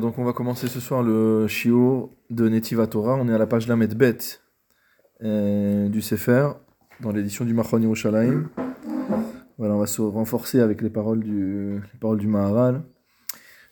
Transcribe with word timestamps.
Donc 0.00 0.18
on 0.18 0.24
va 0.24 0.32
commencer 0.32 0.68
ce 0.68 0.80
soir 0.80 1.02
le 1.02 1.46
Shiur 1.48 2.10
de 2.30 2.48
Netiva 2.48 2.86
Torah. 2.86 3.16
On 3.16 3.28
est 3.28 3.34
à 3.34 3.38
la 3.38 3.46
page 3.46 3.66
Lamed 3.66 3.94
Bet 3.94 4.18
euh, 5.22 5.88
du 5.88 6.00
Sefer, 6.00 6.50
dans 7.00 7.10
l'édition 7.10 7.44
du 7.44 7.54
Machon 7.54 7.80
Yerushalayim. 7.80 8.48
Voilà, 9.58 9.74
on 9.74 9.78
va 9.78 9.86
se 9.86 10.00
renforcer 10.00 10.60
avec 10.60 10.80
les 10.80 10.90
paroles 10.90 11.20
du, 11.20 11.82
Maharal. 12.26 12.82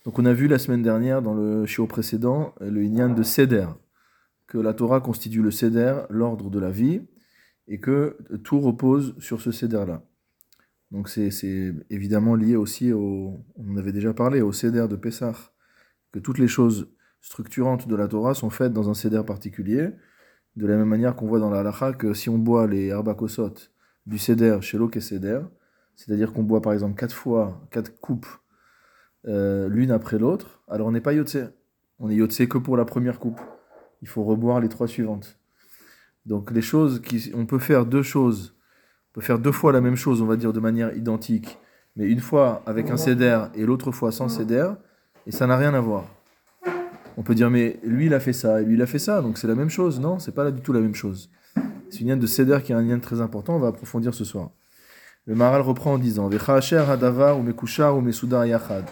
Donc 0.04 0.18
on 0.18 0.24
a 0.24 0.32
vu 0.32 0.48
la 0.48 0.58
semaine 0.58 0.82
dernière, 0.82 1.22
dans 1.22 1.34
le 1.34 1.66
Shiur 1.66 1.86
précédent, 1.88 2.54
le 2.60 2.82
Inyan 2.82 3.10
de 3.10 3.22
Seder, 3.22 3.66
que 4.46 4.58
la 4.58 4.74
Torah 4.74 5.00
constitue 5.00 5.42
le 5.42 5.50
Seder, 5.50 6.02
l'ordre 6.10 6.50
de 6.50 6.58
la 6.58 6.70
vie, 6.70 7.02
et 7.68 7.78
que 7.78 8.18
tout 8.42 8.60
repose 8.60 9.14
sur 9.18 9.40
ce 9.40 9.52
Seder-là. 9.52 10.02
Donc 10.90 11.08
c'est 11.08 11.30
évidemment 11.88 12.34
lié 12.34 12.56
aussi 12.56 12.92
au, 12.92 13.44
on 13.56 13.76
avait 13.76 13.92
déjà 13.92 14.12
parlé, 14.12 14.40
au 14.40 14.52
Seder 14.52 14.88
de 14.88 14.96
Pessah, 14.96 15.52
que 16.12 16.18
toutes 16.18 16.38
les 16.38 16.48
choses 16.48 16.92
structurantes 17.20 17.86
de 17.86 17.94
la 17.94 18.08
Torah 18.08 18.34
sont 18.34 18.50
faites 18.50 18.72
dans 18.72 18.90
un 18.90 18.94
Seder 18.94 19.22
particulier, 19.24 19.90
de 20.56 20.66
la 20.66 20.76
même 20.76 20.88
manière 20.88 21.14
qu'on 21.14 21.26
voit 21.26 21.38
dans 21.38 21.50
la 21.50 21.60
halacha 21.60 21.92
que 21.92 22.12
si 22.12 22.28
on 22.28 22.38
boit 22.38 22.66
les 22.66 22.90
arbakosot 22.90 23.54
du 24.06 24.18
Seder 24.18 24.58
chez 24.62 24.78
l'Ok 24.78 25.00
Seder, 25.00 25.40
c'est-à-dire 25.94 26.32
qu'on 26.32 26.42
boit 26.42 26.62
par 26.62 26.72
exemple 26.72 26.98
quatre 26.98 27.14
fois, 27.14 27.66
quatre 27.70 28.00
coupes 28.00 28.26
euh, 29.26 29.68
l'une 29.68 29.90
après 29.90 30.18
l'autre, 30.18 30.62
alors 30.66 30.88
on 30.88 30.92
n'est 30.92 31.00
pas 31.00 31.12
yotse. 31.12 31.36
On 31.98 32.10
est 32.10 32.14
yotse 32.14 32.46
que 32.48 32.58
pour 32.58 32.76
la 32.76 32.84
première 32.84 33.18
coupe. 33.18 33.40
Il 34.02 34.08
faut 34.08 34.24
reboire 34.24 34.60
les 34.60 34.68
trois 34.68 34.88
suivantes. 34.88 35.38
Donc 36.24 36.50
les 36.50 36.62
choses 36.62 37.02
qui, 37.02 37.30
on 37.34 37.46
peut 37.46 37.58
faire 37.58 37.86
deux 37.86 38.02
choses 38.02 38.56
peut 39.12 39.20
faire 39.20 39.38
deux 39.38 39.52
fois 39.52 39.72
la 39.72 39.80
même 39.80 39.96
chose, 39.96 40.22
on 40.22 40.26
va 40.26 40.36
dire, 40.36 40.52
de 40.52 40.60
manière 40.60 40.96
identique, 40.96 41.58
mais 41.96 42.06
une 42.06 42.20
fois 42.20 42.62
avec 42.66 42.90
un 42.90 42.96
céder 42.96 43.40
et 43.54 43.66
l'autre 43.66 43.90
fois 43.90 44.12
sans 44.12 44.28
céder, 44.28 44.70
et 45.26 45.32
ça 45.32 45.46
n'a 45.46 45.56
rien 45.56 45.74
à 45.74 45.80
voir. 45.80 46.04
On 47.16 47.22
peut 47.22 47.34
dire, 47.34 47.50
mais 47.50 47.78
lui, 47.82 48.06
il 48.06 48.14
a 48.14 48.20
fait 48.20 48.32
ça, 48.32 48.62
et 48.62 48.64
lui, 48.64 48.74
il 48.74 48.82
a 48.82 48.86
fait 48.86 48.98
ça, 48.98 49.20
donc 49.20 49.36
c'est 49.36 49.48
la 49.48 49.54
même 49.54 49.68
chose. 49.68 50.00
Non, 50.00 50.18
c'est 50.18 50.34
pas 50.34 50.44
là 50.44 50.50
du 50.50 50.62
tout 50.62 50.72
la 50.72 50.80
même 50.80 50.94
chose. 50.94 51.30
C'est 51.90 52.00
une 52.00 52.08
lien 52.08 52.16
de 52.16 52.26
céder 52.26 52.58
qui 52.62 52.72
est 52.72 52.74
un 52.74 52.82
lien 52.82 52.98
très 52.98 53.20
important, 53.20 53.56
on 53.56 53.58
va 53.58 53.68
approfondir 53.68 54.14
ce 54.14 54.24
soir. 54.24 54.50
Le 55.26 55.34
Maral 55.34 55.60
reprend 55.60 55.94
en 55.94 55.98
disant, 55.98 56.30
hadavar 56.30 57.38
ou 57.38 57.42
mekushar 57.42 57.96
ou 57.96 58.02
yachad, 58.06 58.84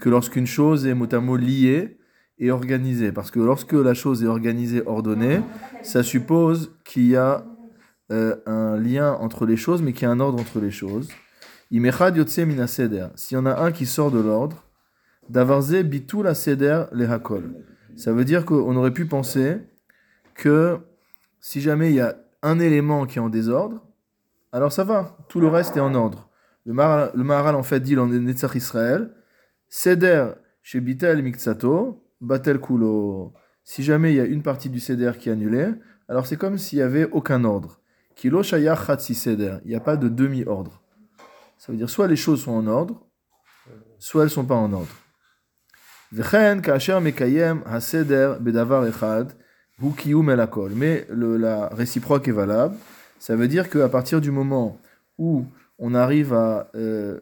que 0.00 0.08
lorsqu'une 0.08 0.46
chose 0.46 0.86
est 0.86 0.94
mot 0.94 1.06
à 1.12 1.20
mot 1.20 1.36
liée 1.36 1.98
et 2.38 2.50
organisée, 2.50 3.12
parce 3.12 3.30
que 3.30 3.40
lorsque 3.40 3.74
la 3.74 3.94
chose 3.94 4.24
est 4.24 4.26
organisée, 4.26 4.82
ordonnée, 4.86 5.40
ça 5.82 6.02
suppose 6.02 6.72
qu'il 6.84 7.06
y 7.06 7.16
a 7.16 7.44
euh, 8.10 8.36
un 8.46 8.78
lien 8.78 9.12
entre 9.12 9.46
les 9.46 9.56
choses, 9.56 9.82
mais 9.82 9.92
qu'il 9.92 10.02
y 10.02 10.06
a 10.06 10.10
un 10.10 10.20
ordre 10.20 10.40
entre 10.40 10.60
les 10.60 10.70
choses. 10.70 11.08
S'il 11.70 13.34
y 13.34 13.36
en 13.36 13.46
a 13.46 13.60
un 13.60 13.72
qui 13.72 13.84
sort 13.84 14.10
de 14.10 14.20
l'ordre, 14.20 14.64
d'avarze 15.28 15.82
bitul 15.84 16.24
la 16.24 16.34
seder 16.34 16.84
le 16.92 17.08
hakol. 17.08 17.54
Ça 17.96 18.12
veut 18.12 18.24
dire 18.24 18.44
qu'on 18.44 18.74
aurait 18.76 18.92
pu 18.92 19.04
penser 19.06 19.58
que 20.34 20.78
si 21.40 21.60
jamais 21.60 21.90
il 21.90 21.96
y 21.96 22.00
a 22.00 22.16
un 22.42 22.58
élément 22.60 23.04
qui 23.06 23.18
est 23.18 23.20
en 23.20 23.28
désordre, 23.28 23.84
alors 24.52 24.72
ça 24.72 24.84
va, 24.84 25.18
tout 25.28 25.40
le 25.40 25.48
reste 25.48 25.76
est 25.76 25.80
en 25.80 25.94
ordre. 25.94 26.30
Le 26.64 26.72
Maharal, 26.72 27.54
en 27.54 27.62
fait 27.62 27.80
dit 27.80 27.94
dans 27.94 28.06
Netzach 28.06 28.54
Israël, 28.54 29.10
Seder 29.68 30.28
chez 30.62 30.80
Bitel 30.80 31.22
Miktsato, 31.22 32.04
Batel 32.20 32.60
Kulo. 32.60 33.32
Si 33.64 33.82
jamais 33.82 34.12
il 34.12 34.16
y 34.16 34.20
a 34.20 34.24
une 34.24 34.42
partie 34.42 34.70
du 34.70 34.80
Seder 34.80 35.12
qui 35.18 35.28
est 35.28 35.32
annulée, 35.32 35.68
alors 36.08 36.26
c'est 36.26 36.36
comme 36.36 36.56
s'il 36.56 36.78
n'y 36.78 36.82
avait 36.82 37.10
aucun 37.10 37.44
ordre. 37.44 37.77
Il 39.64 39.68
n'y 39.68 39.74
a 39.74 39.80
pas 39.80 39.96
de 39.96 40.08
demi-ordre. 40.08 40.82
Ça 41.56 41.72
veut 41.72 41.78
dire 41.78 41.90
soit 41.90 42.08
les 42.08 42.16
choses 42.16 42.42
sont 42.42 42.52
en 42.52 42.66
ordre, 42.66 43.06
soit 43.98 44.22
elles 44.22 44.28
ne 44.28 44.32
sont 44.32 44.44
pas 44.44 44.54
en 44.54 44.72
ordre. 44.72 44.88
Mais 50.76 51.06
le, 51.10 51.36
la 51.36 51.68
réciproque 51.68 52.26
est 52.28 52.32
valable. 52.32 52.76
Ça 53.18 53.36
veut 53.36 53.48
dire 53.48 53.68
qu'à 53.68 53.88
partir 53.88 54.20
du 54.20 54.30
moment 54.30 54.80
où 55.18 55.44
on 55.78 55.94
arrive 55.94 56.32
à 56.32 56.70
euh, 56.74 57.20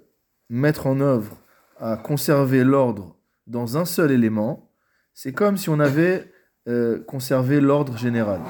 mettre 0.48 0.86
en 0.86 1.00
œuvre, 1.00 1.36
à 1.78 1.96
conserver 1.96 2.64
l'ordre 2.64 3.16
dans 3.46 3.76
un 3.76 3.84
seul 3.84 4.10
élément, 4.10 4.70
c'est 5.14 5.32
comme 5.32 5.56
si 5.56 5.68
on 5.68 5.80
avait 5.80 6.30
euh, 6.68 7.02
conservé 7.04 7.60
l'ordre 7.60 7.96
général. 7.96 8.40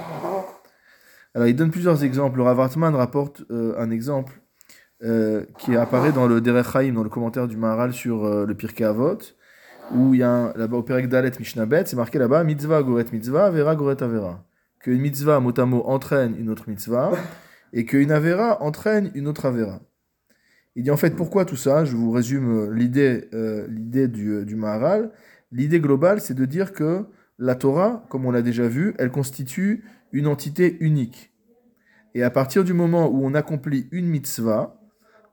Alors, 1.37 1.49
il 1.49 1.55
donne 1.55 1.71
plusieurs 1.71 2.03
exemples. 2.03 2.39
Le 2.39 2.45
Rav 2.45 2.59
rapporte 2.95 3.45
euh, 3.51 3.75
un 3.77 3.91
exemple 3.91 4.41
euh, 5.03 5.45
qui 5.59 5.77
apparaît 5.77 6.11
dans 6.11 6.27
le 6.27 6.41
Derech 6.41 6.75
Haïm, 6.75 6.95
dans 6.95 7.03
le 7.03 7.11
commentaire 7.11 7.47
du 7.47 7.59
Maharal 7.59 7.93
sur 7.93 8.25
euh, 8.25 8.47
le 8.47 8.55
Pirkei 8.55 8.85
Avot, 8.85 9.19
où 9.95 10.15
il 10.15 10.21
y 10.21 10.23
a 10.23 10.55
là-bas 10.57 10.79
au 10.79 10.83
Perek 10.83 11.11
Dalet 11.11 11.33
Mishnabet, 11.39 11.85
c'est 11.85 11.97
marqué 11.97 12.19
là-bas 12.19 12.43
mitzvah 12.43 12.83
goret 12.83 13.05
mitzvah, 13.13 13.51
vera 13.51 13.77
goret 13.77 14.03
avera. 14.03 14.47
Qu'une 14.81 15.03
mitzvah 15.03 15.39
motamo 15.41 15.83
entraîne 15.85 16.35
une 16.39 16.49
autre 16.49 16.71
mitzvah 16.71 17.13
et 17.75 17.85
qu'une 17.85 18.13
avera 18.13 18.63
entraîne 18.63 19.11
une 19.15 19.29
autre 19.29 19.45
avera. 19.45 19.83
Il 20.75 20.85
dit 20.85 20.91
en 20.91 20.97
fait 20.97 21.15
pourquoi 21.15 21.45
tout 21.45 21.57
ça? 21.57 21.85
Je 21.85 21.95
vous 21.95 22.13
résume 22.13 22.73
l'idée 22.73 23.29
l'idée 23.69 24.09
du, 24.09 24.47
du 24.47 24.57
Maharal. 24.57 25.13
L'idée 25.53 25.81
globale, 25.81 26.23
c'est 26.23 26.33
de 26.33 26.47
dire 26.47 26.73
que 26.73 27.05
la 27.39 27.57
Torah, 27.57 28.07
comme 28.09 28.25
on 28.25 28.31
l'a 28.31 28.41
déjà 28.41 28.67
vu, 28.67 28.95
elle 28.99 29.11
constitue 29.11 29.85
une 30.13 30.27
entité 30.27 30.77
unique. 30.81 31.33
Et 32.15 32.23
à 32.23 32.31
partir 32.31 32.65
du 32.65 32.73
moment 32.73 33.09
où 33.09 33.25
on 33.25 33.35
accomplit 33.35 33.89
une 33.91 34.07
mitzvah, 34.07 34.81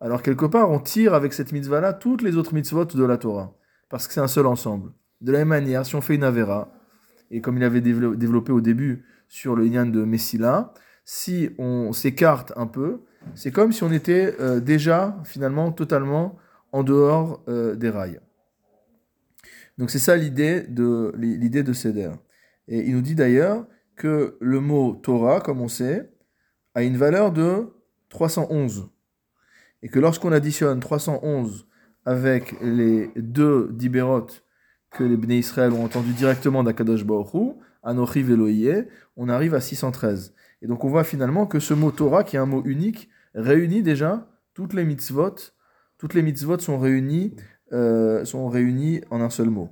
alors 0.01 0.22
quelque 0.22 0.45
part 0.45 0.69
on 0.69 0.79
tire 0.79 1.13
avec 1.13 1.34
cette 1.34 1.51
mitzvah-là 1.51 1.94
toutes 1.94 2.22
les 2.22 2.35
autres 2.35 2.53
mitzvot 2.53 2.85
de 2.85 3.06
la 3.06 3.17
Torah, 3.17 3.56
parce 3.89 4.07
que 4.07 4.13
c'est 4.13 4.19
un 4.19 4.28
seul 4.28 4.45
ensemble. 4.45 4.91
De 5.22 5.31
la 5.31 5.39
même 5.39 5.47
manière, 5.50 5.85
si 5.85 5.95
on 5.95 6.01
fait 6.01 6.16
une 6.16 6.23
avera, 6.23 6.73
et 7.31 7.39
comme 7.39 7.57
il 7.57 7.63
avait 7.63 7.81
développé 7.81 8.51
au 8.51 8.62
début 8.62 9.06
sur 9.29 9.56
le 9.56 9.63
lien 9.63 9.85
de 9.85 10.03
Messila, 10.03 10.73
si 11.06 11.50
on 11.57 11.94
s'écarte 11.94 12.53
un 12.56 12.67
peu, 12.67 13.01
c'est 13.35 13.51
comme 13.51 13.72
si 13.72 13.83
on 13.83 13.91
était 13.91 14.35
euh, 14.39 14.59
déjà 14.59 15.17
finalement 15.23 15.72
totalement 15.72 16.38
en 16.72 16.83
dehors 16.83 17.41
euh, 17.47 17.75
des 17.75 17.89
rails. 17.89 18.19
Donc 19.78 19.89
c'est 19.89 20.00
ça 20.00 20.16
l'idée 20.16 20.62
de 20.62 21.13
l'idée 21.17 21.63
de 21.63 21.73
Seder. 21.73 22.12
Et 22.67 22.81
il 22.81 22.95
nous 22.95 23.01
dit 23.01 23.16
d'ailleurs 23.16 23.66
que 24.03 24.35
le 24.41 24.59
mot 24.59 24.99
Torah, 25.01 25.39
comme 25.39 25.61
on 25.61 25.69
sait, 25.69 26.11
a 26.75 26.83
une 26.83 26.97
valeur 26.97 27.31
de 27.31 27.69
311. 28.09 28.89
Et 29.81 29.87
que 29.87 29.97
lorsqu'on 29.97 30.33
additionne 30.33 30.81
311 30.81 31.65
avec 32.03 32.53
les 32.61 33.11
deux 33.15 33.69
dibérot 33.71 34.27
que 34.91 35.05
les 35.05 35.15
Bnei 35.15 35.39
Israël 35.39 35.71
ont 35.71 35.85
entendu 35.85 36.11
directement 36.11 36.65
d'Akadosh 36.65 37.05
Baruch 37.05 37.55
Anochi 37.81 38.23
Veloïe, 38.23 38.89
on 39.15 39.29
arrive 39.29 39.55
à 39.55 39.61
613. 39.61 40.33
Et 40.61 40.67
donc 40.67 40.83
on 40.83 40.89
voit 40.89 41.05
finalement 41.05 41.47
que 41.47 41.61
ce 41.61 41.73
mot 41.73 41.91
Torah, 41.91 42.25
qui 42.25 42.35
est 42.35 42.39
un 42.39 42.45
mot 42.45 42.61
unique, 42.65 43.07
réunit 43.33 43.83
déjà 43.83 44.27
toutes 44.53 44.73
les 44.73 44.83
mitzvot. 44.83 45.35
Toutes 45.97 46.13
les 46.13 46.23
mitzvot 46.23 46.59
sont 46.59 46.77
réunies 46.77 47.37
euh, 47.71 48.25
sont 48.25 48.49
réunis 48.49 48.99
en 49.11 49.21
un 49.21 49.29
seul 49.29 49.49
mot. 49.49 49.69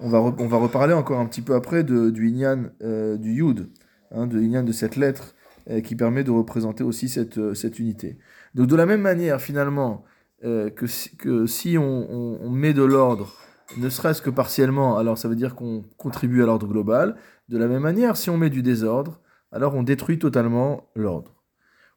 On 0.00 0.08
va, 0.08 0.20
on 0.20 0.46
va 0.46 0.56
reparler 0.56 0.94
encore 0.94 1.18
un 1.18 1.26
petit 1.26 1.42
peu 1.42 1.54
après 1.54 1.82
de, 1.82 2.10
du 2.10 2.28
Inyan 2.28 2.70
euh, 2.82 3.16
du 3.16 3.32
Yud, 3.32 3.70
hein, 4.12 4.26
de 4.26 4.40
Inyan 4.40 4.62
de 4.62 4.72
cette 4.72 4.96
lettre 4.96 5.34
euh, 5.70 5.80
qui 5.80 5.96
permet 5.96 6.24
de 6.24 6.30
représenter 6.30 6.84
aussi 6.84 7.08
cette, 7.08 7.54
cette 7.54 7.78
unité. 7.78 8.18
Donc 8.54 8.68
de 8.68 8.76
la 8.76 8.86
même 8.86 9.00
manière, 9.00 9.40
finalement, 9.40 10.04
que, 10.40 10.86
si, 10.86 11.16
que 11.16 11.46
si 11.46 11.76
on, 11.78 12.38
on 12.40 12.50
met 12.50 12.72
de 12.72 12.84
l'ordre, 12.84 13.34
ne 13.76 13.88
serait-ce 13.88 14.22
que 14.22 14.30
partiellement, 14.30 14.96
alors 14.96 15.18
ça 15.18 15.28
veut 15.28 15.36
dire 15.36 15.54
qu'on 15.54 15.84
contribue 15.96 16.42
à 16.42 16.46
l'ordre 16.46 16.66
global. 16.66 17.16
De 17.48 17.58
la 17.58 17.66
même 17.66 17.82
manière, 17.82 18.16
si 18.16 18.30
on 18.30 18.38
met 18.38 18.50
du 18.50 18.62
désordre, 18.62 19.20
alors 19.52 19.74
on 19.74 19.82
détruit 19.82 20.18
totalement 20.18 20.90
l'ordre. 20.94 21.37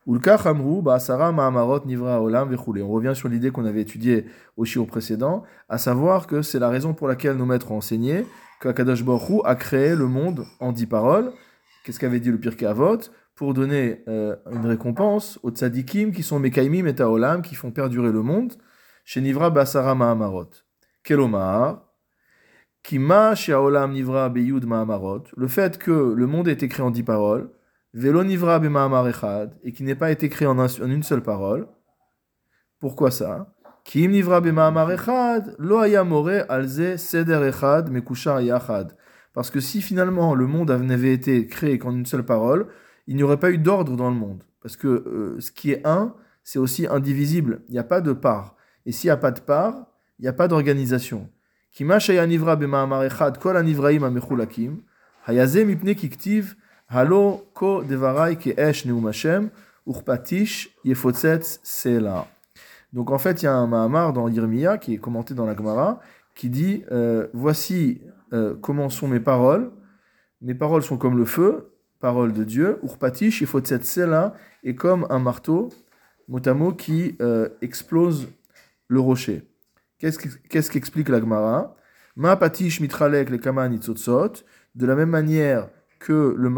Bah, 0.08 0.16
on 0.16 0.20
revient 2.90 3.14
sur 3.14 3.30
l'idée 3.30 3.52
qu'on 3.52 3.66
avait 3.66 3.82
étudiée 3.82 4.26
au 4.58 4.66
shiur 4.66 4.88
précédent, 4.88 5.44
à 5.70 5.78
savoir 5.78 6.26
que 6.26 6.42
c'est 6.42 6.60
la 6.60 6.70
raison 6.70 6.94
pour 6.94 7.08
laquelle 7.08 7.36
nos 7.38 7.46
maîtres 7.46 7.72
ont 7.72 7.78
enseigné 7.78 8.26
qu'Akadosh 8.62 9.04
Baruch 9.04 9.42
a 9.44 9.56
créé 9.56 9.96
le 9.96 10.08
monde 10.08 10.46
en 10.60 10.72
dix 10.72 10.86
paroles. 10.86 11.32
Qu'est-ce 11.84 12.00
qu'avait 12.00 12.20
dit 12.20 12.32
le 12.32 12.40
Pirkei 12.40 12.66
Avot 12.68 13.00
Pour 13.36 13.54
donner 13.54 14.04
euh, 14.08 14.36
une 14.52 14.66
récompense 14.66 15.40
aux 15.44 15.52
tzadikim 15.52 16.12
qui 16.12 16.24
sont 16.24 16.40
Mekaimim 16.40 16.86
et 16.86 16.96
Taolam, 16.96 17.42
qui 17.42 17.56
font 17.56 17.72
perdurer 17.72 18.12
le 18.12 18.22
monde. 18.22 18.54
Chez 19.04 19.22
Nivra 19.22 19.50
Basara 19.50 19.96
Mahamarot. 19.96 20.50
Kelomar. 21.04 21.88
Kima 22.84 23.34
Olam 23.50 23.94
Nivra 23.94 24.30
Beyud 24.30 24.66
Mahamarot. 24.66 25.24
Le 25.36 25.48
fait 25.48 25.78
que 25.78 26.14
le 26.16 26.28
monde 26.28 26.48
ait 26.48 26.54
été 26.54 26.68
créé 26.68 26.86
en 26.86 26.92
dix 26.92 27.04
paroles 27.04 27.50
Velo 27.94 28.24
Nivra 28.24 28.60
Bema'amar 28.60 29.08
Echad, 29.08 29.58
et 29.64 29.74
qui 29.74 29.84
n'ait 29.84 29.96
pas 29.96 30.12
été 30.12 30.30
créé 30.30 30.48
en, 30.48 30.58
un, 30.60 30.68
en, 30.68 30.90
une 30.90 31.04
seule 31.04 31.24
parole. 31.24 31.68
Pourquoi 32.80 33.12
ça? 33.12 33.54
Kim 33.84 34.12
Nivra 34.12 34.40
Bema'amar 34.40 34.92
Echad, 34.92 35.56
Lo 35.60 35.80
Ayamore 35.80 36.46
Alze 36.48 36.98
Seder 36.98 37.44
Echad, 37.48 37.90
Mekushar 37.90 38.42
Yachad. 38.42 38.96
Parce 39.34 39.50
que 39.50 39.60
si 39.60 39.82
finalement 39.82 40.36
le 40.36 40.48
monde 40.48 40.72
n'avait 40.72 41.14
été 41.14 41.48
créé 41.48 41.78
qu'en 41.78 41.92
une 41.92 42.06
seule 42.06 42.24
parole, 42.24 42.68
il 43.08 43.16
n'y 43.16 43.24
aurait 43.24 43.40
pas 43.40 43.52
eu 43.52 43.58
d'ordre 43.58 43.96
dans 43.96 44.10
le 44.10 44.16
monde. 44.16 44.44
Parce 44.62 44.78
que 44.78 44.88
euh, 44.88 45.40
ce 45.40 45.52
qui 45.52 45.72
est 45.72 45.86
un, 45.86 46.16
c'est 46.44 46.60
aussi 46.60 46.88
indivisible. 46.88 47.62
Il 47.68 47.74
n'y 47.74 47.80
a 47.80 47.84
pas 47.84 48.02
de 48.02 48.14
part. 48.14 48.56
Et 48.86 48.92
s'il 48.92 49.08
n'y 49.08 49.12
a 49.12 49.18
pas 49.18 49.32
de 49.32 49.40
part, 49.40 49.88
il 50.20 50.24
n'y 50.24 50.28
a 50.28 50.34
pas 50.34 50.48
d'organisation. 50.48 51.30
Kima 51.72 52.00
Shaya 52.00 52.26
Nivra 52.28 52.56
Bema'amar 52.56 53.04
Echad, 53.04 53.38
Kol 53.38 53.58
Anivraim 53.58 54.04
Amechulakim, 54.04 54.82
Hayazem 55.26 55.70
Ipne 55.70 55.96
Kiktiv, 55.96 56.56
Halo 56.94 57.46
ko 57.54 57.86
devarai 57.88 58.36
ke 58.36 58.52
esh 58.60 58.84
neumashem, 58.84 59.46
urpatish 59.88 60.68
yefotzetz 60.84 61.62
sela. 61.64 62.28
Donc 62.92 63.12
en 63.12 63.18
fait, 63.18 63.42
il 63.42 63.46
y 63.46 63.48
a 63.48 63.54
un 63.54 63.66
Mahamar 63.66 64.12
dans 64.12 64.28
Yirmiya 64.28 64.78
qui 64.78 64.96
est 64.96 64.98
commenté 64.98 65.34
dans 65.34 65.46
la 65.46 65.56
Gemara 65.56 66.02
qui 66.36 66.50
dit 66.50 66.84
euh, 66.92 67.28
Voici 67.32 68.02
euh, 68.34 68.56
comment 68.62 68.90
sont 68.90 69.08
mes 69.08 69.22
paroles. 69.22 69.72
Mes 70.42 70.54
paroles 70.54 70.84
sont 70.84 70.98
comme 70.98 71.18
le 71.18 71.24
feu, 71.24 71.72
parole 72.02 72.34
de 72.34 72.44
Dieu, 72.44 72.78
urpatish 72.84 73.40
yefotzetz 73.40 73.88
sela, 73.88 74.34
et 74.66 74.76
comme 74.76 75.08
un 75.10 75.20
marteau, 75.20 75.70
motamo, 76.28 76.74
qui 76.74 77.16
euh, 77.22 77.48
explose 77.62 78.28
le 78.90 79.00
rocher. 79.00 79.48
Qu'est-ce 79.98 80.70
qu'explique 80.70 81.06
qu 81.06 81.12
la 81.14 81.22
Gemara? 81.22 81.74
Ma 82.18 82.36
patish 82.36 82.82
mitralek 82.82 83.30
le 83.30 83.38
kama 83.38 83.70
De 83.70 84.86
la 84.86 84.96
même 84.96 85.10
manière, 85.10 85.70
que 86.02 86.36
le, 86.36 86.50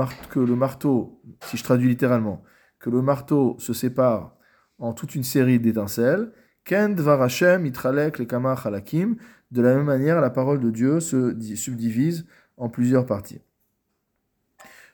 marteau, 0.56 1.22
si 1.46 1.58
je 1.58 1.64
traduis 1.64 1.90
littéralement, 1.90 2.44
que 2.80 2.90
le 2.90 3.02
marteau 3.02 3.58
se 3.60 3.74
sépare 3.74 4.38
en 4.80 4.94
toute 4.94 5.16
une 5.16 5.24
série 5.24 5.60
d'étincelles. 5.60 6.32
Ken 6.64 6.96
dvar 6.96 7.28
itralek 7.28 8.20
le 8.20 8.26
kamar 8.26 8.66
halakim. 8.66 9.18
De 9.52 9.62
la 9.62 9.76
même 9.76 9.86
manière, 9.86 10.22
la 10.22 10.30
parole 10.30 10.62
de 10.62 10.72
Dieu 10.72 11.02
se 11.02 11.38
subdivise 11.56 12.26
en 12.58 12.70
plusieurs 12.70 13.06
parties. 13.06 13.42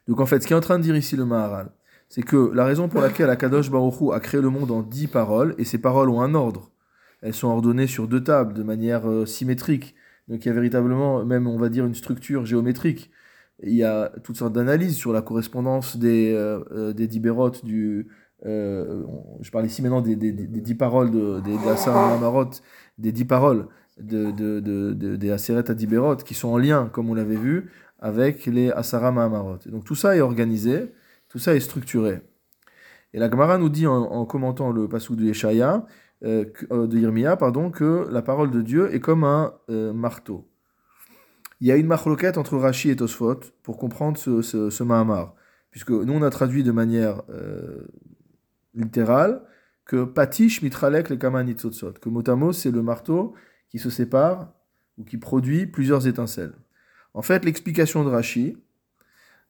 Donc 0.08 0.20
en 0.20 0.26
fait, 0.26 0.42
ce 0.42 0.48
qui 0.48 0.54
est 0.54 0.56
en 0.56 0.62
train 0.62 0.80
de 0.80 0.84
dire 0.84 0.96
ici 0.96 1.16
le 1.16 1.26
Maharal, 1.26 1.70
c'est 2.10 2.24
que 2.24 2.52
la 2.54 2.66
raison 2.66 2.90
pour 2.90 3.02
laquelle 3.02 3.30
Akadosh 3.30 3.70
Baruch 3.70 4.12
a 4.12 4.20
créé 4.20 4.42
le 4.42 4.50
monde 4.50 4.72
en 4.72 4.82
dix 4.82 5.08
paroles, 5.08 5.54
et 5.60 5.64
ces 5.64 5.78
paroles 5.78 6.10
ont 6.10 6.22
un 6.22 6.34
ordre, 6.34 6.72
elles 7.22 7.36
sont 7.36 7.50
ordonnées 7.50 7.86
sur 7.86 8.08
deux 8.08 8.24
tables 8.24 8.54
de 8.54 8.64
manière 8.64 9.08
euh, 9.08 9.28
symétrique, 9.28 9.94
donc 10.28 10.44
il 10.44 10.48
y 10.48 10.52
a 10.52 10.54
véritablement 10.54 11.24
même, 11.24 11.46
on 11.46 11.58
va 11.58 11.70
dire, 11.70 11.86
une 11.86 11.96
structure 11.96 12.46
géométrique. 12.46 13.12
Il 13.64 13.74
y 13.74 13.84
a 13.84 14.12
toutes 14.24 14.38
sortes 14.38 14.54
d'analyses 14.54 14.96
sur 14.96 15.12
la 15.12 15.22
correspondance 15.22 15.98
des, 15.98 16.34
euh, 16.34 16.64
euh, 16.72 16.94
des 16.94 17.08
du, 17.08 18.08
euh, 18.46 19.04
je 19.42 19.52
parle 19.52 19.66
ici 19.66 19.82
maintenant 19.82 20.02
des, 20.02 20.16
des, 20.16 20.32
des, 20.32 20.62
dix 20.62 20.76
paroles 20.76 21.12
de, 21.12 21.42
des, 21.42 21.52
des 21.52 22.60
des 22.98 23.12
dix 23.12 23.26
paroles 23.26 23.68
de, 24.00 24.32
de, 24.32 24.60
de, 24.62 25.16
des 25.18 25.32
Aseret 25.32 25.70
Adiberot 25.70 26.18
qui 26.18 26.34
sont 26.34 26.50
en 26.50 26.58
lien, 26.58 26.90
comme 26.92 27.10
on 27.10 27.14
l'avait 27.14 27.36
vu, 27.36 27.70
avec 28.00 28.46
les 28.46 28.72
Asara 28.72 29.12
Mahamarot. 29.12 29.58
Donc 29.66 29.84
tout 29.84 29.96
ça 29.96 30.16
est 30.16 30.22
organisé, 30.22 30.94
tout 31.28 31.40
ça 31.40 31.54
est 31.54 31.60
structuré. 31.60 32.22
Et 33.14 33.20
la 33.20 33.30
Gemara 33.30 33.58
nous 33.58 33.70
dit 33.70 33.88
en, 33.88 34.26
commentant 34.26 34.72
le 34.72 34.88
passage 34.88 35.18
de 35.18 35.26
Yeshaya, 35.26 35.86
euh, 36.24 36.46
de 36.72 36.98
Yirmiya, 36.98 37.36
pardon, 37.36 37.72
que 37.72 38.08
la 38.10 38.22
parole 38.22 38.52
de 38.52 38.62
Dieu 38.62 38.94
est 38.94 39.00
comme 39.02 39.26
un 39.26 39.54
marteau. 39.94 40.48
Il 41.62 41.68
y 41.68 41.72
a 41.72 41.76
une 41.76 41.88
marloquette 41.88 42.38
entre 42.38 42.58
Rashi 42.58 42.90
et 42.90 42.96
Tosfot 42.96 43.40
pour 43.64 43.78
comprendre 43.78 44.18
ce, 44.18 44.42
ce, 44.42 44.84
Mahamar. 44.84 45.36
Puisque 45.72 45.92
nous, 45.92 46.14
on 46.14 46.22
a 46.22 46.30
traduit 46.30 46.64
de 46.64 46.72
manière 46.72 47.22
littéral 48.74 49.42
que 49.90 50.04
patish 50.04 50.62
mitralek 50.62 51.10
le 51.10 51.16
kamanitzotzot, 51.16 51.94
que 51.94 52.10
motamo 52.10 52.54
c'est 52.54 52.70
le 52.70 52.84
marteau 52.84 53.34
qui 53.70 53.80
se 53.80 53.90
sépare 53.90 54.54
ou 55.00 55.04
qui 55.04 55.18
produit 55.18 55.66
plusieurs 55.66 56.08
étincelles. 56.08 56.54
En 57.16 57.24
fait, 57.24 57.44
l'explication 57.44 58.04
de 58.04 58.10
Rashi, 58.10 58.56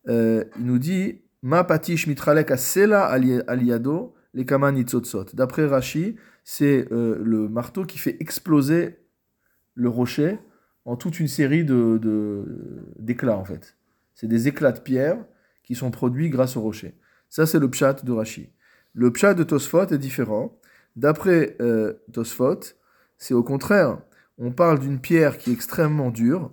euh, 0.07 0.45
il 0.57 0.65
nous 0.65 0.79
dit 0.79 1.21
ma 1.41 1.65
patish 1.65 2.07
mitralek 2.07 2.51
asela 2.51 3.05
aliado 3.07 4.15
le. 4.33 5.35
D'après 5.35 5.65
Rashi, 5.65 6.15
c'est 6.45 6.87
euh, 6.93 7.19
le 7.21 7.49
marteau 7.49 7.83
qui 7.83 7.97
fait 7.97 8.15
exploser 8.21 8.99
le 9.75 9.89
rocher 9.89 10.39
en 10.89 10.95
toute 10.95 11.19
une 11.19 11.27
série 11.27 11.63
de, 11.63 11.99
d'éclats 12.97 13.37
en 13.37 13.45
fait. 13.45 13.77
C'est 14.15 14.25
des 14.25 14.47
éclats 14.47 14.71
de 14.71 14.79
pierre 14.79 15.23
qui 15.63 15.75
sont 15.75 15.91
produits 15.91 16.31
grâce 16.31 16.57
au 16.57 16.61
rocher. 16.61 16.95
Ça, 17.29 17.45
c'est 17.45 17.59
le 17.59 17.69
pshat 17.69 18.03
de 18.03 18.11
Rashi. 18.11 18.49
Le 18.93 19.13
pshat 19.13 19.35
de 19.35 19.43
Tosfot 19.43 19.85
est 19.85 19.99
différent. 19.99 20.59
D'après 20.95 21.55
euh, 21.61 21.93
Tosfot, 22.11 22.61
c'est 23.19 23.35
au 23.35 23.43
contraire, 23.43 23.99
on 24.39 24.51
parle 24.51 24.79
d'une 24.79 24.99
pierre 24.99 25.37
qui 25.37 25.51
est 25.51 25.53
extrêmement 25.53 26.09
dure, 26.09 26.51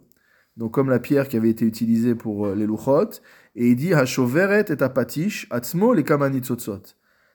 donc 0.59 0.75
comme 0.75 0.91
la 0.91 0.99
pierre 0.99 1.29
qui 1.29 1.39
avait 1.39 1.49
été 1.49 1.65
utilisée 1.65 2.15
pour 2.15 2.47
euh, 2.47 2.55
les 2.55 2.67
louchot, 2.67 3.23
et 3.55 3.71
il 3.71 3.77
dit 3.77 3.95
Hashoveret 3.95 4.67
et 4.69 4.83
apatish 4.83 5.47
atzmo 5.49 5.95
kamanitzotzot. 6.03 6.83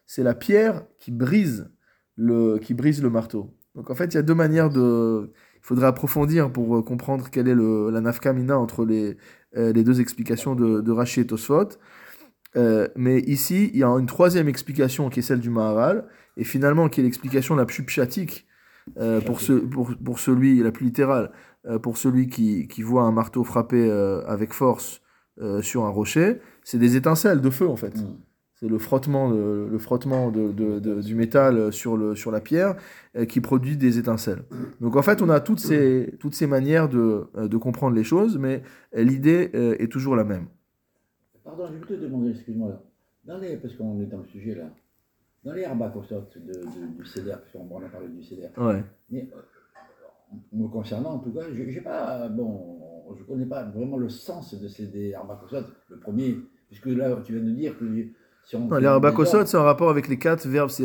C'est 0.06 0.24
la 0.24 0.36
pierre 0.36 0.84
qui 1.00 1.10
brise 1.10 1.68
le, 2.16 2.60
qui 2.60 2.76
brise 2.76 3.02
le 3.02 3.10
marteau. 3.10 3.58
Donc 3.74 3.90
en 3.90 3.96
fait, 3.96 4.14
il 4.14 4.16
y 4.16 4.20
a 4.20 4.24
deux 4.24 4.36
manières 4.36 4.70
de. 4.70 5.32
Il 5.62 5.68
faudrait 5.68 5.88
approfondir 5.88 6.52
pour 6.52 6.78
euh, 6.78 6.82
comprendre 6.82 7.30
quelle 7.30 7.48
est 7.48 7.56
le, 7.56 7.90
la 7.92 8.02
nafkamina 8.02 8.58
entre 8.58 8.86
les, 8.86 9.18
euh, 9.58 9.72
les 9.74 9.84
deux 9.84 10.02
explications 10.02 10.56
de, 10.56 10.82
de 10.82 10.92
Rashi 10.92 11.22
et 11.22 11.28
Tosfot. 11.28 11.70
Euh, 12.56 12.88
mais 12.96 13.20
ici, 13.20 13.70
il 13.74 13.80
y 13.80 13.84
a 13.84 13.88
une 13.88 14.06
troisième 14.06 14.48
explication 14.48 15.10
qui 15.10 15.20
est 15.20 15.24
celle 15.24 15.40
du 15.40 15.50
Maharal, 15.50 16.06
et 16.38 16.44
finalement 16.44 16.90
qui 16.90 17.00
est 17.00 17.04
l'explication 17.04 17.56
la 17.56 17.66
plus 17.66 17.84
pchatique 17.84 18.48
euh, 18.98 19.22
pour, 19.22 19.42
ce, 19.42 19.54
pour, 19.54 19.92
pour, 20.04 20.20
celui, 20.20 20.62
la 20.62 20.72
plus 20.72 20.86
littérale, 20.86 21.32
euh, 21.66 21.80
pour 21.80 21.98
celui 21.98 22.28
qui, 22.28 22.68
qui, 22.68 22.82
voit 22.82 23.04
un 23.04 23.12
marteau 23.12 23.44
frapper 23.44 23.90
avec 24.28 24.54
force 24.54 25.02
sur 25.62 25.86
un 25.86 25.90
rocher, 25.90 26.40
c'est 26.64 26.78
des 26.78 26.96
étincelles 26.96 27.42
de 27.42 27.50
feu 27.50 27.68
en 27.68 27.76
fait. 27.76 27.98
Mm. 27.98 28.16
C'est 28.62 28.70
le 28.70 28.78
frottement, 28.78 29.32
de, 29.32 29.68
le 29.72 29.78
frottement 29.80 30.30
de, 30.30 30.52
de, 30.52 31.02
du 31.02 31.16
métal 31.16 31.74
sur, 31.74 31.98
le, 31.98 32.14
sur 32.14 32.30
la 32.30 32.42
pierre 32.42 32.76
qui 33.28 33.42
produit 33.42 33.76
des 33.76 33.98
étincelles. 33.98 34.44
Donc 34.80 34.96
en 34.96 35.02
fait, 35.02 35.24
on 35.24 35.30
a 35.30 35.40
toutes 35.40 35.60
ces, 35.60 36.16
toutes 36.20 36.36
ces 36.36 36.46
manières 36.46 36.88
de, 36.88 37.26
de 37.36 37.58
comprendre 37.58 37.96
les 37.96 38.04
choses, 38.04 38.38
mais 38.38 38.62
l'idée 38.96 39.50
est 39.80 39.92
toujours 39.92 40.16
la 40.16 40.24
même. 40.24 40.46
Pardon, 41.44 41.66
je 41.74 41.80
vais 41.80 41.86
te 41.98 42.04
demander, 42.06 42.30
excuse-moi, 42.30 42.84
dans 43.26 43.40
les, 43.40 43.58
parce 43.58 43.74
qu'on 43.74 44.00
est 44.00 44.06
dans 44.06 44.20
le 44.20 44.28
sujet 44.28 44.54
là, 44.54 44.70
dans 45.44 45.54
les 45.54 45.66
arbacosot 45.66 46.28
de, 46.36 46.54
de, 46.54 46.98
du 47.00 47.04
CEDER, 47.04 47.38
parce 47.42 47.52
qu'on 47.52 47.84
a 47.84 47.90
parlé 47.90 48.10
du 48.10 48.24
CEDER, 48.24 48.50
ouais. 48.58 48.84
mais 49.10 49.28
euh, 49.36 49.42
me 50.54 50.68
concernant 50.68 51.14
en 51.14 51.20
tout 51.20 51.32
cas, 51.32 51.42
je 51.52 51.64
ne 51.64 51.80
pas, 51.80 52.30
bon, 52.30 53.16
je 53.18 53.24
connais 53.24 53.48
pas 53.48 53.64
vraiment 53.64 53.98
le 53.98 54.08
sens 54.08 54.54
de 54.54 54.68
ces 54.68 55.14
arbacosot. 55.16 55.66
Le 55.90 55.98
premier, 55.98 56.38
puisque 56.68 56.86
là 56.86 57.18
tu 57.26 57.34
viens 57.34 57.44
de 57.44 57.50
dire 57.52 57.76
que 57.80 57.86
si 58.52 58.56
on. 58.56 58.68
Non, 58.68 58.78
les 58.78 59.46
c'est 59.46 59.58
en 59.58 59.64
rapport 59.64 59.90
avec 59.90 60.08
les 60.08 60.18
quatre 60.18 60.48
verbes, 60.48 60.70
c'est, 60.70 60.84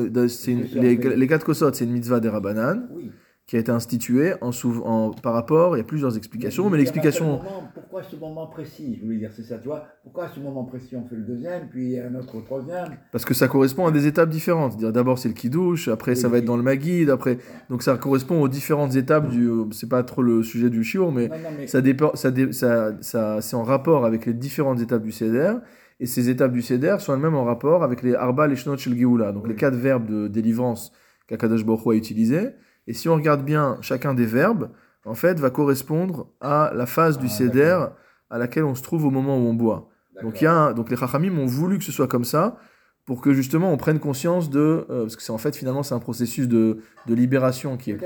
les, 0.75 0.97
les, 0.97 1.27
quatre 1.27 1.45
kosot, 1.45 1.73
c'est 1.73 1.85
une 1.85 1.93
mitzvah 1.93 2.21
des 2.21 2.29
rabanan. 2.29 2.89
Oui. 2.95 3.11
qui 3.47 3.55
a 3.55 3.61
été 3.61 3.71
institué 3.71 4.35
en, 4.41 4.51
en, 4.85 5.11
par 5.13 5.33
rapport, 5.33 5.77
il 5.77 5.79
y 5.79 5.81
a 5.81 5.85
plusieurs 5.85 6.17
explications, 6.17 6.69
mais, 6.69 6.79
l'explication... 6.79 7.41
Pourquoi 7.75 8.03
ce 8.03 8.17
moment 8.17 8.49
précis? 8.49 8.97
Je 8.99 9.05
voulais 9.05 9.19
dire, 9.19 9.31
c'est 9.33 9.45
ça, 9.45 9.59
tu 9.59 9.69
vois. 9.69 9.85
Pourquoi 10.03 10.25
à 10.25 10.29
ce 10.29 10.41
moment 10.41 10.65
précis 10.65 10.97
on 10.97 11.07
fait 11.07 11.15
le 11.15 11.23
deuxième, 11.23 11.69
puis 11.69 11.97
un 11.99 12.15
autre 12.17 12.35
au 12.35 12.41
troisième? 12.41 12.97
Parce 13.13 13.25
que 13.25 13.35
ça 13.35 13.47
correspond 13.47 13.87
à 13.87 13.93
des 13.93 14.09
étapes 14.09 14.31
différentes. 14.31 14.77
D'abord 14.79 15.21
c'est 15.21 15.29
le 15.29 15.35
kidouche, 15.35 15.87
après 15.87 16.17
ça 16.17 16.29
va 16.29 16.39
être 16.39 16.45
dans 16.45 16.57
le 16.57 16.65
maguide, 16.65 17.09
après... 17.09 17.39
Donc 17.71 17.85
ça 17.85 17.97
correspond 17.97 18.43
aux 18.43 18.49
différentes 18.49 18.97
étapes 18.97 19.29
du... 19.29 19.49
C'est 19.71 19.89
pas 19.89 20.03
trop 20.03 20.23
le 20.23 20.43
sujet 20.43 20.69
du 20.69 20.83
shiur, 20.83 21.13
mais, 21.13 21.31
ça, 21.67 21.81
dépend, 21.81 22.17
ça, 22.17 22.33
ça, 22.51 22.95
ça 23.01 23.41
c'est 23.41 23.57
en 23.57 23.63
rapport 23.63 24.05
avec 24.05 24.27
les 24.27 24.35
différentes 24.35 24.81
étapes 24.81 25.05
du 25.05 25.13
seder, 25.13 25.53
et 26.01 26.07
ces 26.07 26.29
étapes 26.29 26.53
du 26.53 26.63
seder 26.63 26.97
sont 26.99 27.15
elles-mêmes 27.15 27.35
en 27.35 27.45
rapport 27.45 27.83
avec 27.83 28.03
les 28.03 28.15
arba, 28.15 28.47
les 28.47 28.57
shnot, 28.57 28.77
shel 28.77 28.97
donc 29.33 29.49
les 29.49 29.55
quatre 29.55 29.77
verbes 29.77 30.07
de 30.07 30.29
délivrance 30.29 30.93
qu'Akadosh 31.27 31.65
Baruch 31.65 31.87
a 31.87 31.95
utilisés, 31.95 32.51
et 32.87 32.93
si 32.93 33.09
on 33.09 33.15
regarde 33.15 33.45
bien 33.45 33.79
chacun 33.81 34.15
des 34.15 34.27
verbes, 34.27 34.71
en 35.05 35.15
fait, 35.15 35.39
va 35.39 35.51
correspondre 35.51 36.29
à 36.41 36.73
la 36.75 36.87
phase 36.87 37.19
du 37.19 37.29
ah, 37.63 37.97
à 38.29 38.39
laquelle 38.39 38.65
on 38.65 38.75
se 38.75 38.83
trouve 38.83 39.05
au 39.05 39.11
moment 39.11 39.39
où 39.39 39.43
on 39.43 39.55
boit. 39.55 39.89
Donc, 40.23 40.41
il 40.41 40.45
y 40.45 40.47
a 40.47 40.73
donc 40.73 40.91
les 40.91 40.97
Chachamim 40.97 41.39
ont 41.39 41.47
voulu 41.47 41.79
que 41.79 41.85
ce 41.85 41.93
soit 41.93 42.09
comme 42.09 42.25
ça 42.25 42.59
pour 43.05 43.21
que 43.21 43.33
justement 43.33 43.73
on 43.73 43.77
prenne 43.77 44.01
conscience 44.01 44.51
de. 44.51 44.85
Euh, 44.91 45.03
parce 45.03 45.17
que 45.17 45.23
c'est 45.23 45.33
en 45.33 45.39
fait 45.39 45.55
finalement 45.55 45.83
c'est 45.83 45.95
un 45.95 46.01
processus 46.01 46.49
de, 46.49 46.79
de 47.07 47.15
libération 47.15 47.77
qui 47.77 47.93
est, 47.93 47.99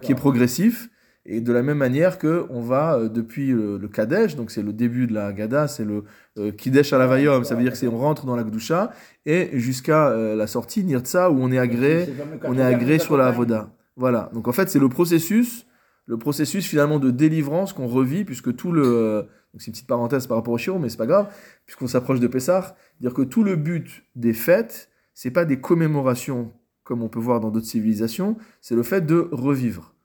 qui 0.00 0.12
est 0.12 0.16
progressif. 0.16 0.88
Et 1.28 1.40
de 1.40 1.52
la 1.52 1.62
même 1.62 1.78
manière 1.78 2.18
que 2.18 2.46
on 2.50 2.60
va 2.60 2.94
euh, 2.94 3.08
depuis 3.08 3.48
le, 3.48 3.88
Kadesh, 3.88 4.36
donc 4.36 4.50
c'est 4.50 4.62
le 4.62 4.72
début 4.72 5.06
de 5.06 5.14
la 5.14 5.32
Gada, 5.32 5.66
c'est 5.66 5.84
le 5.84 6.04
euh, 6.38 6.52
Kidesh 6.52 6.92
à 6.92 6.98
la 6.98 7.06
Vayom, 7.06 7.44
ça 7.44 7.54
veut 7.54 7.62
dire 7.62 7.72
que 7.72 7.78
c'est 7.78 7.88
on 7.88 7.98
rentre 7.98 8.26
dans 8.26 8.36
la 8.36 8.44
Gdusha, 8.44 8.92
et 9.24 9.50
jusqu'à 9.58 10.10
la 10.10 10.46
sortie 10.46 10.84
Nirtsa 10.84 11.30
où 11.30 11.38
on 11.40 11.50
est 11.50 11.58
agréé, 11.58 12.08
on 12.44 12.56
est 12.56 12.62
agréé 12.62 12.98
sur 12.98 13.16
la 13.16 13.26
Avoda. 13.26 13.70
Voilà. 13.96 14.30
Donc 14.32 14.46
en 14.46 14.52
fait, 14.52 14.68
c'est 14.68 14.78
le 14.78 14.88
processus, 14.88 15.66
le 16.06 16.16
processus 16.16 16.66
finalement 16.66 17.00
de 17.00 17.10
délivrance 17.10 17.72
qu'on 17.72 17.88
revit, 17.88 18.24
puisque 18.24 18.54
tout 18.54 18.70
le. 18.70 19.26
c'est 19.58 19.66
une 19.66 19.72
petite 19.72 19.88
parenthèse 19.88 20.28
par 20.28 20.36
rapport 20.36 20.54
au 20.54 20.58
Chiro, 20.58 20.78
mais 20.78 20.88
c'est 20.88 20.96
pas 20.96 21.06
grave, 21.06 21.26
puisqu'on 21.64 21.88
s'approche 21.88 22.20
de 22.20 22.28
Pessah, 22.28 22.76
dire 23.00 23.14
que 23.14 23.22
tout 23.22 23.42
le 23.42 23.56
but 23.56 24.04
des 24.14 24.32
fêtes, 24.32 24.90
c'est 25.12 25.32
pas 25.32 25.44
des 25.44 25.60
commémorations 25.60 26.52
comme 26.86 27.02
on 27.02 27.08
peut 27.08 27.18
voir 27.18 27.40
dans 27.40 27.50
d'autres 27.50 27.66
civilisations, 27.66 28.36
c'est 28.60 28.76
le 28.76 28.84
fait 28.84 29.04
de 29.04 29.28
revivre. 29.32 29.95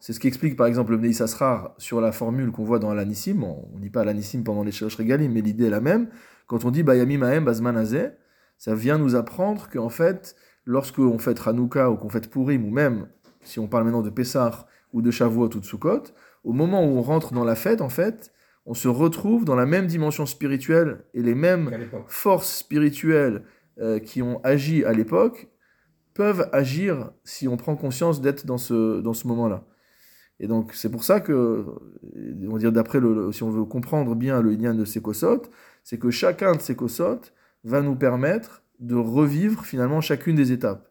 C'est 0.00 0.12
ce 0.12 0.20
qui 0.20 0.26
explique 0.26 0.56
par 0.56 0.66
exemple 0.66 0.92
le 0.92 0.98
Bnei 0.98 1.12
Sasrar 1.12 1.74
sur 1.78 2.00
la 2.00 2.12
formule 2.12 2.50
qu'on 2.52 2.64
voit 2.64 2.78
dans 2.78 2.92
l'Anissim. 2.94 3.42
On 3.42 3.68
ne 3.76 3.80
dit 3.80 3.90
pas 3.90 4.04
l'Anissim 4.04 4.42
pendant 4.42 4.62
les 4.62 4.72
Shalosh 4.72 4.96
Regalim, 4.96 5.32
mais 5.32 5.40
l'idée 5.40 5.66
est 5.66 5.70
la 5.70 5.80
même. 5.80 6.08
Quand 6.46 6.64
on 6.64 6.70
dit 6.70 6.82
Bayami 6.82 7.18
Mahem 7.18 7.44
Bazman 7.44 7.84
ça 8.58 8.74
vient 8.74 8.98
nous 8.98 9.14
apprendre 9.14 9.68
qu'en 9.70 9.88
fait, 9.88 10.36
lorsque 10.66 10.98
on 10.98 11.18
fête 11.18 11.40
Hanouka 11.46 11.90
ou 11.90 11.96
qu'on 11.96 12.10
fête 12.10 12.30
Purim, 12.30 12.64
ou 12.66 12.70
même 12.70 13.08
si 13.42 13.58
on 13.58 13.68
parle 13.68 13.84
maintenant 13.84 14.02
de 14.02 14.10
Pessah 14.10 14.66
ou 14.92 15.00
de 15.00 15.10
Shavuot 15.10 15.56
ou 15.56 15.60
de 15.60 15.64
Sukkot, 15.64 16.02
au 16.44 16.52
moment 16.52 16.84
où 16.84 16.98
on 16.98 17.02
rentre 17.02 17.32
dans 17.32 17.44
la 17.44 17.54
fête, 17.54 17.80
en 17.80 17.88
fait, 17.88 18.32
on 18.66 18.74
se 18.74 18.88
retrouve 18.88 19.44
dans 19.44 19.54
la 19.54 19.66
même 19.66 19.86
dimension 19.86 20.26
spirituelle 20.26 21.04
et 21.14 21.22
les 21.22 21.34
mêmes 21.34 21.70
forces 22.06 22.58
spirituelles 22.58 23.42
euh, 23.80 23.98
qui 23.98 24.22
ont 24.22 24.40
agi 24.44 24.84
à 24.84 24.92
l'époque 24.92 25.49
peuvent 26.14 26.48
agir 26.52 27.10
si 27.24 27.48
on 27.48 27.56
prend 27.56 27.76
conscience 27.76 28.20
d'être 28.20 28.46
dans 28.46 28.58
ce, 28.58 29.00
dans 29.00 29.14
ce 29.14 29.26
moment-là. 29.28 29.64
Et 30.38 30.46
donc, 30.46 30.72
c'est 30.74 30.90
pour 30.90 31.04
ça 31.04 31.20
que, 31.20 31.66
on 32.48 32.52
va 32.52 32.58
dire 32.58 32.72
d'après, 32.72 32.98
le, 32.98 33.30
si 33.32 33.42
on 33.42 33.50
veut 33.50 33.64
comprendre 33.64 34.14
bien 34.14 34.40
le 34.40 34.52
lien 34.52 34.74
de 34.74 34.84
ces 34.84 35.02
c'est 35.84 35.98
que 35.98 36.10
chacun 36.10 36.54
de 36.54 36.60
ces 36.60 36.76
va 37.64 37.82
nous 37.82 37.94
permettre 37.94 38.62
de 38.78 38.94
revivre 38.94 39.64
finalement 39.64 40.00
chacune 40.00 40.36
des 40.36 40.52
étapes. 40.52 40.88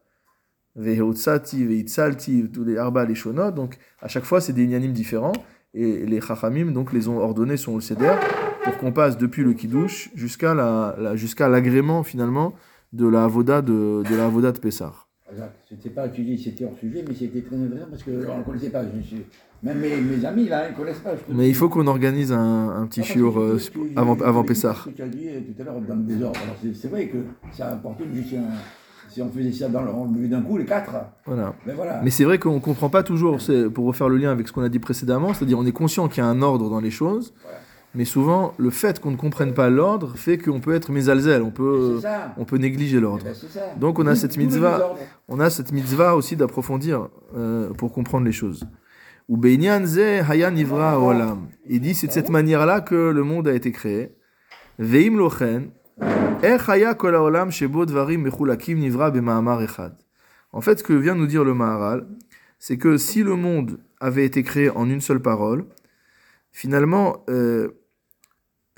Vehotsati, 0.76 1.64
Veitsalti, 1.64 2.48
tous 2.52 2.64
les 2.64 2.76
arba, 2.76 3.04
les 3.04 3.16
shonot, 3.16 3.50
donc 3.50 3.76
à 4.00 4.06
chaque 4.06 4.24
fois 4.24 4.40
c'est 4.40 4.52
des 4.52 4.62
inyanim 4.62 4.92
différents, 4.92 5.32
et 5.74 6.06
les 6.06 6.20
chachamim 6.20 6.70
donc 6.70 6.92
les 6.92 7.08
ont 7.08 7.18
ordonnés 7.18 7.56
sur 7.56 7.74
le 7.74 7.80
seder 7.80 8.14
pour 8.62 8.78
qu'on 8.78 8.92
passe 8.92 9.18
depuis 9.18 9.42
le 9.42 9.52
kiddush 9.52 10.10
jusqu'à 10.14 10.54
la- 10.54 11.16
jusqu'à 11.16 11.48
l'agrément 11.48 12.04
finalement 12.04 12.54
de 12.92 13.06
la 13.08 13.24
avoda 13.24 13.62
de, 13.62 14.02
de 14.08 14.16
la 14.16 14.26
avoda 14.26 14.52
de 14.52 14.58
Pessah. 14.60 14.94
Exact. 15.32 15.54
C'était 15.68 15.90
pas 15.90 16.06
étudié, 16.06 16.36
c'était 16.36 16.64
hors 16.64 16.76
sujet, 16.78 17.04
mais 17.06 17.14
c'était 17.14 17.40
très 17.42 17.56
intéressant 17.56 17.86
parce 17.90 18.02
qu'on 18.02 18.10
ne 18.38 18.42
connaissait 18.44 18.70
pas. 18.70 18.82
Je 18.96 19.06
suis- 19.06 19.24
Même 19.62 19.78
mes, 19.78 19.94
mes 20.00 20.24
amis 20.24 20.48
là, 20.48 20.68
ils 20.68 20.72
ne 20.72 20.76
connaissent 20.76 21.00
pas. 21.00 21.10
Mais 21.28 21.48
il 21.48 21.54
faut 21.54 21.68
qu'on 21.68 21.86
organise 21.86 22.32
un, 22.32 22.70
un 22.70 22.86
petit 22.86 23.00
Ah, 23.00 23.04
shiur 23.04 23.38
euh, 23.38 23.58
avant, 23.94 24.18
avant 24.20 24.42
Pessah. 24.42 24.74
Ce 24.74 24.88
que 24.88 24.94
tu 24.96 25.02
as 25.02 25.08
dit 25.08 25.26
tout 25.54 25.60
à 25.60 25.64
l'heure 25.66 25.80
dans 25.80 25.94
le 25.96 26.02
désordre. 26.02 26.40
Alors 26.42 26.56
c'est 26.62 26.74
c'est 26.74 26.88
vrai 26.88 27.06
que 27.08 27.18
ça 27.52 27.80
juste 28.14 28.34
un. 28.34 28.54
Si 29.10 29.20
on 29.20 29.28
faisait 29.28 29.50
ça 29.50 29.68
dans 29.68 29.82
le, 29.82 29.90
on 29.90 30.06
buvait 30.06 30.28
d'un 30.28 30.40
coup, 30.40 30.56
les 30.56 30.64
quatre, 30.64 30.92
Voilà. 31.26 31.52
ben 31.66 31.74
voilà. 31.74 32.00
Mais 32.04 32.10
c'est 32.10 32.22
vrai 32.22 32.38
qu'on 32.38 32.54
ne 32.54 32.60
comprend 32.60 32.88
pas 32.88 33.02
toujours, 33.02 33.40
c'est 33.42 33.68
pour 33.68 33.84
refaire 33.86 34.08
le 34.08 34.16
lien 34.16 34.30
avec 34.30 34.46
ce 34.46 34.52
qu'on 34.52 34.62
a 34.62 34.68
dit 34.68 34.78
précédemment, 34.78 35.34
c'est-à-dire 35.34 35.58
on 35.58 35.66
est 35.66 35.72
conscient 35.72 36.06
qu'il 36.06 36.22
y 36.22 36.26
a 36.26 36.28
un 36.28 36.40
ordre 36.42 36.70
dans 36.70 36.78
les 36.78 36.92
choses, 36.92 37.34
Voilà. 37.42 37.58
Mais 37.94 38.04
souvent 38.04 38.54
le 38.58 38.70
fait 38.70 39.00
qu'on 39.00 39.10
ne 39.10 39.16
comprenne 39.16 39.52
pas 39.54 39.68
l'ordre 39.68 40.16
fait 40.16 40.38
qu'on 40.38 40.60
peut 40.60 40.74
être 40.74 40.92
mésalzel, 40.92 41.42
on 41.42 41.50
peut, 41.50 42.00
on 42.36 42.44
peut 42.44 42.56
négliger 42.58 42.98
Eh 42.98 43.00
l'ordre. 43.00 43.24
ben, 43.24 43.34
c'est 43.34 43.50
ça. 43.50 43.74
Donc, 43.76 43.98
on 43.98 44.06
a 44.06 44.14
cette 44.14 44.36
mitzvah. 44.36 44.94
On 45.28 45.40
a 45.40 45.50
cette 45.50 45.72
mitzvah 45.72 46.14
aussi 46.14 46.36
d'approfondir 46.36 47.08
euh, 47.36 47.70
pour 47.74 47.92
comprendre 47.92 48.26
les 48.26 48.32
choses. 48.32 48.64
Ou 49.28 49.36
Beinyan 49.36 49.86
ze 49.86 50.22
haya 50.28 50.50
nivra 50.50 50.98
olam. 50.98 51.48
Il 51.66 51.80
dit 51.80 51.94
c'est 51.94 52.08
de 52.08 52.12
cette 52.12 52.30
manière-là 52.30 52.80
que 52.80 53.10
le 53.10 53.22
monde 53.22 53.46
a 53.46 53.54
été 53.54 53.70
créé. 53.70 54.14
Veim 54.78 55.16
lochen. 55.16 55.70
kol 56.98 57.50
shebo 57.50 57.86
dvarim 57.86 58.22
mechulakim 58.22 58.78
nivra 58.78 59.10
bema'amar 59.10 59.62
echad. 59.62 59.94
En 60.52 60.60
fait, 60.60 60.80
ce 60.80 60.84
que 60.84 60.92
vient 60.92 61.14
nous 61.14 61.26
dire 61.26 61.44
le 61.44 61.54
Maharal, 61.54 62.08
c'est 62.58 62.76
que 62.76 62.96
si 62.96 63.22
le 63.22 63.36
monde 63.36 63.78
avait 64.00 64.24
été 64.24 64.42
créé 64.42 64.68
en 64.70 64.88
une 64.90 65.00
seule 65.00 65.20
parole, 65.20 65.66
finalement, 66.50 67.24
euh, 67.28 67.68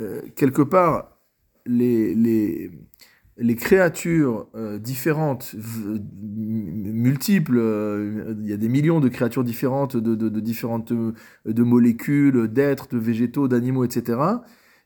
euh, 0.03 0.23
quelque 0.37 0.63
part, 0.63 1.17
les, 1.65 2.15
les, 2.15 3.57
créatures 3.57 4.49
euh, 4.55 4.79
différentes, 4.79 5.55
multiples, 6.15 7.57
euh, 7.57 8.35
il 8.41 8.49
y 8.49 8.53
a 8.53 8.57
des 8.57 8.69
millions 8.69 9.01
de 9.01 9.09
créatures 9.09 9.45
différentes, 9.45 9.97
de, 9.97 10.15
de, 10.15 10.41
différentes 10.41 10.93
de 10.93 11.63
molécules, 11.63 12.49
d'êtres, 12.49 12.89
de 12.91 12.99
végétaux, 12.99 13.49
d'animaux, 13.49 13.85
etc. 13.85 14.19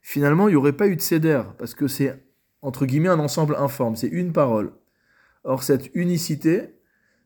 Finalement, 0.02 0.48
il 0.48 0.52
n'y 0.52 0.56
aurait 0.56 0.72
pas 0.72 0.88
eu 0.88 0.96
de 0.96 1.00
cédère, 1.00 1.54
parce 1.54 1.74
que 1.74 1.88
c'est, 1.88 2.22
entre 2.62 2.86
guillemets, 2.86 3.08
un 3.08 3.18
ensemble 3.18 3.56
informe, 3.56 3.96
c'est 3.96 4.08
une 4.08 4.32
parole. 4.32 4.72
Or, 5.44 5.62
cette 5.62 5.90
unicité, 5.94 6.76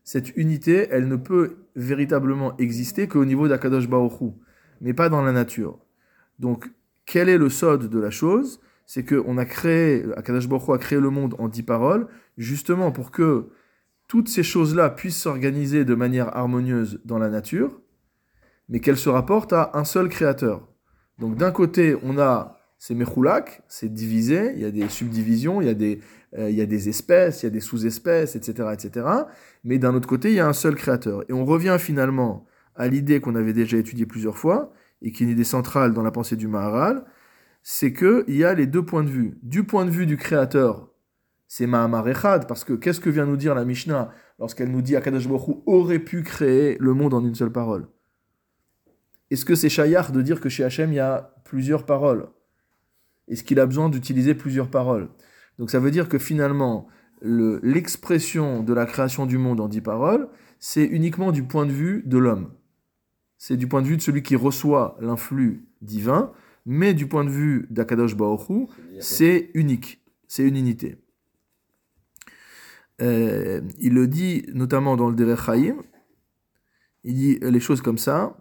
cette 0.03 0.35
unité, 0.37 0.87
elle 0.91 1.07
ne 1.07 1.15
peut 1.15 1.57
véritablement 1.75 2.57
exister 2.57 3.07
qu'au 3.07 3.25
niveau 3.25 3.47
d'Akadosh 3.47 3.85
Hu, 3.85 4.31
mais 4.79 4.93
pas 4.93 5.09
dans 5.09 5.21
la 5.21 5.31
nature. 5.31 5.79
Donc, 6.39 6.71
quel 7.05 7.29
est 7.29 7.37
le 7.37 7.49
sod 7.49 7.89
de 7.89 7.99
la 7.99 8.11
chose 8.11 8.59
C'est 8.85 9.05
qu'on 9.05 9.37
a 9.37 9.45
créé, 9.45 10.05
Akadosh 10.15 10.47
Baruch 10.47 10.67
Hu 10.67 10.73
a 10.73 10.77
créé 10.77 10.99
le 10.99 11.09
monde 11.09 11.35
en 11.39 11.47
dix 11.47 11.63
paroles, 11.63 12.07
justement 12.37 12.91
pour 12.91 13.11
que 13.11 13.49
toutes 14.07 14.27
ces 14.27 14.43
choses-là 14.43 14.89
puissent 14.89 15.21
s'organiser 15.21 15.85
de 15.85 15.95
manière 15.95 16.35
harmonieuse 16.35 16.99
dans 17.05 17.17
la 17.17 17.29
nature, 17.29 17.79
mais 18.67 18.79
qu'elles 18.79 18.97
se 18.97 19.09
rapportent 19.09 19.53
à 19.53 19.71
un 19.73 19.85
seul 19.85 20.09
créateur. 20.09 20.67
Donc, 21.19 21.35
d'un 21.37 21.51
côté, 21.51 21.95
on 22.03 22.17
a 22.17 22.57
ces 22.77 22.95
Mechulak, 22.95 23.61
c'est 23.67 23.93
divisé, 23.93 24.53
il 24.55 24.61
y 24.61 24.65
a 24.65 24.71
des 24.71 24.89
subdivisions, 24.89 25.61
il 25.61 25.67
y 25.67 25.69
a 25.69 25.75
des, 25.75 25.99
euh, 26.37 26.49
il 26.49 26.55
y 26.55 26.61
a 26.61 26.65
des 26.65 26.89
espèces, 26.89 27.43
il 27.43 27.45
y 27.45 27.47
a 27.47 27.51
des 27.51 27.59
sous-espèces, 27.59 28.35
etc., 28.35 28.69
etc. 28.73 29.05
Mais 29.63 29.77
d'un 29.77 29.93
autre 29.93 30.07
côté, 30.07 30.29
il 30.29 30.35
y 30.35 30.39
a 30.39 30.47
un 30.47 30.53
seul 30.53 30.75
créateur. 30.75 31.23
Et 31.29 31.33
on 31.33 31.45
revient 31.45 31.77
finalement 31.79 32.47
à 32.75 32.87
l'idée 32.87 33.21
qu'on 33.21 33.35
avait 33.35 33.53
déjà 33.53 33.77
étudiée 33.77 34.05
plusieurs 34.05 34.37
fois, 34.37 34.73
et 35.01 35.11
qui 35.11 35.23
est 35.23 35.25
une 35.25 35.31
idée 35.31 35.43
centrale 35.43 35.93
dans 35.93 36.03
la 36.03 36.11
pensée 36.11 36.35
du 36.35 36.47
Maharal, 36.47 37.05
c'est 37.63 37.93
qu'il 37.93 38.35
y 38.35 38.43
a 38.43 38.53
les 38.53 38.67
deux 38.67 38.83
points 38.83 39.03
de 39.03 39.09
vue. 39.09 39.37
Du 39.43 39.63
point 39.63 39.85
de 39.85 39.91
vue 39.91 40.05
du 40.05 40.17
créateur, 40.17 40.89
c'est 41.47 41.67
Mahamar 41.67 42.07
Echad, 42.07 42.47
parce 42.47 42.63
que 42.63 42.73
qu'est-ce 42.73 42.99
que 42.99 43.09
vient 43.09 43.25
nous 43.25 43.37
dire 43.37 43.55
la 43.55 43.65
Mishnah 43.65 44.11
lorsqu'elle 44.39 44.71
nous 44.71 44.81
dit 44.81 44.95
Akadosh 44.95 45.27
Baruch 45.27 45.57
aurait 45.65 45.99
pu 45.99 46.23
créer 46.23 46.77
le 46.79 46.93
monde 46.93 47.13
en 47.13 47.25
une 47.25 47.35
seule 47.35 47.51
parole? 47.51 47.87
Est-ce 49.29 49.45
que 49.45 49.55
c'est 49.55 49.69
Shayar 49.69 50.11
de 50.11 50.21
dire 50.21 50.41
que 50.41 50.49
chez 50.49 50.63
Hachem, 50.63 50.91
il 50.91 50.95
y 50.95 50.99
a 50.99 51.35
plusieurs 51.45 51.85
paroles? 51.85 52.29
Est-ce 53.27 53.43
qu'il 53.43 53.59
a 53.59 53.65
besoin 53.65 53.89
d'utiliser 53.89 54.33
plusieurs 54.33 54.69
paroles? 54.69 55.09
Donc 55.57 55.69
ça 55.69 55.79
veut 55.79 55.91
dire 55.91 56.09
que 56.09 56.17
finalement, 56.17 56.87
le- 57.21 57.59
l'expression 57.63 58.63
de 58.63 58.73
la 58.73 58.85
création 58.85 59.25
du 59.25 59.37
monde 59.37 59.59
en 59.59 59.67
dix 59.67 59.81
paroles, 59.81 60.27
c'est 60.59 60.83
uniquement 60.85 61.31
du 61.31 61.43
point 61.43 61.65
de 61.65 61.71
vue 61.71 62.03
de 62.05 62.17
l'homme. 62.17 62.51
C'est 63.43 63.57
du 63.57 63.67
point 63.67 63.81
de 63.81 63.87
vue 63.87 63.97
de 63.97 64.03
celui 64.03 64.21
qui 64.21 64.35
reçoit 64.35 64.95
l'influx 65.01 65.65
divin, 65.81 66.31
mais 66.67 66.93
du 66.93 67.07
point 67.07 67.23
de 67.23 67.31
vue 67.31 67.65
d'Akadosh 67.71 68.13
Hu, 68.13 68.67
c'est 68.99 69.49
unique, 69.55 69.99
c'est 70.27 70.47
une 70.47 70.55
unité. 70.55 70.97
Euh, 73.01 73.61
il 73.79 73.95
le 73.95 74.05
dit 74.05 74.45
notamment 74.53 74.95
dans 74.95 75.09
le 75.09 75.15
Derech 75.15 75.39
Chaim, 75.43 75.77
il 77.03 77.15
dit 77.15 77.39
les 77.41 77.59
choses 77.59 77.81
comme 77.81 77.97
ça. 77.97 78.37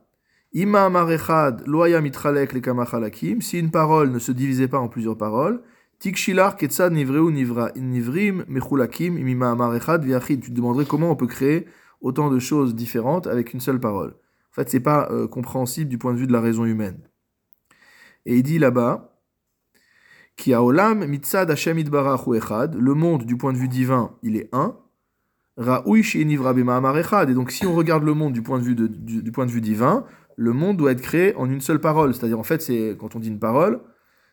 Ima 0.52 0.85
amar 0.85 1.11
echad 1.11 1.66
lo 1.66 1.80
haya 1.83 2.02
mitralek 2.02 2.52
le 2.52 2.61
kama 2.61 2.85
chalakim. 2.85 3.40
Si 3.40 3.59
une 3.59 3.71
parole 3.71 4.11
ne 4.11 4.19
se 4.19 4.33
divisait 4.33 4.69
pas 4.69 4.80
en 4.80 4.88
plusieurs 4.88 5.16
paroles, 5.16 5.62
tikshilar 5.99 6.59
ketzad 6.59 6.92
nivreu 6.92 7.30
nivra 7.30 7.73
nivrim 7.75 8.45
mechulakim 8.49 9.16
imima 9.16 9.57
viachid. 9.97 10.42
Tu 10.42 10.50
te 10.50 10.54
demanderais 10.54 10.85
comment 10.85 11.11
on 11.11 11.16
peut 11.16 11.26
créer 11.26 11.64
autant 12.02 12.28
de 12.28 12.38
choses 12.38 12.75
différentes 12.75 13.26
avec 13.26 13.54
une 13.54 13.61
seule 13.61 13.80
parole. 13.80 14.14
En 14.50 14.54
fait, 14.54 14.69
c'est 14.69 14.80
pas 14.80 15.09
euh, 15.11 15.28
compréhensible 15.28 15.88
du 15.88 15.99
point 15.99 16.12
de 16.12 16.19
vue 16.19 16.26
de 16.26 16.33
la 16.33 16.40
raison 16.40 16.64
humaine. 16.64 16.99
Et 18.26 18.37
il 18.37 18.42
dit 18.42 18.59
là-bas, 18.59 19.16
qui 20.37 20.54
olam 20.54 21.07
mitzad 21.07 21.50
Hashem 21.50 21.78
echad, 21.78 22.75
le 22.75 22.95
monde 22.95 23.25
du 23.25 23.37
point 23.37 23.52
de 23.52 23.59
vue 23.59 23.69
divin, 23.69 24.16
il 24.23 24.37
est 24.37 24.49
un. 24.52 24.76
Echad. 25.59 27.30
Et 27.30 27.35
donc, 27.35 27.50
si 27.50 27.66
on 27.66 27.75
regarde 27.75 28.02
le 28.04 28.14
monde 28.14 28.33
du 28.33 28.42
point 28.42 28.59
de 28.59 28.64
vue, 28.64 28.75
de- 28.75 28.87
du, 28.87 29.23
du 29.23 29.33
point 29.33 29.47
de 29.47 29.50
vue 29.50 29.61
divin, 29.61 30.04
le 30.37 30.52
monde 30.52 30.76
doit 30.78 30.92
être 30.92 31.02
créé 31.02 31.35
en 31.37 31.49
une 31.50 31.61
seule 31.61 31.80
parole. 31.80 32.14
C'est-à-dire, 32.14 32.38
en 32.38 32.42
fait, 32.45 32.62
c'est 32.62 32.97
quand 32.99 33.14
on 33.14 33.21
dit 33.21 33.28
une 33.28 33.38
parole, 33.38 33.80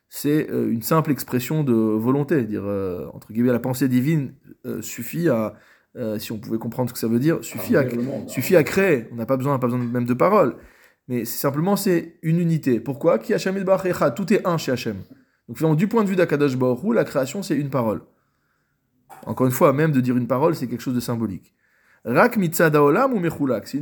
c'est 0.09 0.49
euh, 0.49 0.71
une 0.71 0.81
simple 0.81 1.11
expression 1.11 1.63
de 1.63 1.73
volonté. 1.73 2.43
Dire, 2.45 2.63
euh, 2.65 3.07
entre 3.13 3.33
guillemets, 3.33 3.51
la 3.51 3.59
pensée 3.59 3.87
divine 3.89 4.33
euh, 4.65 4.81
suffit 4.81 5.27
à, 5.29 5.53
euh, 5.97 6.19
si 6.19 6.31
on 6.31 6.37
pouvait 6.37 6.57
comprendre 6.57 6.89
ce 6.89 6.93
que 6.93 6.99
ça 6.99 7.07
veut 7.07 7.19
dire, 7.19 7.43
suffit 7.43 7.75
à, 7.75 7.79
Arrondir 7.79 7.97
le 7.97 8.03
monde. 8.03 8.29
suffit 8.29 8.55
à 8.55 8.63
créer. 8.63 9.07
On 9.11 9.15
n'a 9.15 9.25
pas 9.25 9.37
besoin, 9.37 9.57
pas 9.59 9.67
besoin 9.67 9.79
même 9.79 10.05
de 10.05 10.13
paroles. 10.13 10.55
Mais 11.07 11.25
simplement, 11.25 11.75
c'est 11.75 12.19
une 12.21 12.39
unité. 12.39 12.79
Pourquoi? 12.79 13.17
Qui 13.17 13.33
Yitbarach 13.33 13.85
Echad. 13.85 14.15
Tout 14.15 14.31
est 14.33 14.45
un 14.45 14.57
chez 14.57 14.73
Hashem. 14.73 14.97
Donc, 15.47 15.57
finalement, 15.57 15.75
du 15.75 15.87
point 15.87 16.03
de 16.03 16.09
vue 16.09 16.15
d'Akadosh 16.15 16.57
Baruch 16.57 16.93
la 16.93 17.03
création, 17.03 17.41
c'est 17.41 17.55
une 17.55 17.69
parole. 17.69 18.01
Encore 19.25 19.47
une 19.47 19.53
fois, 19.53 19.73
même 19.73 19.91
de 19.91 20.01
dire 20.01 20.17
une 20.17 20.27
parole, 20.27 20.55
c'est 20.55 20.67
quelque 20.67 20.81
chose 20.81 20.95
de 20.95 20.99
symbolique. 20.99 21.53
Rak 22.05 22.37
mitzad 22.37 22.75
haolam 22.75 23.13
ou 23.13 23.19
mechulak? 23.19 23.67
C'est 23.67 23.81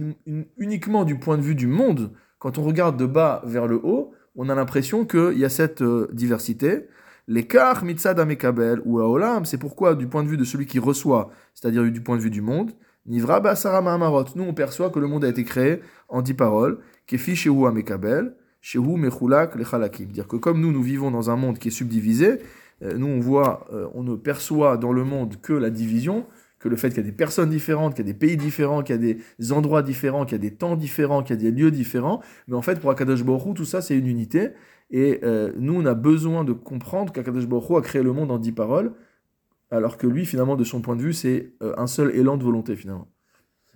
uniquement 0.58 1.04
du 1.04 1.18
point 1.18 1.38
de 1.38 1.44
vue 1.44 1.56
du 1.56 1.68
monde. 1.68 2.12
Quand 2.40 2.58
on 2.58 2.64
regarde 2.64 2.98
de 2.98 3.06
bas 3.06 3.42
vers 3.46 3.68
le 3.68 3.76
haut, 3.84 4.14
on 4.36 4.50
a 4.50 4.56
l'impression 4.56 5.06
qu'il 5.06 5.38
y 5.38 5.46
a 5.46 5.50
cette 5.50 5.82
euh, 5.82 6.10
diversité. 6.14 6.88
L'écart 7.28 7.84
mitzad 7.84 8.20
amekabel 8.20 8.82
ou 8.86 9.00
haolam, 9.00 9.46
c'est 9.46 9.58
pourquoi, 9.58 9.96
du 9.96 10.08
point 10.08 10.24
de 10.24 10.30
vue 10.30 10.38
de 10.38 10.44
celui 10.44 10.68
qui 10.68 10.78
reçoit, 10.78 11.32
c'est-à-dire 11.56 11.84
du 11.92 12.02
point 12.02 12.18
de 12.18 12.22
vue 12.22 12.30
du 12.30 12.42
monde, 12.42 12.72
nivra 13.08 13.40
basara 13.40 13.82
ma'amarot. 13.82 14.26
Nous, 14.36 14.44
on 14.44 14.54
perçoit 14.54 14.92
que 14.92 15.00
le 15.00 15.08
monde 15.08 15.26
a 15.26 15.30
été 15.30 15.44
créé 15.44 15.82
en 16.08 16.22
dix 16.22 16.36
paroles. 16.36 16.78
Kefi 17.08 17.36
shehu 17.36 17.66
amekabel, 17.66 18.36
shehu 18.62 18.98
mechulak 18.98 19.56
lechalakim. 19.56 20.12
Dire 20.12 20.28
que 20.28 20.36
comme 20.36 20.62
nous, 20.62 20.72
nous 20.72 20.84
vivons 20.84 21.10
dans 21.10 21.32
un 21.32 21.36
monde 21.36 21.58
qui 21.58 21.70
est 21.70 21.72
subdivisé, 21.72 22.42
euh, 22.84 22.96
nous, 22.96 23.08
on 23.08 23.20
voit, 23.20 23.68
euh, 23.74 23.88
on 23.94 24.04
ne 24.04 24.16
perçoit 24.16 24.78
dans 24.78 24.92
le 24.92 25.04
monde 25.04 25.38
que 25.42 25.54
la 25.54 25.72
division, 25.72 26.28
que 26.60 26.70
le 26.70 26.76
fait 26.76 26.90
qu'il 26.90 26.98
y 26.98 27.02
a 27.02 27.04
des 27.04 27.12
personnes 27.12 27.50
différentes, 27.50 27.96
qu'il 27.96 28.06
y 28.06 28.10
a 28.10 28.12
des 28.12 28.18
pays 28.18 28.38
différents, 28.38 28.84
qu'il 28.84 28.96
y 28.96 29.12
a 29.12 29.14
des 29.40 29.52
endroits 29.52 29.82
différents, 29.82 30.26
qu'il 30.26 30.34
y 30.34 30.42
a 30.42 30.50
des 30.50 30.56
temps 30.56 30.76
différents, 30.76 31.24
qu'il 31.24 31.36
y 31.36 31.40
a 31.40 31.42
des 31.42 31.52
lieux 31.52 31.72
différents. 31.72 32.22
Mais 32.48 32.56
en 32.56 32.62
fait, 32.62 32.80
pour 32.80 32.92
Akadosh 32.92 33.22
Hu, 33.22 33.54
tout 33.56 33.66
ça, 33.66 33.82
c'est 33.82 33.98
une 33.98 34.08
unité. 34.08 34.50
Et 34.90 35.20
euh, 35.24 35.52
nous, 35.58 35.74
on 35.82 35.86
a 35.86 35.94
besoin 35.94 36.44
de 36.44 36.54
comprendre 36.54 37.12
qu'Akadosh 37.12 37.48
Baruch 37.48 37.70
Hu 37.70 37.76
a 37.78 37.82
créé 37.82 38.04
le 38.04 38.14
monde 38.14 38.32
en 38.32 38.38
dix 38.38 38.52
paroles, 38.52 38.94
alors 39.72 39.98
que 39.98 40.08
lui, 40.08 40.26
finalement, 40.26 40.56
de 40.56 40.64
son 40.64 40.82
point 40.82 40.96
de 40.96 41.02
vue, 41.02 41.14
c'est 41.14 41.54
euh, 41.62 41.74
un 41.78 41.88
seul 41.88 42.16
élan 42.16 42.38
de 42.38 42.44
volonté, 42.44 42.76
finalement. 42.76 43.08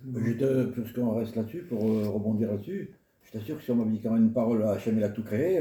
Je 0.02 0.32
te, 0.32 0.64
puisqu'on 0.66 1.14
reste 1.14 1.36
là-dessus, 1.36 1.64
pour 1.68 1.84
euh, 1.84 2.08
rebondir 2.08 2.50
là-dessus, 2.50 2.90
je 3.24 3.32
t'assure 3.32 3.58
que 3.58 3.62
si 3.62 3.70
on 3.70 3.76
m'avait 3.76 3.90
dit 3.90 4.00
quand 4.00 4.12
même 4.12 4.24
une 4.24 4.32
parole 4.32 4.62
à 4.62 4.70
Hachem, 4.70 4.96
il 4.96 5.04
a 5.04 5.08
tout 5.08 5.22
créé, 5.22 5.60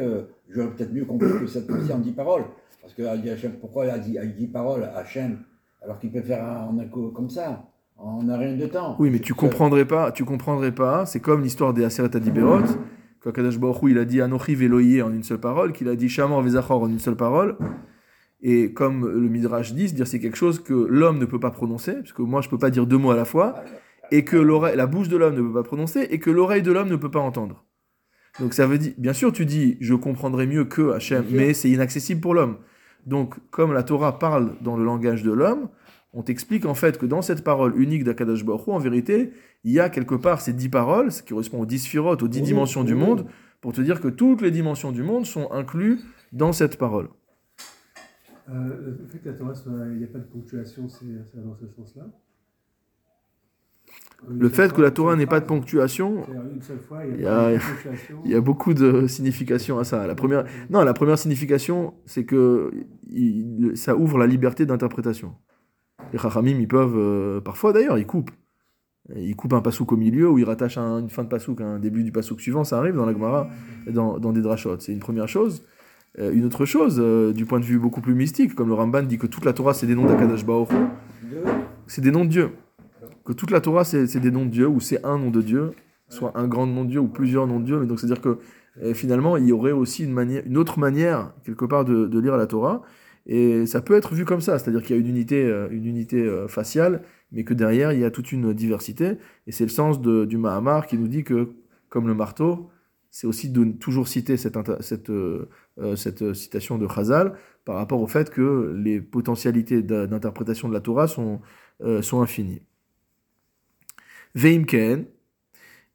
j'aurais 0.50 0.72
peut-être 0.72 0.94
mieux 0.94 1.06
compris 1.06 1.27
que 1.39 1.48
cette 1.48 1.68
fois-ci 1.68 1.91
en 1.94 2.00
dix 2.00 2.13
paroles. 2.13 2.46
Parce 2.82 2.94
que 2.94 3.03
Hachem, 3.03 3.53
pourquoi 3.60 3.86
il 3.86 3.91
a 3.91 4.00
dit, 4.00 4.18
dit 4.38 4.48
paroles 4.48 4.84
à 4.84 4.98
Hachem 4.98 5.39
alors 5.82 6.00
qu'il 6.00 6.12
peut 6.12 6.22
faire 6.22 6.44
un, 6.44 6.77
un 6.79 6.86
coup 6.86 7.10
comme 7.10 7.29
ça, 7.29 7.70
en 7.98 8.27
un 8.27 8.38
rien 8.38 8.56
de 8.56 8.65
temps? 8.65 8.96
Oui, 8.98 9.10
mais 9.12 9.20
tu 9.20 9.34
comprendrais 9.34 9.86
pas, 9.86 10.12
tu 10.12 10.25
comprendrais 10.25 10.74
pas. 10.74 11.06
C'est 11.06 11.20
comme 11.20 11.44
l'histoire 11.44 11.74
des 11.74 11.84
Aseret 11.84 12.15
Adiberot, 12.15 12.63
quand 13.22 13.32
Kadosh 13.32 13.58
Baruch 13.60 13.84
Hu, 13.84 13.92
il 13.92 13.98
a 13.98 14.06
dit 14.06 14.22
Anochi 14.22 14.56
Veloye 14.56 15.02
en 15.02 15.12
une 15.12 15.24
seule 15.24 15.40
parole, 15.40 15.74
qu'il 15.74 15.90
a 15.90 15.96
dit 15.96 16.10
Shamor 16.10 16.42
Vezachor 16.42 16.82
en 16.82 16.90
une 16.90 17.00
seule 17.00 17.18
parole. 17.18 17.58
Et 18.42 18.74
comme 18.74 19.08
le 19.08 19.28
Midrash 19.28 19.74
dit, 19.74 19.92
dire 19.92 20.08
c'est 20.08 20.20
quelque 20.20 20.38
chose 20.38 20.64
que 20.64 20.74
l'homme 20.74 21.20
ne 21.20 21.26
peut 21.26 21.40
pas 21.40 21.52
prononcer, 21.52 21.94
parce 21.96 22.14
que 22.14 22.22
moi 22.22 22.42
je 22.42 22.50
peux 22.50 22.58
pas 22.58 22.70
dire 22.70 22.86
deux 22.86 22.98
mots 22.98 23.12
à 23.12 23.16
la 23.16 23.26
fois, 23.26 23.56
et 24.12 24.24
que 24.24 24.38
la 24.38 24.88
bouche 24.88 25.10
de 25.10 25.18
l'homme 25.18 25.36
ne 25.36 25.42
peut 25.42 25.54
pas 25.54 25.64
prononcer, 25.64 26.08
et 26.10 26.20
que 26.20 26.30
l'oreille 26.30 26.62
de 26.62 26.72
l'homme 26.72 26.90
ne 26.90 26.96
peut 26.96 27.12
pas 27.12 27.20
entendre. 27.20 27.66
Donc 28.40 28.54
ça 28.54 28.66
veut 28.66 28.78
dire, 28.78 28.94
bien 28.98 29.14
sûr, 29.14 29.34
tu 29.34 29.46
dis 29.46 29.78
je 29.82 29.94
comprendrai 29.94 30.48
mieux 30.48 30.64
que 30.64 30.92
Hachem, 30.92 31.26
mais 31.32 31.54
c'est 31.54 31.70
inaccessible 31.70 32.22
pour 32.22 32.34
l'homme. 32.34 32.58
Donc, 33.06 33.36
comme 33.50 33.74
la 33.74 33.84
Torah 33.84 34.20
parle 34.20 34.56
dans 34.62 34.78
le 34.78 34.84
langage 34.84 35.24
de 35.24 35.32
l'homme, 35.32 35.70
on 36.13 36.24
t'explique 36.24 36.66
en 36.66 36.74
fait 36.74 36.98
que 36.98 37.06
dans 37.06 37.22
cette 37.22 37.44
parole 37.44 37.80
unique 37.80 38.04
d'Akadash 38.04 38.44
Baruch 38.44 38.68
en 38.68 38.80
vérité, 38.80 39.32
il 39.63 39.72
y 39.72 39.80
a 39.80 39.89
quelque 39.89 40.16
part 40.16 40.42
ces 40.42 40.54
dix 40.54 40.70
paroles, 40.70 41.12
ce 41.12 41.22
qui 41.22 41.30
correspond 41.30 41.62
aux 41.62 41.66
dix 41.66 41.80
sphirotes, 41.80 42.24
aux 42.24 42.28
dix 42.28 42.39
Oui, 42.39 42.46
dimensions 42.46 42.84
du 42.84 42.96
monde, 42.96 43.25
pour 43.62 43.74
te 43.74 43.82
dire 43.82 44.01
que 44.01 44.08
toutes 44.08 44.42
les 44.42 44.51
dimensions 44.51 44.92
du 44.92 45.04
monde 45.04 45.25
sont 45.25 45.51
incluses 45.51 46.04
dans 46.32 46.54
cette 46.54 46.78
parole. 46.78 47.10
Euh, 48.50 48.98
le 49.00 49.08
fait 49.08 49.20
que 49.20 49.30
la 49.30 49.36
Torah. 49.36 49.54
Il 49.92 49.98
n'y 49.98 50.04
a 50.04 50.08
pas 50.08 50.20
de 50.20 50.24
ponctuation, 50.24 50.88
c'est 50.88 51.44
dans 51.44 51.56
ce 51.56 51.68
sens-là. 51.68 52.08
Le 54.28 54.50
fait 54.50 54.74
que 54.74 54.82
la 54.82 54.92
Torah 54.92 55.16
n'ait 55.16 55.28
pas 55.28 55.39
de 55.39 55.46
ponctuation, 55.46 56.25
il 57.16 57.22
y 57.22 57.25
a 57.25 57.58
il 58.25 58.32
y 58.32 58.36
a 58.36 58.42
beaucoup 58.42 58.74
de 58.74 59.08
significations 59.08 59.80
à 59.80 59.86
ça. 59.86 60.08
La 60.08 60.16
première, 60.16 60.46
non, 60.70 60.84
la 60.84 60.94
première 60.94 61.18
signification, 61.18 61.94
c'est 62.06 62.25
que 62.25 62.70
ça 63.75 63.96
ouvre 63.96 64.18
la 64.18 64.28
liberté 64.28 64.66
d'interprétation. 64.66 65.36
Les 66.13 66.20
Chachamim, 66.20 66.58
ils 66.60 66.68
peuvent, 66.68 66.96
euh, 66.98 67.42
parfois 67.42 67.74
d'ailleurs, 67.74 67.98
ils 67.98 68.06
coupent. 68.06 68.32
Ils 69.16 69.36
coupent 69.36 69.54
un 69.54 69.62
pasouk 69.62 69.92
au 69.92 69.98
milieu 69.98 70.30
ou 70.30 70.38
ils 70.38 70.44
rattachent 70.44 70.78
un- 70.78 71.00
une 71.00 71.10
fin 71.10 71.24
de 71.24 71.30
pasouk 71.30 71.62
à 71.62 71.66
un 71.66 71.80
début 71.80 72.04
du 72.04 72.12
pasouk 72.12 72.39
suivant. 72.39 72.63
Ça 72.63 72.78
arrive 72.78 72.96
dans 72.96 73.06
la 73.08 73.13
Gemara, 73.13 73.48
dans, 73.88 74.20
des 74.32 74.42
drachot. 74.42 74.75
C'est 74.80 74.92
une 74.94 75.00
première 75.00 75.28
chose. 75.28 75.63
Euh, 76.20 76.32
une 76.32 76.46
autre 76.46 76.66
chose, 76.66 76.98
euh, 77.00 77.34
du 77.34 77.46
point 77.46 77.60
de 77.60 77.66
vue 77.66 77.80
beaucoup 77.80 78.01
plus 78.01 78.13
mystique, 78.13 78.54
comme 78.54 78.68
le 78.68 78.75
Ramban 78.75 79.04
dit 79.04 79.18
que 79.18 79.25
toute 79.25 79.46
la 79.46 79.54
Torah, 79.54 79.74
c'est 79.74 79.88
des 79.88 79.96
noms 79.96 80.06
d'Akadash 80.06 80.46
Deux. 80.46 81.44
c'est 81.88 82.01
des 82.01 82.12
noms 82.12 82.24
de 82.25 82.30
Dieu. 82.30 82.50
Que 83.25 83.34
toute 83.34 83.50
la 83.51 83.62
Torah, 83.62 83.84
c'est 83.84 84.20
des 84.20 84.32
noms 84.32 84.46
de 84.46 84.51
Dieu, 84.51 84.68
ou 84.68 84.80
c'est 84.80 85.04
un 85.06 85.18
nom 85.18 85.32
de 85.32 85.42
Dieu, 85.42 85.72
soit 86.08 86.32
un 86.36 86.48
grand 86.48 86.68
nom 86.68 86.84
de 86.84 86.89
Dieu 86.89 87.00
ou 87.00 87.08
plusieurs 87.08 87.48
noms 87.48 87.60
de 87.60 87.66
Dieu. 87.66 87.86
Donc, 87.86 88.00
c'est-à-dire 88.00 88.22
que 88.22 88.38
finalement, 88.94 89.38
il 89.38 89.46
y 89.46 89.51
aurait 89.51 89.72
aussi 89.72 90.04
une, 90.04 90.13
manière, 90.13 90.44
une 90.46 90.58
autre 90.58 90.78
manière, 90.80 91.32
quelque 91.44 91.66
part, 91.66 91.84
de 91.86 92.20
lire 92.20 92.38
la 92.38 92.46
Torah. 92.48 92.82
Et 93.26 93.66
ça 93.66 93.82
peut 93.82 93.96
être 93.96 94.14
vu 94.14 94.26
comme 94.26 94.42
ça, 94.42 94.58
c'est-à-dire 94.58 94.82
qu'il 94.82 94.96
y 94.96 95.00
a 95.00 95.02
une 95.02 95.08
unité, 95.08 95.44
euh, 95.46 95.68
une 95.72 95.86
unité 95.86 96.22
euh, 96.24 96.48
faciale, 96.48 97.04
mais 97.32 97.44
que 97.44 97.54
derrière, 97.54 97.94
il 97.94 98.00
y 98.00 98.06
a 98.06 98.12
toute 98.12 98.32
une 98.32 98.54
diversité. 98.54 99.18
Et 99.48 99.52
c'est 99.52 99.66
le 99.66 99.70
sens 99.70 100.02
du 100.02 100.38
Mahamar 100.38 100.88
qui 100.88 100.98
nous 100.98 101.08
dit 101.08 101.24
que, 101.24 101.50
comme 101.90 102.08
le 102.08 102.16
marteau, 102.16 102.70
c'est 103.12 103.28
aussi 103.28 103.50
de 103.50 103.64
toujours 103.74 104.08
citer 104.08 104.38
cette, 104.38 104.58
cette, 104.82 105.10
euh, 105.10 105.48
cette 105.96 106.34
citation 106.34 106.78
de 106.78 106.88
Chazal 106.88 107.34
par 107.66 107.76
rapport 107.76 108.02
au 108.02 108.08
fait 108.08 108.30
que 108.30 108.74
les 108.76 109.02
potentialités 109.02 109.82
d'interprétation 109.82 110.68
de 110.70 110.74
la 110.74 110.80
Torah 110.80 111.08
sont, 111.08 111.40
sont 112.02 112.22
infinies. 112.22 112.62
Veimken, 114.36 115.06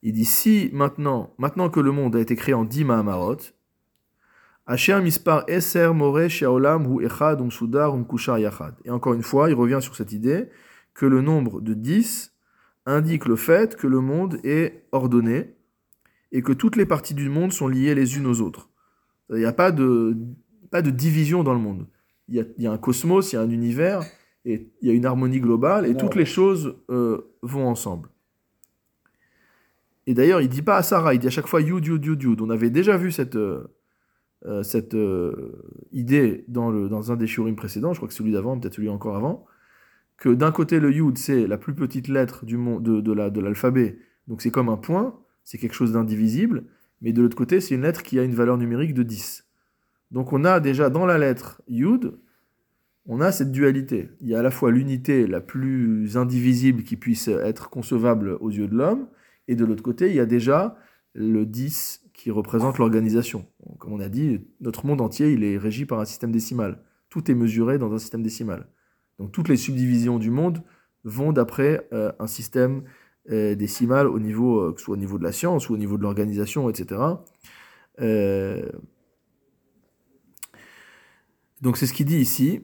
Il 0.02 0.12
dit 0.12 0.24
si 0.24 0.70
maintenant, 0.72 1.34
maintenant 1.38 1.70
que 1.70 1.80
le 1.80 1.90
monde 1.90 2.14
a 2.14 2.20
été 2.20 2.36
créé 2.36 2.54
en 2.54 2.64
dix 2.64 2.84
ma'amarot, 2.84 3.38
Asher 4.64 5.00
mispar 5.00 5.44
eser 5.48 5.92
more 5.94 6.28
she'olam 6.28 6.86
hu 6.86 7.04
echad 7.04 7.40
um 7.40 7.50
sudar 7.50 7.94
um 7.94 8.04
kushar 8.04 8.38
yachad. 8.38 8.74
Et 8.84 8.90
encore 8.90 9.14
une 9.14 9.22
fois, 9.22 9.48
il 9.48 9.54
revient 9.54 9.78
sur 9.80 9.96
cette 9.96 10.12
idée 10.12 10.50
que 10.92 11.06
le 11.06 11.22
nombre 11.22 11.60
de 11.60 11.74
10 11.74 12.34
indique 12.86 13.24
le 13.24 13.36
fait 13.36 13.76
que 13.76 13.86
le 13.86 14.00
monde 14.00 14.38
est 14.44 14.86
ordonné 14.92 15.56
et 16.32 16.42
que 16.42 16.52
toutes 16.52 16.76
les 16.76 16.84
parties 16.86 17.14
du 17.14 17.28
monde 17.28 17.52
sont 17.52 17.66
liées 17.66 17.94
les 17.94 18.18
unes 18.18 18.26
aux 18.26 18.40
autres. 18.40 18.68
Il 19.30 19.36
n'y 19.36 19.46
a 19.46 19.52
pas 19.52 19.72
de, 19.72 20.16
pas 20.70 20.82
de 20.82 20.90
division 20.90 21.42
dans 21.42 21.54
le 21.54 21.60
monde. 21.60 21.86
Il 22.28 22.46
y 22.58 22.66
a 22.66 22.72
un 22.72 22.78
cosmos, 22.78 23.32
il 23.32 23.36
y 23.36 23.38
a 23.38 23.42
un 23.42 23.50
univers, 23.50 24.02
et 24.48 24.66
il 24.80 24.88
y 24.88 24.90
a 24.90 24.94
une 24.94 25.04
harmonie 25.04 25.40
globale, 25.40 25.86
et 25.86 25.92
Non. 25.92 25.98
toutes 25.98 26.14
les 26.14 26.24
choses 26.24 26.76
euh, 26.90 27.34
vont 27.42 27.68
ensemble. 27.68 28.08
Et 30.06 30.14
d'ailleurs, 30.14 30.40
il 30.40 30.48
dit 30.48 30.62
pas 30.62 30.76
à 30.78 30.82
Sarah, 30.82 31.12
il 31.12 31.20
dit 31.20 31.26
à 31.26 31.30
chaque 31.30 31.46
fois 31.46 31.60
Yud, 31.60 31.84
Yud, 31.84 32.02
Yud, 32.02 32.22
Yud. 32.22 32.40
On 32.40 32.48
avait 32.48 32.70
déjà 32.70 32.96
vu 32.96 33.12
cette, 33.12 33.36
euh, 33.36 33.68
euh, 34.46 34.62
cette 34.62 34.94
euh, 34.94 35.62
idée 35.92 36.46
dans, 36.48 36.70
le, 36.70 36.88
dans 36.88 37.12
un 37.12 37.16
des 37.16 37.26
shurim 37.26 37.56
précédents, 37.56 37.92
je 37.92 37.98
crois 37.98 38.08
que 38.08 38.14
celui 38.14 38.32
d'avant, 38.32 38.58
peut-être 38.58 38.76
celui 38.76 38.88
encore 38.88 39.16
avant, 39.16 39.44
que 40.16 40.30
d'un 40.30 40.50
côté, 40.50 40.80
le 40.80 40.92
Yud, 40.92 41.18
c'est 41.18 41.46
la 41.46 41.58
plus 41.58 41.74
petite 41.74 42.08
lettre 42.08 42.46
du 42.46 42.56
monde, 42.56 42.82
de, 42.82 43.02
de, 43.02 43.12
la, 43.12 43.28
de 43.28 43.40
l'alphabet, 43.40 43.98
donc 44.28 44.40
c'est 44.40 44.50
comme 44.50 44.70
un 44.70 44.78
point, 44.78 45.14
c'est 45.44 45.58
quelque 45.58 45.74
chose 45.74 45.92
d'indivisible, 45.92 46.64
mais 47.02 47.12
de 47.12 47.20
l'autre 47.20 47.36
côté, 47.36 47.60
c'est 47.60 47.74
une 47.74 47.82
lettre 47.82 48.02
qui 48.02 48.18
a 48.18 48.22
une 48.22 48.34
valeur 48.34 48.56
numérique 48.56 48.94
de 48.94 49.02
10. 49.02 49.44
Donc 50.10 50.32
on 50.32 50.44
a 50.44 50.58
déjà 50.58 50.88
dans 50.88 51.04
la 51.04 51.18
lettre 51.18 51.60
Yud, 51.68 52.18
on 53.08 53.20
a 53.20 53.32
cette 53.32 53.50
dualité. 53.50 54.10
Il 54.20 54.28
y 54.28 54.34
a 54.34 54.40
à 54.40 54.42
la 54.42 54.50
fois 54.50 54.70
l'unité 54.70 55.26
la 55.26 55.40
plus 55.40 56.16
indivisible 56.16 56.82
qui 56.82 56.96
puisse 56.96 57.28
être 57.28 57.70
concevable 57.70 58.36
aux 58.40 58.50
yeux 58.50 58.68
de 58.68 58.76
l'homme, 58.76 59.08
et 59.48 59.56
de 59.56 59.64
l'autre 59.64 59.82
côté, 59.82 60.10
il 60.10 60.14
y 60.14 60.20
a 60.20 60.26
déjà 60.26 60.76
le 61.14 61.46
10 61.46 62.04
qui 62.12 62.30
représente 62.30 62.78
l'organisation. 62.78 63.46
Comme 63.78 63.94
on 63.94 64.00
a 64.00 64.08
dit, 64.08 64.40
notre 64.60 64.86
monde 64.86 65.00
entier, 65.00 65.32
il 65.32 65.42
est 65.42 65.56
régi 65.56 65.86
par 65.86 66.00
un 66.00 66.04
système 66.04 66.30
décimal. 66.30 66.82
Tout 67.08 67.30
est 67.30 67.34
mesuré 67.34 67.78
dans 67.78 67.92
un 67.92 67.98
système 67.98 68.22
décimal. 68.22 68.68
Donc 69.18 69.32
toutes 69.32 69.48
les 69.48 69.56
subdivisions 69.56 70.18
du 70.18 70.30
monde 70.30 70.62
vont 71.04 71.32
d'après 71.32 71.88
euh, 71.92 72.12
un 72.18 72.26
système 72.26 72.82
euh, 73.30 73.54
décimal 73.54 74.06
au 74.06 74.18
niveau, 74.18 74.60
euh, 74.60 74.72
que 74.72 74.80
ce 74.80 74.84
soit 74.84 74.94
au 74.94 74.98
niveau 74.98 75.18
de 75.18 75.24
la 75.24 75.32
science 75.32 75.70
ou 75.70 75.74
au 75.74 75.78
niveau 75.78 75.96
de 75.96 76.02
l'organisation, 76.02 76.68
etc. 76.68 77.00
Donc 81.60 81.76
c'est 81.76 81.86
ce 81.86 81.92
qu'il 81.92 82.06
dit 82.06 82.18
ici 82.18 82.62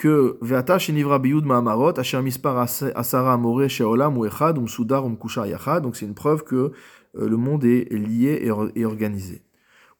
que 0.00 0.38
Veata 0.40 0.78
Shenivra 0.78 1.18
Biyud 1.18 1.44
Mahamarot, 1.44 1.98
Asher 1.98 2.22
Mispar 2.22 2.56
Asara 2.56 3.34
Amore 3.34 3.68
Sheolam 3.68 4.16
ou 4.16 4.24
Echad, 4.24 4.56
Um 4.56 4.66
Sudar, 4.66 5.04
Um 5.04 5.18
Yachad. 5.44 5.82
Donc 5.82 5.94
c'est 5.94 6.06
une 6.06 6.14
preuve 6.14 6.42
que 6.42 6.72
euh, 7.18 7.28
le 7.28 7.36
monde 7.36 7.66
est 7.66 7.92
lié 7.92 8.40
et, 8.74 8.84
organisé. 8.86 9.42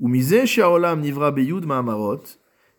Ou 0.01 0.09
Mise 0.09 0.47
Sheolam 0.47 1.03
Nivra 1.03 1.33
Biyud 1.33 1.67
Mahamarot, 1.67 2.23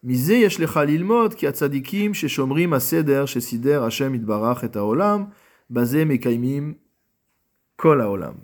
Mise 0.02 0.30
Yesh 0.30 0.58
Lilmot, 0.58 1.30
Ki 1.30 1.46
Atzadikim, 1.46 2.16
Sheshomrim 2.16 2.74
Aseder, 2.74 3.28
Shesider, 3.28 3.84
Hashem 3.84 4.16
Idbarach 4.16 4.64
et 4.64 4.76
Haolam, 4.76 5.30
Bazem 5.70 6.10
Ekaimim, 6.10 6.74
Kol 7.78 8.02
Haolam. 8.02 8.38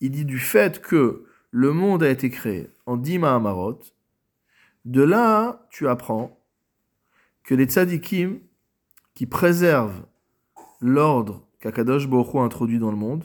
Il 0.00 0.10
dit 0.10 0.24
du 0.24 0.38
fait 0.38 0.80
que 0.80 1.24
le 1.50 1.72
monde 1.74 2.02
a 2.02 2.08
été 2.08 2.30
créé 2.30 2.70
en 2.86 2.96
dix 2.96 3.18
Mahamarot, 3.18 3.80
de 4.86 5.02
là 5.02 5.66
tu 5.70 5.86
apprends 5.86 6.41
que 7.44 7.54
les 7.54 7.64
tzadikim 7.64 8.38
qui 9.14 9.26
préservent 9.26 10.04
l'ordre 10.80 11.46
qu'Akadosh 11.60 12.08
Baruch 12.08 12.34
a 12.34 12.40
introduit 12.40 12.78
dans 12.78 12.90
le 12.90 12.96
monde, 12.96 13.24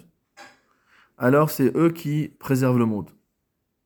alors 1.18 1.50
c'est 1.50 1.76
eux 1.76 1.90
qui 1.90 2.30
préservent 2.40 2.78
le 2.78 2.86
monde. 2.86 3.10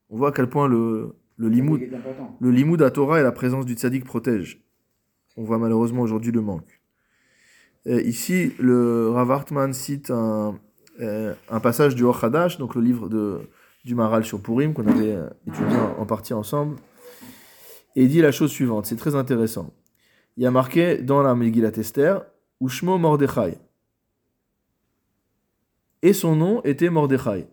On 0.09 0.17
voit 0.17 0.29
à 0.29 0.31
quel 0.31 0.49
point 0.49 0.67
le, 0.67 1.15
le 1.37 1.47
limoud, 1.47 1.81
le 2.39 2.51
limoud 2.51 2.81
à 2.81 2.91
Torah 2.91 3.19
et 3.19 3.23
la 3.23 3.31
présence 3.31 3.65
du 3.65 3.73
tzaddik 3.75 4.03
protègent. 4.03 4.61
On 5.37 5.43
voit 5.43 5.57
malheureusement 5.57 6.01
aujourd'hui 6.01 6.31
le 6.31 6.41
manque. 6.41 6.81
Et 7.85 8.01
ici, 8.07 8.53
le 8.59 9.09
Rav 9.09 9.31
Hartman 9.31 9.73
cite 9.73 10.11
un, 10.11 10.59
euh, 10.99 11.33
un 11.49 11.59
passage 11.61 11.95
du 11.95 12.05
Hadash, 12.05 12.57
donc 12.57 12.75
le 12.75 12.81
livre 12.81 13.07
de, 13.09 13.39
du 13.85 13.95
Maral 13.95 14.25
sur 14.25 14.41
Purim, 14.41 14.73
qu'on 14.73 14.85
avait 14.85 15.13
euh, 15.13 15.29
étudié 15.47 15.77
en, 15.77 16.01
en 16.01 16.05
partie 16.05 16.33
ensemble. 16.33 16.75
Et 17.95 18.03
il 18.03 18.09
dit 18.09 18.21
la 18.21 18.31
chose 18.31 18.51
suivante, 18.51 18.85
c'est 18.85 18.97
très 18.97 19.15
intéressant. 19.15 19.73
Il 20.37 20.43
y 20.43 20.45
a 20.45 20.51
marqué 20.51 20.97
dans 20.97 21.21
la 21.21 21.35
Megillat 21.35 21.71
Esther, 21.77 22.25
Ushmo 22.61 22.97
Mordechai. 22.97 23.57
Et 26.01 26.13
son 26.13 26.35
nom 26.35 26.63
était 26.63 26.89
Mordechai. 26.89 27.47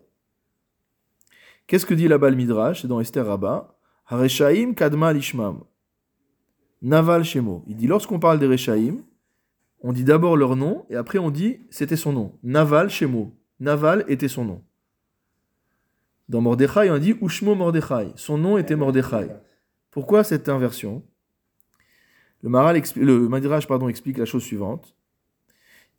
Qu'est-ce 1.67 1.85
que 1.85 1.93
dit 1.93 2.07
là-bas 2.07 2.29
le 2.29 2.35
Midrash 2.35 2.85
dans 2.85 2.99
Esther 2.99 3.25
Rabbah? 3.25 3.75
Hareshaim 4.05 4.73
kadma 4.73 5.13
lishmam. 5.13 5.63
Naval 6.81 7.23
shemo. 7.23 7.63
Il 7.67 7.75
dit 7.75 7.87
lorsqu'on 7.87 8.19
parle 8.19 8.39
des 8.39 8.47
Reshaim, 8.47 9.03
on 9.81 9.93
dit 9.93 10.03
d'abord 10.03 10.37
leur 10.37 10.55
nom 10.55 10.85
et 10.89 10.95
après 10.95 11.19
on 11.19 11.29
dit 11.29 11.59
c'était 11.69 11.97
son 11.97 12.13
nom. 12.13 12.39
Naval 12.41 12.89
shemo. 12.89 13.33
Naval 13.59 14.05
était 14.07 14.29
son 14.29 14.45
nom. 14.45 14.63
Dans 16.29 16.41
Mordechai, 16.41 16.89
on 16.91 16.97
dit 16.97 17.15
Ushmo 17.21 17.55
Mordechai. 17.55 18.11
Son 18.15 18.37
nom 18.37 18.57
était 18.57 18.75
Mordechai. 18.75 19.29
Pourquoi 19.91 20.23
cette 20.23 20.47
inversion? 20.47 21.03
Le, 22.41 22.49
Maral 22.49 22.77
expli- 22.77 23.03
le 23.03 23.89
explique 23.89 24.17
la 24.17 24.25
chose 24.25 24.43
suivante. 24.43 24.95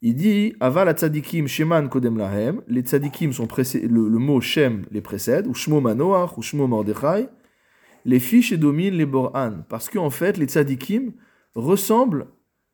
Il 0.01 0.15
dit 0.15 0.55
Aval 0.59 0.87
la 0.87 0.93
tzadikim 0.93 1.47
sheman 1.47 1.87
kodem 1.87 2.17
lahem. 2.17 2.61
Les 2.67 2.81
tzadikim 2.81 3.33
sont 3.33 3.45
précé- 3.45 3.87
le, 3.87 4.09
mot 4.17 4.41
shem 4.41 4.85
les 4.89 5.01
précède, 5.01 5.45
ou 5.45 5.53
shmo 5.53 5.79
manoach, 5.79 6.37
ou 6.37 6.41
shmo 6.41 6.65
mordechai. 6.67 7.27
Les 8.05 8.19
fiches 8.19 8.51
et 8.51 8.57
dominent 8.57 8.95
les 8.95 9.05
boran. 9.05 9.63
Parce 9.69 9.89
qu'en 9.89 10.09
fait, 10.09 10.37
les 10.37 10.47
tzadikim 10.47 11.11
ressemblent, 11.53 12.25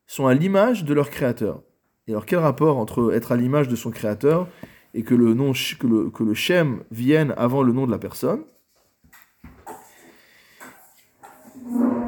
sont 0.06 0.26
à 0.26 0.32
l'image 0.32 0.84
de 0.84 0.94
leur 0.94 1.10
créateur. 1.10 1.62
Et 2.06 2.12
alors, 2.12 2.24
quel 2.24 2.38
rapport 2.38 2.78
entre 2.78 3.12
être 3.12 3.32
à 3.32 3.36
l'image 3.36 3.68
de 3.68 3.76
son 3.76 3.90
créateur 3.90 4.48
et 4.94 5.02
que 5.02 5.14
le, 5.14 5.34
nom, 5.34 5.52
que 5.52 5.86
le, 5.86 6.08
que 6.08 6.24
le 6.24 6.32
shem 6.32 6.82
vienne 6.90 7.34
avant 7.36 7.62
le 7.62 7.74
nom 7.74 7.84
de 7.84 7.90
la 7.90 7.98
personne? 7.98 8.40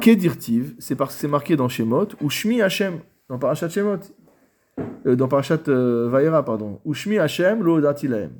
Kedirtiv, 0.01 0.75
c'est 0.79 0.95
parce 0.95 1.13
que 1.13 1.21
c'est 1.21 1.27
marqué 1.27 1.55
dans 1.55 1.69
Shemot, 1.69 2.07
ou 2.21 2.29
Shmi 2.29 2.61
Hashem, 2.61 2.99
dans 3.29 3.37
Parashat 3.37 3.69
Shemot, 3.69 3.99
euh, 5.05 5.15
dans 5.15 5.27
Parashat 5.27 5.59
euh, 5.67 6.41
pardon, 6.41 6.81
ou 6.85 6.93
Shmi 6.93 7.19
Hashem 7.19 7.63
lo 7.63 7.77
odati 7.77 8.07
lahem. 8.07 8.31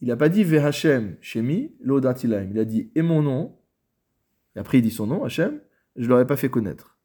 Il 0.00 0.08
n'a 0.08 0.16
pas 0.16 0.28
dit 0.28 0.42
Ve 0.42 0.56
Hashem 0.56 1.16
Shemi 1.20 1.72
lo 1.80 1.96
odati 1.96 2.26
lahem. 2.26 2.50
Il 2.50 2.58
a 2.58 2.64
dit 2.64 2.90
et 2.94 3.02
mon 3.02 3.22
nom, 3.22 3.56
et 4.56 4.58
après 4.58 4.78
il 4.78 4.82
dit 4.82 4.90
son 4.90 5.06
nom, 5.06 5.24
Hashem, 5.24 5.60
je 5.96 6.02
ne 6.02 6.08
l'aurais 6.08 6.26
pas 6.26 6.36
fait 6.36 6.48
connaître. 6.48 6.98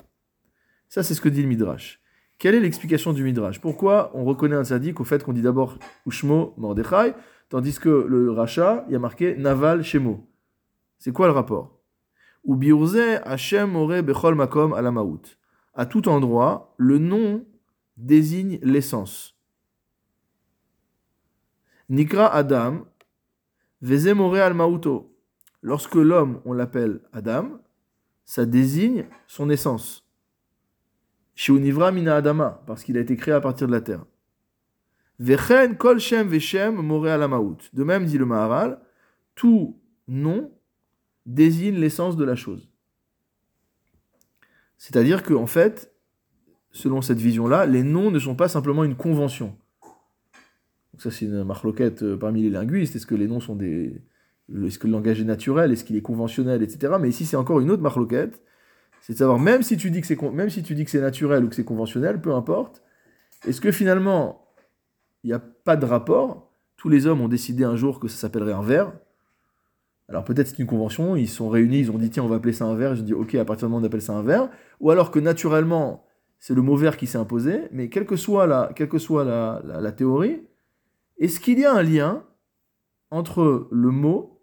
Ça, 0.87 1.03
c'est 1.03 1.13
ce 1.13 1.21
que 1.21 1.29
dit 1.29 1.43
le 1.43 1.47
Midrash. 1.47 2.01
Quelle 2.39 2.55
est 2.55 2.59
l'explication 2.59 3.13
du 3.13 3.23
Midrash? 3.23 3.61
Pourquoi 3.61 4.11
on 4.15 4.23
reconnaît 4.23 4.55
un 4.55 4.63
sadique 4.63 4.99
au 4.99 5.03
fait 5.03 5.23
qu'on 5.23 5.33
dit 5.33 5.43
d'abord 5.43 5.77
Ushmo 6.07 6.55
Mordechai, 6.57 7.13
tandis 7.49 7.77
que 7.77 7.89
le 7.89 8.31
rachat, 8.31 8.85
il 8.87 8.93
y 8.93 8.95
a 8.95 8.99
marqué 8.99 9.35
Naval 9.35 9.83
Shemo 9.83 10.27
C'est 10.97 11.11
quoi 11.11 11.27
le 11.27 11.33
rapport? 11.33 11.78
Ou 12.49 12.57
Hashem 13.25 13.75
ore 13.75 14.01
bechol 14.01 14.33
makom 14.33 14.73
alamaout. 14.73 15.37
À 15.75 15.85
tout 15.85 16.09
endroit, 16.09 16.73
le 16.77 16.97
nom 16.97 17.45
désigne 17.95 18.57
l'essence. 18.63 19.35
Nikra 21.89 22.33
Adam, 22.33 22.85
vezemore 23.81 24.37
al 24.37 24.55
mauto. 24.55 25.15
Lorsque 25.61 25.95
l'homme, 25.95 26.41
on 26.43 26.53
l'appelle 26.53 27.01
Adam, 27.13 27.59
ça 28.25 28.45
désigne 28.47 29.05
son 29.27 29.51
essence. 29.51 30.09
Shiunivra 31.35 31.91
mina 31.91 32.15
Adama, 32.15 32.63
parce 32.65 32.83
qu'il 32.83 32.97
a 32.97 33.01
été 33.01 33.15
créé 33.15 33.33
à 33.33 33.41
partir 33.41 33.67
de 33.67 33.73
la 33.73 33.81
terre. 33.81 34.05
Vechen 35.19 35.77
kol 35.77 35.99
shem 35.99 36.27
veshem 36.27 36.75
more 36.75 37.07
al 37.07 37.21
amaout. 37.21 37.57
De 37.73 37.83
même, 37.83 38.05
dit 38.05 38.17
le 38.17 38.25
Maharal, 38.25 38.79
tout 39.35 39.79
nom 40.07 40.51
désigne 41.29 41.75
l'essence 41.75 42.17
de 42.17 42.25
la 42.25 42.35
chose. 42.35 42.69
C'est-à-dire 44.77 45.23
que, 45.23 45.33
en 45.33 45.45
fait, 45.45 45.93
selon 46.71 47.01
cette 47.01 47.19
vision-là, 47.19 47.65
les 47.65 47.83
noms 47.83 48.11
ne 48.11 48.19
sont 48.19 48.35
pas 48.35 48.47
simplement 48.47 48.83
une 48.83 48.95
convention. 48.95 49.55
Donc 50.93 51.01
ça, 51.01 51.11
c'est 51.11 51.25
une 51.25 51.43
marloquette 51.43 52.03
euh, 52.03 52.17
parmi 52.17 52.41
les 52.41 52.49
linguistes. 52.49 52.95
Est-ce 52.95 53.05
que 53.05 53.15
les 53.15 53.27
noms 53.27 53.39
sont 53.39 53.55
des. 53.55 54.01
Est-ce 54.65 54.79
que 54.79 54.87
le 54.87 54.93
langage 54.93 55.21
est 55.21 55.25
naturel? 55.25 55.71
Est-ce 55.71 55.83
qu'il 55.83 55.95
est 55.95 56.01
conventionnel? 56.01 56.63
Etc. 56.63 56.93
Mais 56.99 57.09
ici, 57.09 57.25
c'est 57.25 57.37
encore 57.37 57.59
une 57.59 57.69
autre 57.69 57.83
marloquette. 57.83 58.41
C'est 59.01 59.13
de 59.13 59.17
savoir, 59.17 59.39
même 59.39 59.61
si 59.61 59.77
tu 59.77 59.91
dis 59.91 60.01
que 60.01 60.07
c'est 60.07 60.21
même 60.21 60.49
si 60.49 60.63
tu 60.63 60.75
dis 60.75 60.83
que 60.83 60.91
c'est 60.91 61.01
naturel 61.01 61.45
ou 61.45 61.49
que 61.49 61.55
c'est 61.55 61.63
conventionnel, 61.63 62.19
peu 62.19 62.33
importe, 62.33 62.81
est-ce 63.47 63.61
que 63.61 63.71
finalement, 63.71 64.47
il 65.23 65.27
n'y 65.27 65.33
a 65.33 65.39
pas 65.39 65.75
de 65.75 65.85
rapport? 65.85 66.51
Tous 66.75 66.89
les 66.89 67.05
hommes 67.05 67.21
ont 67.21 67.27
décidé 67.27 67.63
un 67.63 67.75
jour 67.75 67.99
que 67.99 68.07
ça 68.07 68.17
s'appellerait 68.17 68.53
un 68.53 68.61
verre. 68.61 68.93
Alors 70.09 70.23
peut-être 70.23 70.47
c'est 70.47 70.57
une 70.59 70.65
convention, 70.65 71.15
ils 71.15 71.29
sont 71.29 71.49
réunis, 71.49 71.81
ils 71.81 71.91
ont 71.91 71.99
dit 71.99 72.09
tiens 72.09 72.23
on 72.23 72.27
va 72.27 72.37
appeler 72.37 72.53
ça 72.53 72.65
un 72.65 72.75
verre, 72.75 72.95
ils 72.95 73.01
ont 73.01 73.05
dit 73.05 73.13
ok 73.13 73.35
à 73.35 73.45
partir 73.45 73.67
du 73.67 73.71
moment 73.71 73.83
on 73.83 73.87
appelle 73.87 74.01
ça 74.01 74.13
un 74.13 74.23
verre, 74.23 74.49
ou 74.79 74.89
alors 74.89 75.11
que 75.11 75.19
naturellement 75.19 76.03
c'est 76.39 76.55
le 76.55 76.63
mot 76.63 76.75
verre 76.75 76.97
qui 76.97 77.05
s'est 77.05 77.17
imposé, 77.19 77.67
mais 77.71 77.89
quelle 77.89 78.05
que 78.05 78.15
soit 78.15 78.47
la, 78.47 78.71
quelle 78.75 78.89
que 78.89 78.97
soit 78.97 79.23
la, 79.23 79.61
la- 79.63 79.91
théorie, 79.91 80.47
est-ce 81.17 81.39
qu'il 81.39 81.59
y 81.59 81.65
a 81.65 81.73
un 81.73 81.83
lien 81.83 82.23
entre 83.11 83.67
le 83.71 83.91
mot 83.91 84.41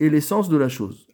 et 0.00 0.08
l'essence 0.08 0.48
de 0.48 0.56
la 0.56 0.68
chose? 0.68 1.08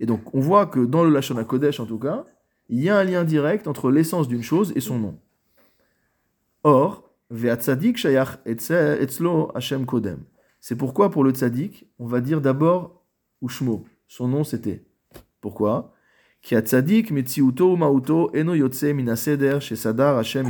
Et 0.00 0.06
donc 0.06 0.34
on 0.34 0.40
voit 0.40 0.66
que 0.66 0.84
dans 0.84 1.04
le 1.04 1.10
Lashon 1.10 1.38
HaKodesh 1.38 1.80
en 1.80 1.86
tout 1.86 1.98
cas, 1.98 2.26
il 2.68 2.82
y 2.82 2.90
a 2.90 2.98
un 2.98 3.04
lien 3.04 3.24
direct 3.24 3.66
entre 3.66 3.90
l'essence 3.90 4.28
d'une 4.28 4.42
chose 4.42 4.72
et 4.76 4.80
son 4.80 4.98
nom. 4.98 5.18
Or, 6.64 7.10
Ve'atzadik 7.30 7.96
shayach 7.96 8.38
etzlo 8.44 9.50
Hashem 9.54 9.86
kodem. 9.86 10.24
C'est 10.66 10.76
pourquoi 10.76 11.10
pour 11.10 11.24
le 11.24 11.30
tzaddik, 11.32 11.86
on 11.98 12.06
va 12.06 12.22
dire 12.22 12.40
d'abord 12.40 13.04
Ushmo. 13.42 13.84
Son 14.08 14.28
nom 14.28 14.44
c'était. 14.44 14.82
Pourquoi? 15.42 15.92
Ki 16.40 16.56
tzaddik 16.56 17.10
metziuto 17.10 17.76
mauto 17.76 18.30
eno 18.32 18.54
yotze 18.54 18.94
mina 18.94 19.14
seder 19.14 19.60
chez 19.60 19.76
Sadar 19.76 20.16
Hashem 20.16 20.46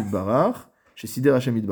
Sider 0.94 1.33
Hashem 1.33 1.68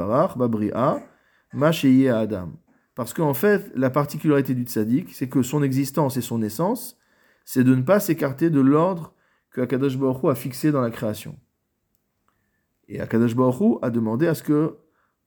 Adam. 2.10 2.52
Parce 2.96 3.14
qu'en 3.14 3.32
fait, 3.32 3.70
la 3.76 3.90
particularité 3.90 4.54
du 4.56 4.64
tzaddik, 4.64 5.14
c'est 5.14 5.28
que 5.28 5.42
son 5.42 5.62
existence 5.62 6.16
et 6.16 6.20
son 6.20 6.42
essence, 6.42 6.98
c'est 7.44 7.62
de 7.62 7.76
ne 7.76 7.82
pas 7.82 8.00
s'écarter 8.00 8.50
de 8.50 8.60
l'ordre 8.60 9.14
que 9.52 9.60
Akadosh 9.60 9.96
Baruch 9.96 10.24
a 10.24 10.34
fixé 10.34 10.72
dans 10.72 10.80
la 10.80 10.90
création. 10.90 11.38
Et 12.88 12.98
Akadosh 12.98 13.36
Baruch 13.36 13.78
a 13.82 13.90
demandé 13.90 14.26
à 14.26 14.34
ce 14.34 14.42
que 14.42 14.78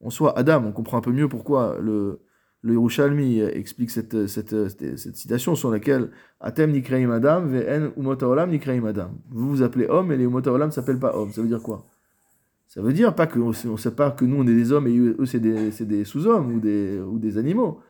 on 0.01 0.09
soit 0.09 0.37
Adam. 0.37 0.65
On 0.65 0.73
comprend 0.73 0.97
un 0.97 1.01
peu 1.01 1.13
mieux 1.13 1.29
pourquoi 1.29 1.77
le, 1.79 2.24
le 2.65 2.73
Yerushalmi 2.73 3.41
explique 3.41 3.91
cette, 3.91 4.25
cette, 4.25 4.69
cette, 4.69 4.97
cette 4.97 5.15
citation 5.15 5.53
sur 5.53 5.69
laquelle 5.69 6.09
Atem 6.39 6.71
nikreim 6.71 7.11
Adam, 7.11 7.45
ve'en 7.45 7.91
umot 7.95 8.17
haolam 8.23 8.49
nikreim 8.49 8.83
Adam. 8.85 9.11
Vous 9.29 9.47
vous 9.49 9.61
appelez 9.61 9.85
homme 9.87 10.11
et 10.11 10.17
les 10.17 10.23
umot 10.23 10.45
haolam 10.47 10.69
ne 10.69 10.73
s'appellent 10.73 10.99
pas 10.99 11.15
hommes. 11.15 11.31
Ça 11.31 11.43
veut 11.43 11.47
dire 11.47 11.61
quoi? 11.61 11.85
Ça 12.67 12.81
veut 12.81 12.91
dire 12.91 13.13
pas 13.13 13.27
que 13.27 13.39
on 13.39 13.49
ne 13.49 13.77
sait 13.77 13.91
pas 13.91 14.09
que 14.09 14.25
nous 14.25 14.37
on 14.37 14.47
est 14.47 14.55
des 14.55 14.71
hommes 14.71 14.87
et 14.87 14.97
eux 14.97 15.25
c'est 15.25 15.39
des, 15.39 15.69
des 15.69 16.03
sous-hommes 16.05 16.55
ou 16.55 16.59
des, 16.59 16.99
ou 16.99 17.19
des 17.19 17.37
animaux. 17.37 17.81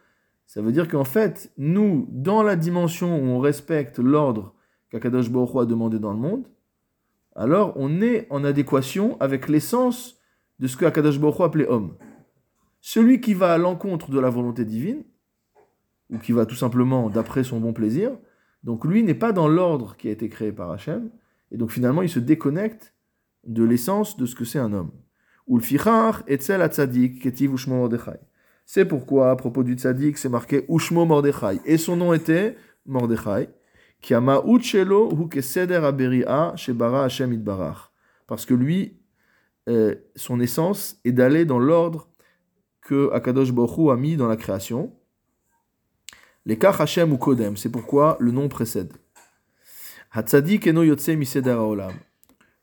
Ça 0.45 0.61
veut 0.61 0.73
dire 0.73 0.89
qu'en 0.89 1.05
fait, 1.05 1.51
nous, 1.57 2.07
dans 2.11 2.43
la 2.43 2.57
dimension 2.57 3.17
où 3.17 3.27
on 3.27 3.39
respecte 3.39 3.97
l'ordre 3.97 4.53
qu'Akadosh 4.91 5.31
Baruch 5.31 5.55
a 5.55 5.65
demandé 5.65 5.99
dans 5.99 6.11
le 6.11 6.19
monde, 6.19 6.43
alors 7.33 7.71
on 7.77 8.01
est 8.01 8.27
en 8.29 8.43
adéquation 8.43 9.15
avec 9.21 9.47
l'essence 9.47 10.19
de 10.59 10.67
ce 10.67 10.75
que 10.75 10.83
Akadosh 10.85 11.19
Baruch 11.19 11.39
Hu 11.39 11.43
appelait 11.43 11.67
homme. 11.67 11.93
Celui 12.87 13.19
qui 13.19 13.33
va 13.33 13.51
à 13.51 13.57
l'encontre 13.57 14.11
de 14.11 14.19
la 14.19 14.29
volonté 14.29 14.63
divine, 14.63 15.05
ou 16.11 16.19
qui 16.19 16.33
va 16.33 16.45
tout 16.45 16.53
simplement 16.53 17.09
d'après 17.09 17.43
son 17.43 17.59
bon 17.59 17.73
plaisir, 17.73 18.11
donc 18.61 18.85
lui 18.85 19.01
n'est 19.01 19.15
pas 19.15 19.31
dans 19.31 19.47
l'ordre 19.47 19.97
qui 19.97 20.07
a 20.07 20.11
été 20.11 20.29
créé 20.29 20.51
par 20.51 20.69
Hachem, 20.69 21.09
et 21.51 21.57
donc 21.57 21.71
finalement 21.71 22.03
il 22.03 22.09
se 22.09 22.19
déconnecte 22.19 22.93
de 23.47 23.63
l'essence 23.63 24.17
de 24.17 24.27
ce 24.27 24.35
que 24.35 24.45
c'est 24.45 24.59
un 24.59 24.71
homme. 24.71 24.91
C'est 28.67 28.85
pourquoi 28.85 29.31
à 29.31 29.35
propos 29.35 29.63
du 29.63 29.73
tzadik 29.73 30.19
c'est 30.19 30.29
marqué 30.29 30.67
ushmo 30.69 31.05
mordechai, 31.05 31.59
et 31.65 31.79
son 31.79 31.95
nom 31.95 32.13
était 32.13 32.55
Mordechai. 32.85 33.49
Parce 38.27 38.45
que 38.45 38.53
lui, 38.53 38.99
euh, 39.69 39.95
son 40.15 40.39
essence 40.39 40.99
est 41.03 41.13
d'aller 41.13 41.45
dans 41.45 41.57
l'ordre 41.57 42.14
que 42.85 43.09
Akadosh 43.11 43.51
Baruch 43.51 43.91
a 43.91 43.95
mis 43.97 44.15
dans 44.15 44.27
la 44.27 44.37
création. 44.37 44.93
Les 46.45 46.57
kach 46.57 46.79
Hashem 46.79 47.11
ou 47.11 47.17
Kodem, 47.17 47.57
c'est 47.57 47.71
pourquoi 47.71 48.15
le 48.19 48.31
nom 48.31 48.47
précède. 48.47 48.93
Hatzadik 50.11 50.67
eno 50.67 50.83
haolam. 50.83 51.93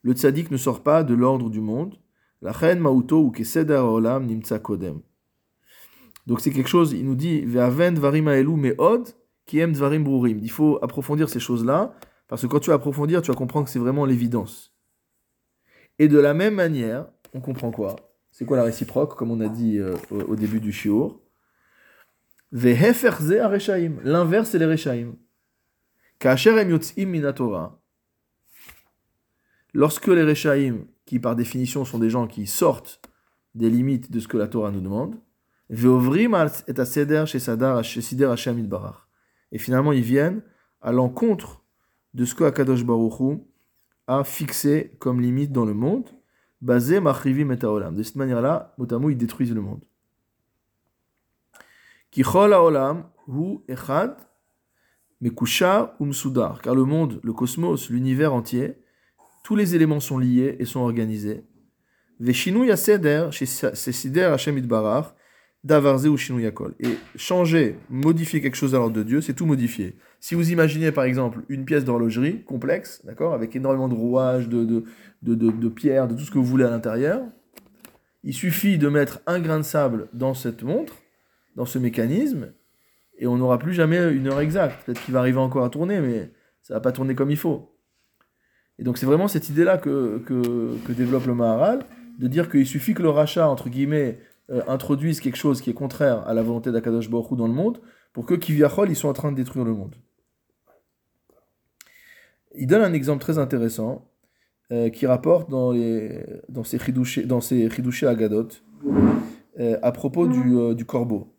Le 0.02 0.12
tzadik 0.12 0.50
ne 0.50 0.56
sort 0.56 0.82
pas 0.82 1.02
de 1.02 1.12
l'ordre 1.14 1.50
du 1.50 1.60
monde. 1.60 1.96
La 2.40 2.52
mauto 2.76 3.20
ou 3.20 3.30
keseder 3.32 3.74
haolam 3.74 4.26
nimtza 4.26 4.60
Kodem. 4.60 5.00
Donc 6.26 6.40
c'est 6.40 6.52
quelque 6.52 6.68
chose, 6.68 6.92
il 6.92 7.04
nous 7.04 7.16
dit, 7.16 7.40
ve'aven 7.40 7.94
dvarim 7.94 8.28
haelu 8.28 8.56
me'od 8.56 9.08
brurim. 10.00 10.38
Il 10.40 10.50
faut 10.50 10.78
approfondir 10.82 11.28
ces 11.28 11.40
choses-là, 11.40 11.94
parce 12.28 12.42
que 12.42 12.46
quand 12.46 12.60
tu 12.60 12.70
vas 12.70 12.76
approfondir, 12.76 13.22
tu 13.22 13.32
vas 13.32 13.36
comprendre 13.36 13.66
que 13.66 13.72
c'est 13.72 13.80
vraiment 13.80 14.06
l'évidence. 14.06 14.72
Et 15.98 16.06
de 16.06 16.18
la 16.18 16.32
même 16.32 16.54
manière, 16.54 17.08
on 17.34 17.40
comprend 17.40 17.72
quoi? 17.72 17.96
C'est 18.32 18.46
quoi 18.46 18.56
la 18.56 18.64
réciproque, 18.64 19.14
comme 19.14 19.30
on 19.30 19.40
a 19.40 19.48
dit 19.48 19.78
euh, 19.78 19.94
au, 20.10 20.34
début 20.36 20.58
du 20.58 20.72
shiur? 20.72 21.20
L'inverse, 24.04 24.50
c'est 24.50 24.58
les 24.58 24.66
minatora. 27.10 27.78
Lorsque 29.74 30.08
les 30.08 30.24
reshaim, 30.24 30.86
qui 31.04 31.18
par 31.18 31.36
définition 31.36 31.84
sont 31.84 31.98
des 31.98 32.08
gens 32.08 32.26
qui 32.26 32.46
sortent 32.46 33.00
des 33.54 33.68
limites 33.68 34.10
de 34.10 34.18
ce 34.18 34.28
que 34.28 34.38
la 34.38 34.48
Torah 34.48 34.70
nous 34.70 34.80
demande, 34.80 35.16
et. 38.68 39.08
Et 39.52 39.58
finalement, 39.58 39.92
ils 39.92 40.02
viennent 40.02 40.42
à 40.80 40.92
l'encontre 40.92 41.62
de 42.14 42.24
ce 42.24 42.34
que 42.34 42.44
Akadosh 42.44 42.84
Baruch 42.84 43.20
Hu 43.20 43.38
a 44.06 44.24
fixé 44.24 44.96
comme 44.98 45.20
limite 45.20 45.52
dans 45.52 45.64
le 45.66 45.74
monde, 45.74 46.08
basé 46.62 47.00
Machrivim 47.00 47.50
et 47.50 47.62
Haolam. 47.62 47.94
De 47.94 48.02
cette 48.02 48.16
manière-là, 48.16 48.74
Motamou, 48.78 49.10
ils 49.10 49.16
détruisent 49.16 49.54
le 49.54 49.60
monde. 49.60 49.84
Kichol 52.10 52.54
Haolam, 52.54 53.10
Hu 53.28 53.58
Echad, 53.68 54.16
Mekusha 55.20 55.96
Umsudar. 56.00 56.62
Car 56.62 56.74
le 56.74 56.84
monde, 56.84 57.20
le 57.22 57.32
cosmos, 57.32 57.90
l'univers 57.90 58.32
entier, 58.32 58.78
tous 59.44 59.56
les 59.56 59.74
éléments 59.74 60.00
sont 60.00 60.18
liés 60.18 60.56
et 60.58 60.64
sont 60.64 60.80
organisés. 60.80 61.44
Veshinu 62.20 62.66
yaseder, 62.66 63.30
c'est 63.32 63.92
sider 63.92 64.22
Hashem 64.22 64.56
itbarach, 64.56 65.14
d'avarze 65.64 66.06
ou 66.08 66.16
shinu 66.16 66.42
yakol. 66.42 66.74
Et 66.80 66.96
changer, 67.16 67.78
modifier 67.88 68.40
quelque 68.40 68.56
chose 68.56 68.74
à 68.74 68.78
l'ordre 68.78 68.96
de 68.96 69.02
Dieu, 69.02 69.20
c'est 69.20 69.34
tout 69.34 69.46
modifier. 69.46 69.96
Si 70.20 70.34
vous 70.34 70.50
imaginez 70.50 70.92
par 70.92 71.04
exemple 71.04 71.40
une 71.48 71.64
pièce 71.64 71.84
d'horlogerie 71.84 72.42
complexe, 72.42 73.00
d'accord, 73.04 73.34
avec 73.34 73.54
énormément 73.54 73.88
de 73.88 73.94
rouages, 73.94 74.48
de, 74.48 74.64
de, 74.64 74.84
de, 75.22 75.34
de, 75.34 75.68
pierres, 75.68 76.08
de 76.08 76.14
tout 76.14 76.24
ce 76.24 76.30
que 76.30 76.38
vous 76.38 76.44
voulez 76.44 76.64
à 76.64 76.70
l'intérieur, 76.70 77.22
il 78.24 78.34
suffit 78.34 78.78
de 78.78 78.88
mettre 78.88 79.20
un 79.26 79.40
grain 79.40 79.58
de 79.58 79.64
sable 79.64 80.08
dans 80.12 80.34
cette 80.34 80.62
montre, 80.62 80.94
dans 81.56 81.66
ce 81.66 81.78
mécanisme, 81.78 82.52
et 83.18 83.26
on 83.26 83.36
n'aura 83.36 83.58
plus 83.58 83.72
jamais 83.72 84.12
une 84.12 84.26
heure 84.28 84.40
exacte. 84.40 84.84
Peut-être 84.84 85.04
qu'il 85.04 85.14
va 85.14 85.20
arriver 85.20 85.38
encore 85.38 85.64
à 85.64 85.70
tourner, 85.70 86.00
mais 86.00 86.32
ça 86.62 86.74
va 86.74 86.80
pas 86.80 86.92
tourner 86.92 87.14
comme 87.14 87.30
il 87.30 87.36
faut. 87.36 87.72
Et 88.78 88.84
donc 88.84 88.98
c'est 88.98 89.06
vraiment 89.06 89.28
cette 89.28 89.48
idée-là 89.48 89.78
que, 89.78 90.18
que, 90.26 90.76
que, 90.86 90.92
développe 90.92 91.26
le 91.26 91.34
Maharal, 91.34 91.84
de 92.18 92.26
dire 92.26 92.50
qu'il 92.50 92.66
suffit 92.66 92.94
que 92.94 93.02
le 93.02 93.10
rachat, 93.10 93.48
entre 93.48 93.68
guillemets, 93.68 94.18
euh, 94.50 94.62
introduise 94.68 95.20
quelque 95.20 95.36
chose 95.36 95.60
qui 95.60 95.70
est 95.70 95.74
contraire 95.74 96.26
à 96.26 96.34
la 96.34 96.42
volonté 96.42 96.72
d'Akadosh 96.72 97.08
Baruch 97.10 97.30
Hu 97.30 97.36
dans 97.36 97.46
le 97.46 97.54
monde, 97.54 97.80
pour 98.12 98.26
que 98.26 98.34
Kiviachol, 98.34 98.90
ils 98.90 98.96
sont 98.96 99.08
en 99.08 99.12
train 99.12 99.32
de 99.32 99.36
détruire 99.36 99.64
le 99.64 99.72
monde. 99.72 99.94
Il 102.54 102.66
donne 102.66 102.82
un 102.82 102.92
exemple 102.92 103.20
très 103.20 103.38
intéressant, 103.38 104.12
euh, 104.72 104.88
qui 104.88 105.06
rapporte 105.06 105.50
dans, 105.50 105.72
les, 105.72 106.24
dans 106.48 106.64
ses 106.64 106.78
chidouchés, 106.78 107.24
dans 107.24 107.42
ses 107.42 107.68
Agadot, 108.06 108.48
euh, 109.60 109.76
à 109.82 109.92
propos 109.92 110.26
du, 110.26 110.56
euh, 110.56 110.72
du 110.72 110.86
corbeau. 110.86 111.34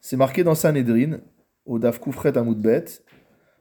C'est 0.00 0.16
marqué 0.16 0.44
dans 0.44 0.54
Sanhedrin, 0.54 1.18
au 1.66 1.78
Daf 1.78 2.00
Kufret 2.00 2.38
Amoudbet, 2.38 2.86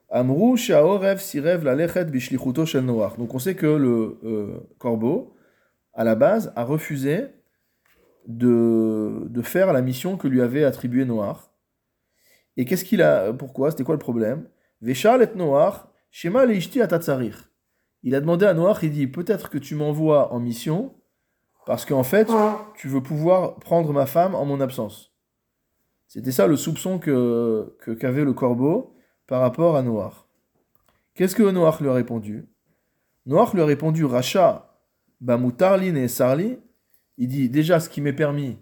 Amrou 0.10 0.56
Shaorev 0.56 1.20
Sirev 1.20 1.66
Lalechet 1.66 2.06
Bishlichuto 2.06 2.66
Shel 2.66 2.86
Noach. 2.86 3.18
Donc 3.18 3.34
on 3.34 3.40
sait 3.40 3.56
que 3.56 3.66
le 3.66 4.64
corbeau, 4.78 5.34
à 5.94 6.06
la 6.06 6.16
base, 6.16 6.54
a 6.56 6.64
refusé 6.64 7.26
de, 8.28 9.28
de 9.30 9.42
faire 9.42 9.74
la 9.74 9.82
mission 9.82 10.18
que 10.18 10.28
lui 10.28 10.42
avait 10.42 10.64
attribuée 10.64 11.06
Noach. 11.06 11.50
Et 12.58 12.66
qu'est-ce 12.66 12.86
qu'il 12.86 13.02
a 13.02 13.34
Pourquoi 13.34 13.72
C'était 13.72 13.84
quoi 13.84 13.96
le 13.96 14.00
problème? 14.00 14.48
Veshal 14.82 15.22
et 15.22 15.36
Noach, 15.36 15.86
Shema 16.12 16.46
Leishti 16.46 16.82
Atatzarir. 16.82 17.50
Il 18.04 18.16
a 18.16 18.22
demandé 18.22 18.46
à 18.46 18.54
Noach, 18.54 18.84
il 18.84 18.92
dit 18.92 19.08
Peut-être 19.08 19.50
que 19.50 19.58
tu 19.58 19.76
m'envoies 19.76 20.32
en 20.34 20.40
mission 20.40 20.96
parce 21.66 21.86
qu'en 21.86 22.04
fait, 22.04 22.28
tu 22.76 22.88
veux 22.88 23.04
pouvoir 23.04 23.60
prendre 23.60 23.94
ma 23.94 24.08
femme 24.08 24.34
en 24.34 24.44
mon 24.44 24.60
absence. 24.60 25.14
C'était 26.08 26.32
ça 26.32 26.48
le 26.48 26.56
soupçon 26.56 26.98
que 26.98 27.78
qu'avait 28.00 28.24
le 28.24 28.34
corbeau 28.34 28.96
par 29.28 29.42
rapport 29.42 29.76
à 29.76 29.84
Noach. 29.84 30.26
Qu'est-ce 31.14 31.36
que 31.36 31.44
Noach 31.44 31.80
lui 31.82 31.90
a 31.90 31.94
répondu? 31.94 32.50
Noach 33.28 33.54
lui 33.54 33.62
a 33.62 33.66
répondu 33.66 34.06
Racha, 34.06 34.80
Bamutarlin 35.22 35.96
et 35.96 36.08
Sarli. 36.08 36.58
Il 37.20 37.28
dit 37.28 37.50
déjà 37.50 37.80
ce 37.82 37.90
qui 37.90 38.00
m'est 38.00 38.14
permis, 38.14 38.58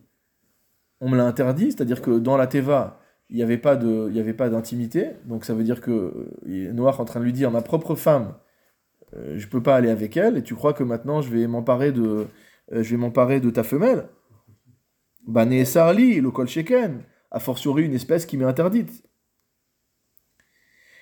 on 0.99 1.09
me 1.09 1.15
l'a 1.15 1.25
interdit, 1.25 1.71
c'est-à-dire 1.71 2.01
que 2.01 2.17
dans 2.17 2.37
la 2.37 2.47
Teva, 2.47 2.99
il 3.29 3.35
n'y 3.35 3.43
avait 3.43 3.57
pas 3.57 3.77
d'intimité, 3.77 5.11
donc 5.25 5.45
ça 5.45 5.53
veut 5.53 5.63
dire 5.63 5.79
que 5.79 6.31
Noach 6.43 6.95
est 6.95 7.01
en 7.01 7.05
train 7.05 7.19
de 7.19 7.25
lui 7.25 7.33
dire 7.33 7.51
ma 7.51 7.61
propre 7.61 7.93
femme, 7.95 8.33
euh, 9.15 9.37
je 9.37 9.47
peux 9.47 9.61
pas 9.61 9.75
aller 9.75 9.91
avec 9.91 10.17
elle, 10.17 10.37
et 10.37 10.43
tu 10.43 10.55
crois 10.55 10.73
que 10.73 10.83
maintenant 10.83 11.21
je 11.21 11.29
vais 11.29 11.45
m'emparer 11.45 11.91
de, 11.91 12.25
euh, 12.73 13.51
ta 13.51 13.63
femelle? 13.63 14.09
Bané 15.27 15.63
Sarli, 15.63 16.19
le 16.19 16.31
kol 16.31 16.47
sheken, 16.47 17.03
a 17.29 17.39
fortiori 17.39 17.83
une 17.83 17.93
espèce 17.93 18.25
qui 18.25 18.37
m'est 18.37 18.45
interdite. 18.45 19.03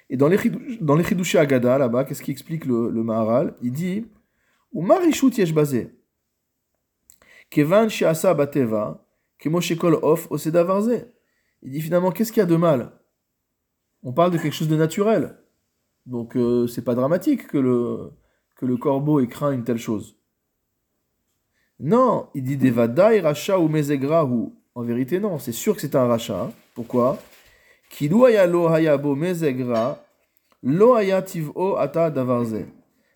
Et 0.10 0.18
dans 0.18 0.28
les, 0.28 0.38
dans 0.82 0.96
les 0.96 1.38
Agada, 1.38 1.78
là-bas, 1.78 2.04
qu'est-ce 2.04 2.22
qui 2.22 2.32
explique 2.32 2.66
le, 2.66 2.92
Maharal? 2.92 3.56
Il 3.62 3.72
dit 3.72 4.08
Ou 4.74 4.82
marishut 4.82 5.32
yesh. 5.38 5.54
Il 11.62 11.72
dit 11.72 11.82
finalement, 11.82 12.12
qu'est-ce 12.12 12.32
qu'il 12.32 12.42
y 12.42 12.44
a 12.44 12.48
de 12.48 12.56
mal? 12.56 12.92
On 14.04 14.14
parle 14.14 14.32
de 14.32 14.38
quelque 14.38 14.54
chose 14.54 14.68
de 14.68 14.76
naturel. 14.76 15.38
Donc 16.06 16.36
euh, 16.36 16.68
c'est 16.68 16.84
pas 16.84 16.96
dramatique 16.96 17.48
que 17.48 17.58
le, 17.58 18.78
corbeau 18.78 19.20
ait 19.20 19.28
craint 19.28 19.52
une 19.52 19.64
telle 19.64 19.78
chose. 19.78 20.18
Non, 21.80 22.30
il 22.36 22.44
dit 22.44 22.58
Devadai 22.58 23.20
racha 23.22 23.60
ou 23.60 23.68
mezegrahu. 23.68 24.50
En 24.76 24.84
vérité, 24.84 25.20
non, 25.20 25.40
c'est 25.40 25.52
sûr 25.52 25.76
que 25.76 25.82
c'est 25.82 25.96
un 25.96 26.08
rachat. 26.08 26.52
Pourquoi? 26.74 27.18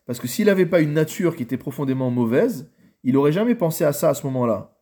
Parce 0.06 0.20
que 0.20 0.28
s'il 0.28 0.46
n'avait 0.46 0.66
pas 0.66 0.80
une 0.80 0.94
nature 0.94 1.36
qui 1.36 1.44
était 1.44 1.58
profondément 1.58 2.10
mauvaise, 2.10 2.72
il 3.04 3.14
n'aurait 3.14 3.32
jamais 3.32 3.56
pensé 3.56 3.84
à 3.84 3.94
ça 3.94 4.10
à 4.10 4.14
ce 4.14 4.26
moment-là. 4.28 4.76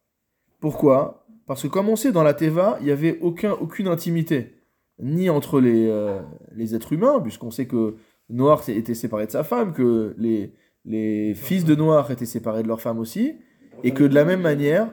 Pourquoi? 0.60 1.26
Parce 1.46 1.64
que 1.64 1.68
comme 1.68 1.88
on 1.90 1.96
sait, 1.96 2.12
dans 2.12 2.24
la 2.24 2.34
Teva, 2.34 2.78
il 2.82 2.86
n'y 2.86 2.92
avait 2.92 3.20
aucun, 3.22 3.52
aucune 3.54 3.88
intimité, 3.88 4.56
ni 5.02 5.30
entre 5.30 5.60
les, 5.62 5.88
euh, 5.88 6.20
les 6.56 6.76
êtres 6.76 6.94
humains, 6.94 7.20
puisqu'on 7.22 7.52
sait 7.52 7.68
que 7.68 7.96
Noir 8.30 8.68
était 8.70 8.96
séparé 8.96 9.26
de 9.28 9.32
sa 9.32 9.44
femme, 9.44 9.72
que 9.72 10.14
les, 10.18 10.54
les 10.84 11.34
fils 11.36 11.64
de 11.64 11.76
Noir 11.76 12.10
étaient 12.12 12.26
séparés 12.26 12.64
de 12.64 12.68
leur 12.68 12.82
femme 12.82 13.00
aussi, 13.00 13.36
et 13.84 13.92
que 13.92 14.04
de 14.04 14.16
la 14.16 14.26
même 14.26 14.42
manière, 14.42 14.92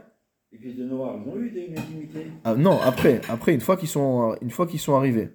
Les 0.53 0.59
fils 0.59 0.77
de 0.77 0.85
Noir, 0.85 1.17
ils 1.25 1.29
ont 1.29 1.37
eu 1.41 1.51
des- 1.51 1.65
une 1.67 1.79
intimité 1.79 2.27
ah, 2.45 2.55
non, 2.55 2.79
après, 2.83 3.21
après 3.29 3.55
une, 3.55 3.61
fois 3.61 3.77
qu'ils 3.77 3.89
sont, 3.89 4.37
une 4.41 4.51
fois 4.51 4.67
qu'ils 4.69 4.79
sont 4.79 4.95
arrivés. 4.95 5.31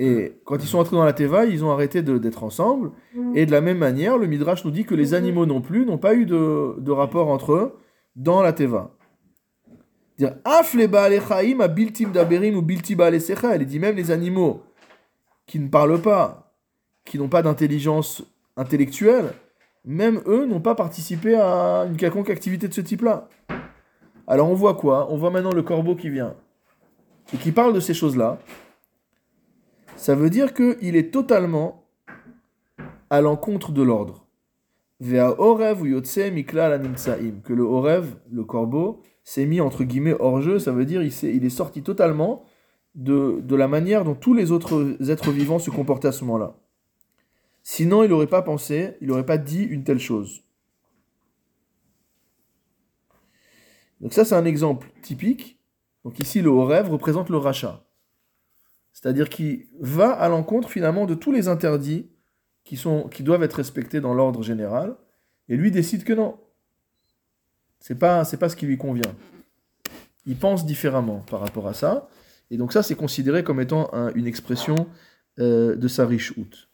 Et 0.00 0.40
quand 0.44 0.56
ils 0.62 0.68
sont 0.68 0.78
entrés 0.78 0.94
dans 0.94 1.04
la 1.04 1.12
Teva, 1.12 1.44
ils 1.44 1.64
ont 1.64 1.72
arrêté 1.72 2.02
d'être 2.02 2.44
ensemble. 2.44 2.92
Et 3.34 3.46
de 3.46 3.50
la 3.50 3.60
même 3.60 3.78
manière, 3.78 4.16
le 4.16 4.28
Midrash 4.28 4.64
nous 4.64 4.70
dit 4.70 4.84
que 4.84 4.94
les 4.94 5.12
animaux 5.12 5.44
non 5.44 5.60
plus 5.60 5.84
n'ont 5.84 5.98
pas 5.98 6.14
eu 6.14 6.24
de, 6.24 6.76
de 6.78 6.90
rapport 6.92 7.28
entre 7.28 7.52
eux 7.52 7.76
dans 8.14 8.40
la 8.40 8.52
Teva. 8.52 8.94
Dire 10.16 10.36
biltim 11.74 12.10
daberim 12.10 12.56
ou. 12.56 12.64
Il 12.68 13.66
dit 13.66 13.78
même 13.80 13.96
les 13.96 14.10
animaux 14.12 14.62
qui 15.46 15.58
ne 15.58 15.68
parlent 15.68 16.00
pas, 16.00 16.54
qui 17.04 17.18
n'ont 17.18 17.28
pas 17.28 17.42
d'intelligence 17.42 18.22
intellectuelle, 18.56 19.32
même 19.84 20.20
eux 20.26 20.46
n'ont 20.46 20.60
pas 20.60 20.76
participé 20.76 21.34
à 21.34 21.86
une 21.88 21.96
quelconque 21.96 22.30
activité 22.30 22.68
de 22.68 22.74
ce 22.74 22.82
type-là. 22.82 23.28
Alors 24.28 24.48
on 24.48 24.54
voit 24.54 24.74
quoi? 24.74 25.10
On 25.10 25.16
voit 25.16 25.30
maintenant 25.30 25.52
le 25.52 25.62
corbeau 25.62 25.96
qui 25.96 26.08
vient 26.08 26.34
et 27.34 27.36
qui 27.36 27.50
parle 27.50 27.72
de 27.72 27.80
ces 27.80 27.94
choses-là. 27.94 28.38
Ça 29.98 30.14
veut 30.14 30.30
dire 30.30 30.54
qu'il 30.54 30.94
est 30.94 31.12
totalement 31.12 31.84
à 33.10 33.20
l'encontre 33.20 33.72
de 33.72 33.82
l'ordre. 33.82 34.28
Que 35.00 35.04
le 37.52 37.62
orev, 37.62 38.16
le 38.30 38.44
corbeau, 38.44 39.02
s'est 39.24 39.44
mis 39.44 39.60
entre 39.60 39.82
guillemets 39.82 40.14
hors 40.18 40.40
jeu, 40.40 40.60
ça 40.60 40.70
veut 40.70 40.84
dire 40.84 41.02
il, 41.02 41.44
est 41.44 41.50
sorti 41.50 41.82
totalement 41.82 42.44
de, 42.94 43.40
de 43.42 43.56
la 43.56 43.66
manière 43.66 44.04
dont 44.04 44.14
tous 44.14 44.34
les 44.34 44.52
autres 44.52 44.96
êtres 45.10 45.32
vivants 45.32 45.58
se 45.58 45.70
comportaient 45.70 46.08
à 46.08 46.12
ce 46.12 46.24
moment-là. 46.24 46.56
Sinon, 47.64 48.04
il 48.04 48.10
n'aurait 48.10 48.28
pas 48.28 48.42
pensé, 48.42 48.96
il 49.00 49.08
n'aurait 49.08 49.26
pas 49.26 49.36
dit 49.36 49.64
une 49.64 49.82
telle 49.82 49.98
chose. 49.98 50.44
Donc 54.00 54.12
ça, 54.12 54.24
c'est 54.24 54.36
un 54.36 54.44
exemple 54.44 54.92
typique. 55.02 55.58
Donc 56.04 56.20
ici, 56.20 56.40
le 56.40 56.50
haut 56.50 56.66
représente 56.66 57.30
le 57.30 57.38
rachat. 57.38 57.87
C'est-à-dire 59.00 59.28
qu'il 59.28 59.68
va 59.78 60.10
à 60.10 60.28
l'encontre 60.28 60.68
finalement 60.68 61.06
de 61.06 61.14
tous 61.14 61.30
les 61.30 61.46
interdits 61.46 62.10
qui, 62.64 62.76
doivent 63.22 63.44
être 63.44 63.54
respectés 63.54 64.00
dans 64.00 64.12
l'ordre 64.12 64.42
général, 64.42 64.96
et 65.48 65.56
lui 65.56 65.70
décide 65.70 66.02
que 66.02 66.12
non. 66.12 66.36
C'est 67.78 67.94
pas, 67.94 68.24
pas 68.24 68.48
ce 68.48 68.56
qui 68.56 68.66
lui 68.66 68.76
convient. 68.76 69.14
Il 70.26 70.36
pense 70.36 70.66
différemment 70.66 71.20
par 71.30 71.38
rapport 71.38 71.68
à 71.68 71.74
ça, 71.74 72.08
et 72.50 72.56
donc 72.56 72.72
ça, 72.72 72.82
c'est 72.82 72.96
considéré 72.96 73.44
comme 73.44 73.60
étant 73.60 73.88
un- 73.94 74.12
une 74.14 74.26
expression 74.26 74.88
euh, 75.38 75.76
de 75.76 75.86
sa 75.86 76.04
riche 76.04 76.36
out. 76.36 76.68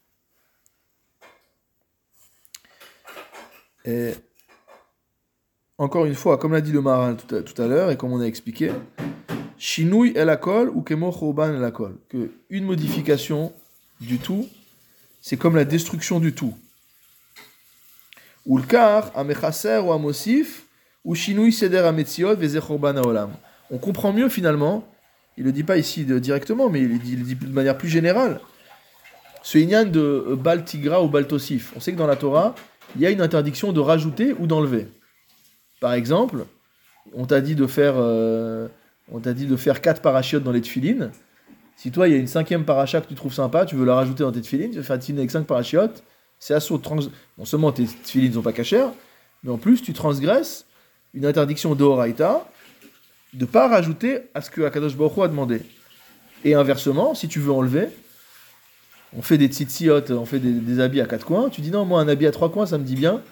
Et 3.84 4.14
encore 5.76 6.06
une 6.06 6.14
fois, 6.14 6.38
comme 6.38 6.52
l'a 6.52 6.62
dit 6.62 6.72
le 6.72 6.80
Maharal 6.80 7.16
tout 7.18 7.34
à, 7.36 7.42
tout 7.42 7.60
à 7.60 7.66
l'heure 7.66 7.90
et 7.90 7.98
comme 7.98 8.12
on 8.12 8.20
a 8.22 8.24
expliqué, 8.24 8.72
Shinui 9.64 10.12
el 10.14 10.28
akol 10.28 10.68
ou 10.68 10.82
kemo 10.84 11.08
chorban 11.10 11.54
el 11.56 11.64
akol. 11.64 11.94
Que 12.10 12.32
une 12.50 12.66
modification 12.66 13.50
du 13.98 14.18
tout, 14.18 14.46
c'est 15.22 15.38
comme 15.38 15.56
la 15.56 15.64
destruction 15.64 16.20
du 16.20 16.34
tout. 16.34 16.54
Ou 18.44 18.58
le 18.58 18.64
amechaser 19.16 19.78
ou 19.78 19.90
amosif, 19.90 20.66
ou 21.02 21.14
shinui 21.14 21.50
seder 21.50 21.86
ametziot 21.86 22.36
veze 22.36 22.60
chorban 22.60 22.98
haolam. 22.98 23.30
On 23.70 23.78
comprend 23.78 24.12
mieux 24.12 24.28
finalement, 24.28 24.86
il 25.38 25.44
le 25.44 25.52
dit 25.52 25.64
pas 25.64 25.78
ici 25.78 26.04
directement, 26.04 26.68
mais 26.68 26.82
il 26.82 26.90
le 26.90 26.98
dit, 26.98 27.16
de 27.16 27.46
manière 27.46 27.78
plus 27.78 27.88
générale, 27.88 28.42
ce 29.42 29.56
inyan 29.56 29.86
de 29.86 30.26
euh, 30.28 30.36
bal 30.36 30.66
tigra 30.66 31.02
ou 31.02 31.08
bal 31.08 31.26
tosif. 31.26 31.72
On 31.74 31.80
sait 31.80 31.92
que 31.92 31.96
dans 31.96 32.06
la 32.06 32.16
Torah, 32.16 32.54
il 32.96 33.00
y 33.00 33.06
a 33.06 33.10
une 33.10 33.22
interdiction 33.22 33.72
de 33.72 33.80
rajouter 33.80 34.34
ou 34.38 34.46
d'enlever. 34.46 34.88
Par 35.80 35.94
exemple, 35.94 36.44
on 37.14 37.24
t'a 37.24 37.40
dit 37.40 37.54
de 37.54 37.66
faire, 37.66 37.94
euh, 37.96 38.68
on 39.10 39.20
t'a 39.20 39.32
dit 39.32 39.46
de 39.46 39.56
faire 39.56 39.80
quatre 39.80 40.02
parachutes 40.02 40.42
dans 40.42 40.52
les 40.52 40.60
tefilines. 40.60 41.10
Si 41.76 41.90
toi, 41.90 42.08
il 42.08 42.12
y 42.12 42.16
a 42.16 42.20
une 42.20 42.26
cinquième 42.26 42.64
paracha 42.64 43.00
que 43.00 43.08
tu 43.08 43.14
trouves 43.14 43.34
sympa, 43.34 43.66
tu 43.66 43.74
veux 43.74 43.84
la 43.84 43.94
rajouter 43.94 44.22
dans 44.22 44.32
tes 44.32 44.40
tefilines, 44.40 44.70
tu 44.70 44.76
veux 44.76 44.82
faire 44.82 44.98
une 45.08 45.18
avec 45.18 45.30
cinq 45.30 45.46
parachutes, 45.46 46.02
c'est 46.38 46.54
assaut. 46.54 46.78
Trans... 46.78 46.98
Non 47.38 47.44
seulement 47.44 47.72
tes 47.72 47.86
filles 47.86 48.28
ne 48.28 48.34
sont 48.34 48.42
pas 48.42 48.52
cachères, 48.52 48.90
mais 49.42 49.50
en 49.50 49.58
plus 49.58 49.82
tu 49.82 49.92
transgresses 49.92 50.66
une 51.12 51.26
interdiction 51.26 51.74
d'Oraita 51.74 52.46
de 53.34 53.44
ne 53.44 53.50
pas 53.50 53.68
rajouter 53.68 54.22
à 54.34 54.40
ce 54.40 54.50
que 54.50 54.62
Akadosh 54.62 54.94
a 54.94 55.28
demandé. 55.28 55.62
Et 56.44 56.54
inversement, 56.54 57.14
si 57.14 57.28
tu 57.28 57.40
veux 57.40 57.52
enlever, 57.52 57.88
on 59.16 59.22
fait 59.22 59.38
des 59.38 59.46
tzitzit, 59.46 59.90
on 60.10 60.24
fait 60.24 60.38
des, 60.38 60.80
habits 60.80 61.00
à 61.00 61.06
quatre 61.06 61.24
coins. 61.24 61.48
Tu 61.48 61.60
dis 61.60 61.70
non, 61.70 61.84
moi 61.84 62.00
un 62.00 62.08
habit 62.08 62.26
à 62.26 62.32
trois 62.32 62.50
coins, 62.50 62.66
ça 62.66 62.78
me 62.78 62.84
dit 62.84 62.96
bien, 62.96 63.22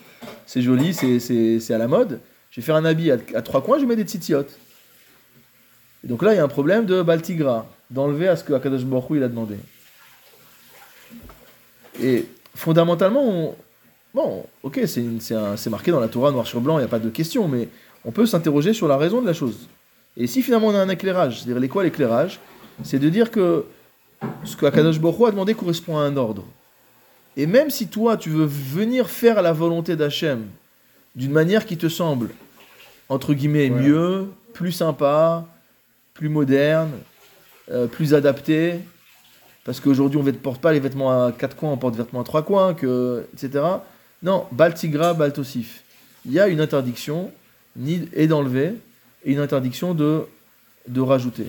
c'est 0.46 0.62
joli, 0.62 0.94
c'est 0.94 1.74
à 1.74 1.78
la 1.78 1.88
mode. 1.88 2.20
Je 2.50 2.61
vais 2.61 2.64
faire 2.64 2.76
un 2.76 2.85
habit 2.85 3.11
à, 3.11 3.42
trois 3.42 3.62
coins, 3.62 3.78
je 3.78 3.85
mets 3.85 3.96
des 3.96 4.04
tzitzit. 4.04 4.35
Et 6.05 6.09
donc 6.09 6.23
là, 6.23 6.35
il 6.35 6.37
y 6.37 6.41
a 6.41 6.45
un 6.45 6.49
problème 6.49 6.85
de 6.85 7.03
Baltigra, 7.03 7.67
d'enlever 7.91 8.29
à 8.29 8.37
ce 8.37 8.45
que 8.45 8.53
Akadosh 8.53 8.85
Baruch 8.85 9.07
il 9.11 9.23
a 9.23 9.29
demandé. 9.29 9.57
Et 12.03 12.27
fondamentalement, 12.55 13.55
bon, 14.15 14.45
ok, 14.62 14.81
c'est 14.87 15.71
marqué 15.71 15.91
dans 15.91 16.01
la 16.01 16.09
Torah 16.09 16.33
noir 16.33 16.47
sur 16.47 16.61
blanc, 16.61 16.79
il 16.79 16.83
n'y 16.83 16.87
a 16.87 16.88
pas 16.88 16.99
de 16.99 17.11
question, 17.11 17.47
mais 17.49 17.69
on 18.05 18.11
peut 18.11 18.27
s'interroger 18.27 18.73
sur 18.73 18.88
la 18.88 18.97
raison 18.97 19.21
de 19.21 19.27
la 19.27 19.35
chose. 19.35 19.69
Et 20.17 20.27
si 20.27 20.43
finalement 20.43 20.69
on 20.69 20.75
a 20.75 20.81
un 20.81 20.88
éclairage, 20.88 21.38
c'est-à-dire 21.38 21.61
les 21.61 21.69
quoi 21.69 21.85
l'éclairage 21.85 22.41
C'est 22.83 22.99
de 22.99 23.09
dire 23.09 23.31
que 23.31 23.65
ce 24.45 24.57
que 24.57 24.67
Akadosh 24.67 25.01
Baruch 25.01 25.29
a 25.29 25.31
demandé 25.31 25.55
correspond 25.55 25.99
à 25.99 26.03
un 26.03 26.17
ordre. 26.17 26.45
Et 27.37 27.47
même 27.47 27.71
si 27.71 27.87
toi, 27.87 28.17
tu 28.17 28.29
veux 28.29 28.45
venir 28.45 29.09
faire 29.09 29.41
la 29.41 29.53
volonté 29.53 29.97
d'Hachem 29.97 30.45
d'une 31.15 31.33
manière 31.33 31.65
qui 31.65 31.77
te 31.77 31.88
semble, 31.88 32.31
entre 33.09 33.33
guillemets, 33.35 33.71
mieux, 33.71 34.29
plus 34.53 34.73
sympa, 34.73 35.47
plus 36.14 36.29
moderne, 36.29 36.90
euh, 37.70 37.87
plus 37.87 38.14
adapté, 38.14 38.81
parce 39.64 39.81
qu'aujourd'hui 39.81 40.18
on 40.18 40.22
ne 40.22 40.31
porte 40.33 40.61
pas 40.61 40.72
les 40.72 40.81
vêtements 40.81 41.27
à 41.27 41.33
quatre 41.33 41.57
coins, 41.57 41.70
on 41.72 41.77
porte 41.77 41.94
des 41.94 42.03
vêtements 42.03 42.20
à 42.20 42.25
trois 42.25 42.42
coins, 42.42 42.72
etc. 42.72 43.64
Non, 44.22 44.46
Baltigra, 44.53 45.14
Baltosif. 45.14 45.83
Il 46.27 46.33
y 46.33 46.40
a 46.40 46.48
une 46.48 46.61
interdiction 46.61 47.31
et 48.12 48.27
d'enlever 48.27 48.75
et 49.25 49.33
une 49.33 49.38
interdiction 49.38 49.94
de, 49.94 50.22
de 50.88 51.01
rajouter. 51.01 51.46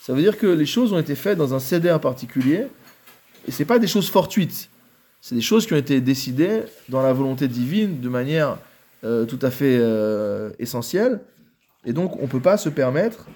Ça 0.00 0.12
veut 0.12 0.22
dire 0.22 0.38
que 0.38 0.46
les 0.46 0.66
choses 0.66 0.92
ont 0.92 0.98
été 0.98 1.14
faites 1.14 1.38
dans 1.38 1.54
un 1.54 1.58
CDR 1.58 2.00
particulier, 2.00 2.66
et 3.46 3.52
ce 3.52 3.62
pas 3.62 3.78
des 3.78 3.86
choses 3.86 4.08
fortuites. 4.10 4.68
C'est 5.20 5.34
des 5.34 5.40
choses 5.40 5.66
qui 5.66 5.74
ont 5.74 5.78
été 5.78 6.00
décidées 6.00 6.62
dans 6.88 7.02
la 7.02 7.12
volonté 7.12 7.48
divine 7.48 8.00
de 8.00 8.08
manière 8.08 8.58
euh, 9.04 9.26
tout 9.26 9.38
à 9.42 9.50
fait 9.50 9.76
euh, 9.78 10.50
essentielle. 10.58 11.20
Et 11.84 11.92
donc, 11.92 12.16
on 12.18 12.22
ne 12.22 12.28
peut 12.28 12.40
pas 12.40 12.56
se 12.56 12.68
permettre, 12.68 13.26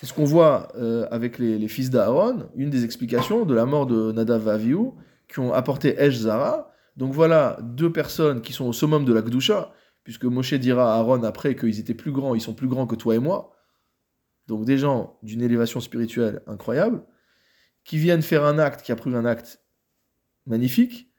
c'est 0.00 0.06
ce 0.06 0.14
qu'on 0.14 0.24
voit 0.24 0.68
euh, 0.76 1.06
avec 1.10 1.38
les, 1.38 1.68
fils 1.68 1.90
d'Aaron, 1.90 2.48
une 2.56 2.70
des 2.70 2.86
explications 2.86 3.44
de 3.44 3.52
la 3.52 3.66
mort 3.66 3.84
de 3.84 4.12
Nadav 4.12 4.44
Vaviou, 4.44 4.96
qui 5.28 5.40
ont 5.40 5.52
apporté 5.52 5.94
Esh 6.02 6.20
Zara. 6.20 6.72
Donc 6.96 7.12
voilà 7.12 7.58
deux 7.60 7.92
personnes 7.92 8.40
qui 8.40 8.54
sont 8.54 8.64
au 8.64 8.72
summum 8.72 9.04
de 9.04 9.12
la 9.12 9.20
Gdusha, 9.20 9.74
puisque 10.02 10.24
Moshe 10.24 10.54
dira 10.54 10.94
à 10.94 10.96
Aaron 10.96 11.22
après 11.22 11.54
qu'ils 11.54 11.78
étaient 11.78 11.92
plus 11.92 12.12
grands, 12.12 12.34
ils 12.34 12.40
sont 12.40 12.54
plus 12.54 12.66
grands 12.66 12.86
que 12.86 12.94
toi 12.94 13.14
et 13.14 13.18
moi. 13.18 13.52
Donc 14.46 14.64
des 14.64 14.78
gens 14.78 15.18
d'une 15.22 15.42
élévation 15.42 15.80
spirituelle 15.80 16.40
incroyable, 16.46 17.02
qui 17.84 17.98
viennent 17.98 18.22
faire 18.22 18.46
un 18.46 18.58
acte, 18.58 18.80
qui 18.80 18.92
a 18.92 18.96
un 19.04 19.24
acte 19.26 19.60
magnifique, 20.46 21.12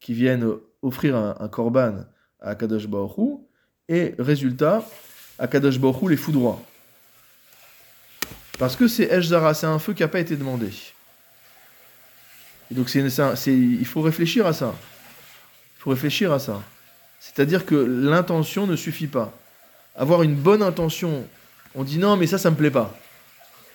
qui 0.00 0.12
viennent 0.12 0.44
offrir 0.82 1.14
un, 1.14 1.36
un 1.38 1.48
korban 1.48 1.98
à 2.40 2.56
Kadosh 2.56 2.88
Baruch 2.88 3.42
et 3.88 4.16
résultat, 4.18 4.84
Kadosh 5.38 5.78
Baruch 5.78 6.10
les 6.10 6.16
foudroie. 6.16 6.60
Parce 8.58 8.76
que 8.76 8.88
c'est 8.88 9.04
Eshzara, 9.04 9.54
c'est 9.54 9.66
un 9.66 9.78
feu 9.78 9.92
qui 9.92 10.02
n'a 10.02 10.08
pas 10.08 10.20
été 10.20 10.36
demandé. 10.36 10.70
Et 12.70 12.74
donc 12.74 12.94
il 12.94 13.86
faut 13.86 14.00
réfléchir 14.00 14.46
à 14.46 14.52
ça. 14.52 14.74
Il 15.78 15.82
faut 15.82 15.90
réfléchir 15.90 16.32
à 16.32 16.38
ça. 16.38 16.62
C'est-à-dire 17.20 17.66
que 17.66 17.74
l'intention 17.74 18.66
ne 18.66 18.76
suffit 18.76 19.06
pas. 19.06 19.32
Avoir 19.96 20.22
une 20.22 20.34
bonne 20.34 20.62
intention, 20.62 21.26
on 21.74 21.84
dit 21.84 21.98
non, 21.98 22.16
mais 22.16 22.26
ça, 22.26 22.38
ça 22.38 22.50
me 22.50 22.56
plaît 22.56 22.70
pas. 22.70 22.94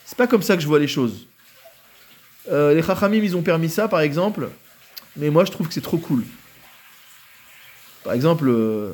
C'est 0.06 0.18
pas 0.18 0.28
comme 0.28 0.42
ça 0.42 0.56
que 0.56 0.62
je 0.62 0.68
vois 0.68 0.80
les 0.80 0.88
choses. 0.88 1.28
Euh, 2.52 2.74
les 2.74 2.82
Chachamim, 2.82 3.24
ils 3.24 3.38
ont 3.38 3.42
permis 3.42 3.70
ça, 3.70 3.88
par 3.88 4.02
exemple, 4.02 4.50
mais 5.16 5.30
moi, 5.30 5.46
je 5.46 5.52
trouve 5.52 5.68
que 5.68 5.74
c'est 5.74 5.82
trop 5.82 5.98
cool. 5.98 6.24
Par 8.04 8.14
exemple, 8.14 8.48
euh, 8.48 8.94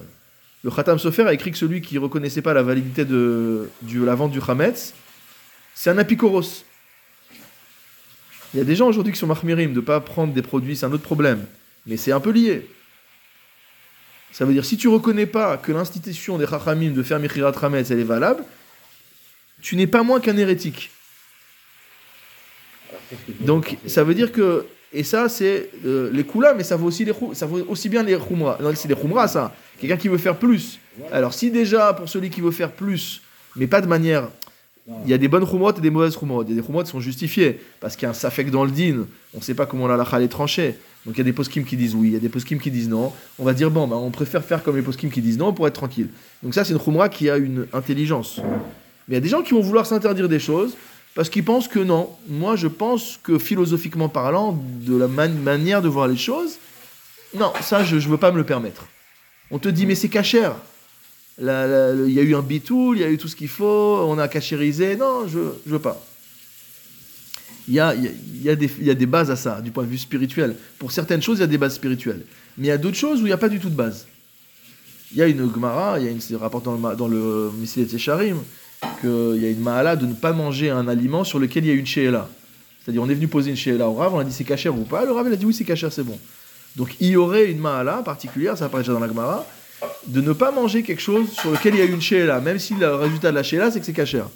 le 0.64 0.72
Khatam 0.72 1.00
Sofer 1.00 1.28
a 1.28 1.34
écrit 1.34 1.52
que 1.52 1.58
celui 1.58 1.82
qui 1.82 1.98
reconnaissait 1.98 2.42
pas 2.42 2.54
la 2.54 2.64
validité 2.64 3.06
de, 3.06 3.70
la 3.94 4.16
vente 4.16 4.32
du 4.32 4.40
Hametz, 4.46 4.94
c'est 5.76 5.92
un 5.92 5.98
apicoros. 6.00 6.64
Il 8.54 8.58
y 8.58 8.62
a 8.62 8.64
des 8.64 8.76
gens 8.76 8.88
aujourd'hui 8.88 9.14
qui 9.14 9.20
sont 9.20 9.28
mahmirim 9.28 9.72
de 9.72 9.82
ne 9.82 9.86
pas 9.86 10.00
prendre 10.00 10.34
des 10.34 10.42
produits, 10.42 10.76
c'est 10.76 10.86
un 10.86 10.92
autre 10.94 11.04
problème. 11.04 11.46
Mais 11.86 11.98
c'est 11.98 12.14
un 12.14 12.22
peu 12.22 12.32
lié. 12.32 12.68
Ça 14.32 14.46
veut 14.46 14.54
dire, 14.54 14.66
si 14.66 14.78
tu 14.78 14.88
reconnais 14.88 15.26
pas 15.26 15.58
que 15.58 15.72
l'institution 15.72 16.38
des 16.38 16.48
Chachamim 16.48 16.92
de 16.92 17.04
faire 17.04 17.20
Mechirat 17.20 17.54
Hametz, 17.62 17.92
elle 17.92 18.00
est 18.00 18.04
valable, 18.04 18.44
tu 19.62 19.76
n'es 19.76 19.88
pas 19.88 20.04
moins 20.04 20.20
qu'un 20.20 20.38
hérétique. 20.38 20.92
Donc, 23.42 23.78
ça 23.86 24.04
veut 24.04 24.14
dire 24.14 24.32
que, 24.32 24.66
et 24.94 25.04
ça, 25.04 25.30
c'est 25.30 25.70
euh, 25.86 26.10
les 26.12 26.24
koulas, 26.24 26.54
mais 26.54 26.64
ça 26.64 26.76
vaut 26.76 26.88
aussi, 26.88 27.06
les, 27.06 27.14
ça 27.34 27.46
vaut 27.46 27.66
aussi 27.68 27.90
bien 27.90 28.04
les 28.04 28.18
khumra. 28.18 28.58
Non, 28.62 28.74
c'est 28.76 28.88
les 28.88 28.96
khumra, 28.96 29.28
ça. 29.28 29.54
Quelqu'un 29.80 29.98
qui 29.98 30.08
veut 30.08 30.18
faire 30.18 30.38
plus. 30.38 30.80
Alors, 31.12 31.34
si 31.34 31.52
déjà, 31.52 31.94
pour 31.94 32.08
celui 32.08 32.30
qui 32.30 32.42
veut 32.42 32.52
faire 32.52 32.72
plus, 32.72 33.22
mais 33.56 33.68
pas 33.68 33.82
de 33.82 33.88
manière. 33.88 34.30
Il 34.88 35.10
y 35.10 35.14
a 35.14 35.18
des 35.18 35.28
bonnes 35.28 35.48
khumrot 35.48 35.74
et 35.74 35.82
des 35.82 35.90
mauvaises 35.90 36.16
khumrot. 36.16 36.44
Il 36.44 36.50
y 36.50 36.54
a 36.54 36.62
des 36.62 36.66
khumrot 36.66 36.84
qui 36.84 36.92
sont 36.92 37.00
justifiées, 37.00 37.60
parce 37.80 37.96
qu'il 37.96 38.04
y 38.04 38.06
a 38.06 38.12
un 38.12 38.14
safek 38.14 38.52
dans 38.52 38.64
le 38.64 38.72
din. 38.72 39.08
On 39.34 39.38
ne 39.40 39.44
sait 39.44 39.56
pas 39.56 39.66
comment 39.66 39.88
la 39.88 39.98
lacha 39.98 40.22
est 40.22 40.28
tranchée. 40.28 40.76
Donc 41.06 41.16
il 41.16 41.18
y 41.20 41.22
a 41.22 41.24
des 41.24 41.34
poskim 41.34 41.64
qui 41.64 41.76
disent 41.76 41.96
oui, 41.96 42.10
il 42.10 42.14
y 42.14 42.16
a 42.16 42.20
des 42.20 42.30
poskim 42.30 42.60
qui 42.60 42.70
disent 42.70 42.90
non. 42.90 43.12
On 43.40 43.44
va 43.44 43.54
dire 43.54 43.72
bon, 43.72 43.88
bah, 43.88 43.96
on 43.96 44.12
préfère 44.12 44.44
faire 44.44 44.62
comme 44.64 44.76
les 44.76 44.84
poskim 44.84 45.10
qui 45.10 45.22
disent 45.22 45.40
non 45.40 45.54
pour 45.54 45.68
être 45.68 45.74
tranquille. 45.74 46.10
Donc 46.44 46.54
ça, 46.54 46.64
c'est 46.64 46.74
une 46.74 46.80
khumra 46.80 47.10
qui 47.10 47.30
a 47.30 47.38
une 47.38 47.66
intelligence. 47.74 48.40
Mais 49.08 49.14
il 49.14 49.14
y 49.16 49.18
a 49.18 49.22
des 49.22 49.30
gens 49.30 49.42
qui 49.42 49.54
vont 49.54 49.62
vouloir 49.62 49.88
s'interdire 49.88 50.30
des 50.30 50.40
choses 50.40 50.76
parce 51.16 51.30
qu'ils 51.30 51.46
pensent 51.46 51.68
que 51.68 51.80
non. 51.80 52.10
Moi, 52.28 52.56
je 52.56 52.68
pense 52.68 53.20
que 53.24 53.40
philosophiquement 53.40 54.10
parlant, 54.10 54.60
de 54.82 54.96
la 54.98 55.08
manière 55.08 55.82
de 55.82 55.88
voir 55.88 56.08
les 56.08 56.18
choses, 56.18 56.58
non, 57.36 57.52
ça, 57.62 57.84
je 57.84 57.96
ne 57.96 58.02
veux 58.02 58.18
pas 58.18 58.32
me 58.32 58.38
le 58.38 58.44
permettre. 58.44 58.86
On 59.50 59.58
te 59.58 59.70
dit, 59.70 59.86
mais 59.86 59.96
c'est 59.96 60.10
cachère. 60.10 60.56
Il 61.40 61.46
y 61.46 62.20
a 62.20 62.24
eu 62.24 62.36
un 62.36 62.42
bitoul, 62.42 62.98
il 62.98 63.02
y 63.02 63.04
a 63.04 63.10
eu 63.10 63.18
tout 63.18 63.28
ce 63.28 63.36
qu'il 63.36 63.50
faut, 63.50 64.06
on 64.08 64.18
a 64.18 64.28
cachérisé. 64.28 64.96
Non, 64.96 65.28
je 65.28 65.40
ne 65.40 65.52
veux 65.66 65.80
pas. 65.80 66.02
Il 67.68 67.74
y, 67.74 67.80
a, 67.80 67.96
des, 68.56 69.06
bases 69.08 69.32
à 69.32 69.36
ça, 69.36 69.60
du 69.60 69.72
point 69.72 69.84
de 69.84 69.90
vue 69.90 69.98
spirituel. 69.98 70.56
Pour 70.78 70.92
certaines 70.92 71.22
choses, 71.22 71.40
il 71.40 71.42
y 71.42 71.44
a 71.44 71.48
des 71.48 71.58
bases 71.58 71.76
spirituelles. 71.76 72.22
Mais 72.58 72.68
il 72.68 72.70
y 72.70 72.72
a 72.72 72.78
d'autres 72.78 72.98
choses 72.98 73.22
où 73.22 73.24
il 73.24 73.30
n'y 73.30 73.34
a 73.34 73.38
pas 73.38 73.50
du 73.50 73.60
tout 73.60 73.70
de 73.70 73.76
base. 73.76 74.06
Il 75.12 75.18
y 75.18 75.22
a 75.24 75.28
une 75.28 75.52
Gemara, 75.52 76.00
il 76.00 76.06
y 76.06 76.08
a 76.08 76.12
une 76.12 76.38
rapport 76.38 76.62
dans 76.62 76.76
le, 76.76 76.96
dans 76.96 77.08
le 77.08 77.52
Sharim, 77.98 78.38
qu'il 79.02 79.42
y 79.42 79.46
a 79.46 79.50
une 79.50 79.62
mahala 79.62 79.96
de 79.96 80.06
ne 80.06 80.14
pas 80.14 80.32
manger 80.32 80.70
un 80.70 80.88
aliment 80.88 81.24
sur 81.24 81.40
lequel 81.40 81.66
il 81.66 81.70
y 81.70 81.72
a 81.72 81.74
une 81.76 81.88
sheela. 81.88 82.30
C'est-à-dire, 82.84 83.02
on 83.02 83.10
est 83.10 83.16
venu 83.16 83.28
poser 83.28 83.50
une 83.50 83.58
sheela 83.58 83.90
au 83.90 83.96
Rav, 83.96 84.14
on 84.14 84.20
a 84.20 84.24
dit 84.24 84.34
c'est 84.34 84.44
cachère 84.44 84.78
ou 84.78 84.84
pas. 84.84 85.04
Le 85.06 85.12
Rav, 85.12 85.26
il 85.28 85.34
a 85.34 85.36
dit 85.36 85.46
oui, 85.46 85.54
c'est 85.54 85.64
cachère, 85.64 85.92
c'est 85.92 86.04
bon. 86.04 86.20
Donc, 86.76 86.96
il 87.00 87.08
y 87.08 87.16
aurait 87.16 87.50
une 87.50 87.60
mahala 87.60 88.04
particulière, 88.04 88.58
ça 88.58 88.66
apparaît 88.66 88.84
déjà 88.84 88.94
dans 88.94 89.00
la 89.00 89.08
Gemara, 89.08 89.48
de 90.08 90.22
ne 90.22 90.34
pas 90.34 90.52
manger 90.52 90.84
quelque 90.84 91.02
chose 91.02 91.32
sur 91.32 91.52
lequel 91.52 91.76
il 91.76 91.80
y 91.80 91.82
a 91.82 91.86
une 91.86 92.02
sheela, 92.02 92.40
même 92.40 92.60
si 92.60 92.74
le 92.76 92.96
résultat 92.96 93.32
de 93.32 93.36
la 93.36 93.44
sheela, 93.44 93.72
c'est 93.72 93.80
que 93.80 93.86
c'est 93.86 93.94
cachère. 93.94 94.28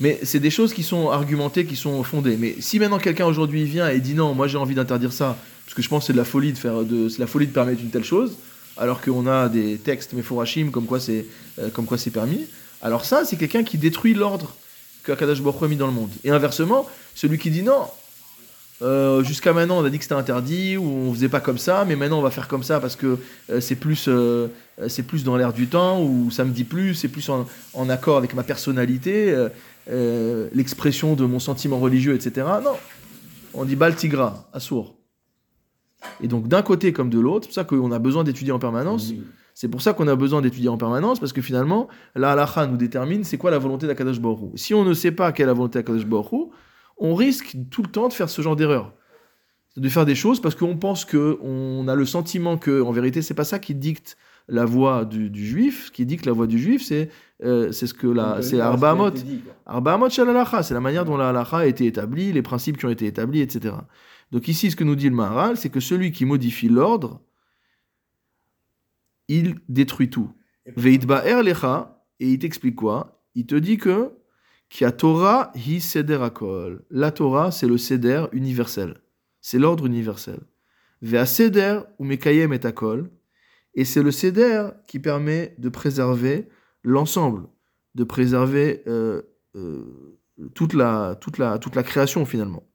Mais 0.00 0.20
c'est 0.22 0.40
des 0.40 0.50
choses 0.50 0.74
qui 0.74 0.82
sont 0.82 1.10
argumentées, 1.10 1.64
qui 1.64 1.76
sont 1.76 2.02
fondées. 2.02 2.36
Mais 2.36 2.56
si 2.60 2.78
maintenant 2.78 2.98
quelqu'un 2.98 3.26
aujourd'hui 3.26 3.64
vient 3.64 3.88
et 3.88 4.00
dit 4.00 4.14
non, 4.14 4.34
moi 4.34 4.46
j'ai 4.46 4.58
envie 4.58 4.74
d'interdire 4.74 5.12
ça, 5.12 5.36
parce 5.64 5.74
que 5.74 5.82
je 5.82 5.88
pense 5.88 6.04
que 6.04 6.06
c'est 6.08 6.12
de 6.12 6.18
la 6.18 6.24
folie 6.24 6.52
de 6.52 6.58
faire, 6.58 6.82
de, 6.82 7.08
c'est 7.08 7.18
la 7.18 7.26
folie 7.26 7.46
de 7.46 7.52
permettre 7.52 7.80
une 7.80 7.90
telle 7.90 8.04
chose, 8.04 8.36
alors 8.76 9.00
qu'on 9.00 9.26
a 9.26 9.48
des 9.48 9.78
textes 9.78 10.12
méphorachim 10.12 10.70
comme 10.70 10.84
quoi 10.84 11.00
c'est, 11.00 11.26
euh, 11.58 11.70
comme 11.70 11.86
quoi 11.86 11.96
c'est 11.96 12.10
permis. 12.10 12.46
Alors 12.82 13.04
ça, 13.04 13.24
c'est 13.24 13.36
quelqu'un 13.36 13.64
qui 13.64 13.78
détruit 13.78 14.12
l'ordre 14.12 14.54
que 15.02 15.12
Akadash 15.12 15.38
a 15.40 15.68
mis 15.68 15.76
dans 15.76 15.86
le 15.86 15.92
monde. 15.92 16.10
Et 16.24 16.30
inversement, 16.30 16.86
celui 17.14 17.38
qui 17.38 17.50
dit 17.50 17.62
non, 17.62 17.86
euh, 18.82 19.22
jusqu'à 19.24 19.54
maintenant 19.54 19.78
on 19.78 19.84
a 19.84 19.90
dit 19.90 19.96
que 19.96 20.04
c'était 20.04 20.14
interdit 20.14 20.76
ou 20.76 20.84
on 20.84 21.14
faisait 21.14 21.30
pas 21.30 21.40
comme 21.40 21.56
ça, 21.56 21.84
mais 21.86 21.96
maintenant 21.96 22.18
on 22.18 22.22
va 22.22 22.30
faire 22.30 22.46
comme 22.46 22.62
ça 22.62 22.78
parce 22.78 22.94
que 22.94 23.18
euh, 23.50 23.60
c'est 23.60 23.76
plus 23.76 24.06
euh, 24.08 24.48
c'est 24.88 25.04
plus 25.04 25.24
dans 25.24 25.36
l'air 25.36 25.54
du 25.54 25.66
temps 25.66 26.02
ou 26.02 26.30
ça 26.30 26.44
me 26.44 26.50
dit 26.50 26.64
plus, 26.64 26.94
c'est 26.94 27.08
plus 27.08 27.30
en, 27.30 27.88
accord 27.88 28.18
avec 28.18 28.34
ma 28.34 28.42
personnalité, 28.42 29.34
l'expression 30.52 31.14
de 31.14 31.24
mon 31.24 31.38
sentiment 31.38 31.78
religieux, 31.78 32.14
etc. 32.14 32.46
Non, 32.62 32.76
on 33.54 33.64
dit 33.64 33.76
Baltigra, 33.76 34.48
assour. 34.52 34.96
Et 36.20 36.28
donc 36.28 36.48
d'un 36.48 36.60
côté 36.60 36.92
comme 36.92 37.08
de 37.08 37.18
l'autre, 37.18 37.48
c'est 37.48 37.48
pour 37.48 37.54
ça 37.54 37.64
qu'on 37.64 37.90
a 37.90 37.98
besoin 37.98 38.22
d'étudier 38.22 38.52
en 38.52 38.58
permanence. 38.58 39.14
C'est 39.54 39.68
pour 39.68 39.80
ça 39.80 39.94
qu'on 39.94 40.06
a 40.08 40.16
besoin 40.16 40.42
d'étudier 40.42 40.68
en 40.68 40.76
permanence, 40.76 41.18
parce 41.18 41.32
que 41.32 41.40
finalement, 41.40 41.88
la 42.14 42.32
halakha 42.32 42.66
nous 42.66 42.76
détermine 42.76 43.24
c'est 43.24 43.38
quoi 43.38 43.50
la 43.50 43.58
volonté 43.58 43.86
d'Akadosh 43.86 44.20
Baruch 44.20 44.50
Si 44.56 44.74
on 44.74 44.84
ne 44.84 44.92
sait 44.92 45.12
pas 45.12 45.32
quelle 45.32 45.44
est 45.44 45.46
la 45.46 45.54
volonté 45.54 45.78
d'Akadosh 45.78 46.04
Baruch 46.04 46.50
on 46.98 47.14
risque 47.14 47.56
tout 47.70 47.82
le 47.82 47.90
temps 47.90 48.08
de 48.08 48.12
faire 48.12 48.30
ce 48.30 48.42
genre 48.42 48.56
d'erreur. 48.56 48.92
De 49.76 49.88
faire 49.88 50.06
des 50.06 50.14
choses 50.14 50.40
parce 50.40 50.54
qu'on 50.54 50.76
pense 50.76 51.04
qu'on 51.04 51.86
a 51.88 51.94
le 51.94 52.06
sentiment 52.06 52.56
que, 52.56 52.80
en 52.80 52.92
vérité, 52.92 53.20
c'est 53.20 53.34
pas 53.34 53.44
ça 53.44 53.58
qui 53.58 53.74
dicte 53.74 54.16
la 54.48 54.64
voix 54.64 55.04
du, 55.04 55.30
juif. 55.44 55.86
Ce 55.86 55.90
qui 55.90 56.06
dicte 56.06 56.24
la 56.24 56.32
voix 56.32 56.46
du 56.46 56.58
juif, 56.58 56.82
c'est 56.82 57.10
euh, 57.44 57.72
c'est 57.72 57.86
ce 57.86 57.92
que 57.92 58.06
la, 58.06 58.40
c'est 58.40 58.58
Arba 58.58 58.92
Amot. 58.92 59.10
Arba 59.66 59.98
c'est 60.08 60.74
la 60.74 60.80
manière 60.80 61.04
dont 61.04 61.18
la 61.18 61.28
halakha 61.28 61.58
a 61.58 61.66
été 61.66 61.84
établie, 61.84 62.32
les 62.32 62.42
principes 62.42 62.78
qui 62.78 62.86
ont 62.86 62.90
été 62.90 63.06
établis, 63.06 63.40
etc. 63.40 63.74
Donc 64.32 64.48
ici, 64.48 64.70
ce 64.70 64.76
que 64.76 64.84
nous 64.84 64.96
dit 64.96 65.08
le 65.08 65.14
Maharal, 65.14 65.56
c'est 65.56 65.68
que 65.68 65.80
celui 65.80 66.10
qui 66.10 66.24
modifie 66.24 66.68
l'ordre, 66.68 67.20
il 69.28 69.56
détruit 69.68 70.10
tout. 70.10 70.32
Veitba'er 70.76 71.42
lecha, 71.42 72.02
et 72.18 72.32
il 72.32 72.38
t'explique 72.38 72.76
quoi? 72.76 73.22
Il 73.34 73.46
te 73.46 73.54
dit 73.54 73.76
que 73.76 74.12
qui 74.68 74.84
a 74.84 74.92
Torah. 74.92 75.52
La 76.90 77.10
Torah, 77.10 77.50
c'est 77.50 77.66
le 77.66 77.78
seder 77.78 78.26
universel. 78.32 78.96
C'est 79.40 79.58
l'ordre 79.58 79.86
universel. 79.86 80.40
Vea 81.02 81.26
seder 81.26 81.80
ou 81.98 82.04
mekayem 82.04 82.52
et 82.52 82.66
akol. 82.66 83.10
Et 83.74 83.84
c'est 83.84 84.02
le 84.02 84.10
seder 84.10 84.70
qui 84.86 84.98
permet 84.98 85.54
de 85.58 85.68
préserver 85.68 86.48
l'ensemble, 86.82 87.46
de 87.94 88.04
préserver 88.04 88.82
euh, 88.86 89.22
euh, 89.54 90.18
toute, 90.54 90.72
la, 90.72 91.16
toute, 91.20 91.38
la, 91.38 91.58
toute 91.58 91.76
la 91.76 91.82
création 91.82 92.24
finalement. 92.24 92.66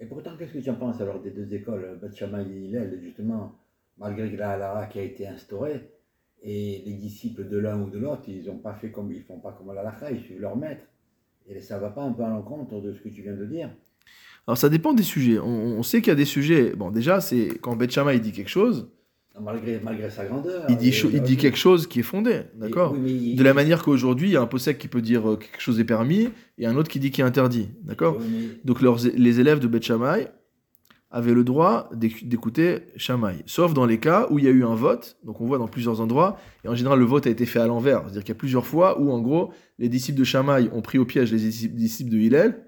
Et 0.00 0.06
pourtant, 0.06 0.36
qu'est-ce 0.36 0.54
que 0.54 0.58
tu 0.58 0.70
en 0.70 0.74
penses 0.74 1.00
alors 1.00 1.22
des 1.22 1.30
deux 1.30 1.54
écoles, 1.54 1.98
Beth 2.02 2.16
Shammai 2.16 2.42
et 2.50 2.64
Hillel, 2.64 3.00
justement, 3.00 3.56
malgré 3.96 4.28
la 4.36 4.50
halara 4.50 4.86
qui 4.86 4.98
a 4.98 5.02
été 5.02 5.28
instaurée, 5.28 5.88
et 6.44 6.82
les 6.84 6.92
disciples 6.92 7.48
de 7.48 7.56
l'un 7.58 7.80
ou 7.80 7.88
de 7.90 7.98
l'autre, 7.98 8.22
ils 8.28 8.48
ont 8.50 8.58
pas 8.58 8.74
fait 8.74 8.90
comme 8.90 9.10
ils 9.10 9.22
font 9.22 9.38
pas 9.38 9.52
comme 9.52 9.74
la 9.74 9.80
halakha, 9.80 10.10
ils 10.10 10.20
suivent 10.20 10.40
leur 10.40 10.56
maître. 10.56 10.84
Et 11.48 11.60
ça 11.60 11.78
va 11.78 11.88
pas 11.90 12.02
un 12.02 12.12
peu 12.12 12.22
à 12.22 12.28
l'encontre 12.28 12.80
de 12.80 12.92
ce 12.92 13.00
que 13.00 13.08
tu 13.08 13.22
viens 13.22 13.34
de 13.34 13.44
dire 13.46 13.70
Alors 14.46 14.56
ça 14.58 14.68
dépend 14.68 14.92
des 14.94 15.02
sujets. 15.02 15.38
On, 15.38 15.78
on 15.78 15.82
sait 15.82 16.00
qu'il 16.00 16.08
y 16.08 16.12
a 16.12 16.16
des 16.16 16.24
sujets. 16.24 16.72
Bon, 16.76 16.90
déjà, 16.90 17.20
c'est 17.20 17.48
quand 17.60 17.76
Beth 17.76 17.90
Shammai 17.90 18.18
dit 18.20 18.32
quelque 18.32 18.48
chose, 18.50 18.88
malgré, 19.40 19.80
malgré 19.82 20.08
sa 20.10 20.24
grandeur. 20.26 20.64
il 20.68 20.76
dit, 20.76 20.88
et- 20.90 21.06
il 21.12 21.22
dit 21.22 21.36
quelque 21.36 21.56
chose 21.58 21.86
qui 21.86 22.00
est 22.00 22.04
fondé, 22.04 22.42
d'accord 22.54 22.92
Oui, 22.96 23.10
il- 23.32 23.36
De 23.36 23.42
la 23.42 23.52
manière 23.54 23.82
qu'aujourd'hui, 23.82 24.28
il 24.28 24.32
y 24.32 24.36
a 24.36 24.42
un 24.42 24.46
possèque 24.46 24.78
qui 24.78 24.88
peut 24.88 25.02
dire 25.02 25.28
euh, 25.28 25.36
quelque 25.36 25.60
chose 25.60 25.80
est 25.80 25.84
permis 25.84 26.28
et 26.58 26.66
un 26.66 26.76
autre 26.76 26.88
qui 26.90 27.00
dit 27.00 27.10
qu'il 27.10 27.24
est 27.24 27.26
interdit, 27.28 27.68
d'accord 27.82 28.16
Oui, 28.20 28.24
mais- 28.30 28.48
Donc 28.64 28.80
leurs- 28.80 29.00
les 29.16 29.40
élèves 29.40 29.60
de 29.60 29.66
Beth 29.66 29.82
Avaient 31.16 31.32
le 31.32 31.44
droit 31.44 31.88
d'éc- 31.94 32.26
d'écouter 32.26 32.86
Shammai, 32.96 33.44
sauf 33.46 33.72
dans 33.72 33.86
les 33.86 34.00
cas 34.00 34.26
où 34.30 34.40
il 34.40 34.44
y 34.46 34.48
a 34.48 34.50
eu 34.50 34.64
un 34.64 34.74
vote. 34.74 35.16
Donc 35.22 35.40
on 35.40 35.46
voit 35.46 35.58
dans 35.58 35.68
plusieurs 35.68 36.00
endroits, 36.00 36.36
et 36.64 36.68
en 36.68 36.74
général 36.74 36.98
le 36.98 37.04
vote 37.04 37.24
a 37.28 37.30
été 37.30 37.46
fait 37.46 37.60
à 37.60 37.68
l'envers, 37.68 38.00
c'est-à-dire 38.02 38.24
qu'il 38.24 38.34
y 38.34 38.38
a 38.38 38.42
plusieurs 38.44 38.66
fois 38.66 39.00
où 39.00 39.12
en 39.12 39.20
gros 39.20 39.52
les 39.78 39.88
disciples 39.88 40.18
de 40.18 40.24
Shammai 40.24 40.70
ont 40.72 40.82
pris 40.82 40.98
au 40.98 41.04
piège 41.04 41.30
les 41.32 41.38
disciples 41.68 42.10
de 42.10 42.18
Hillel, 42.18 42.66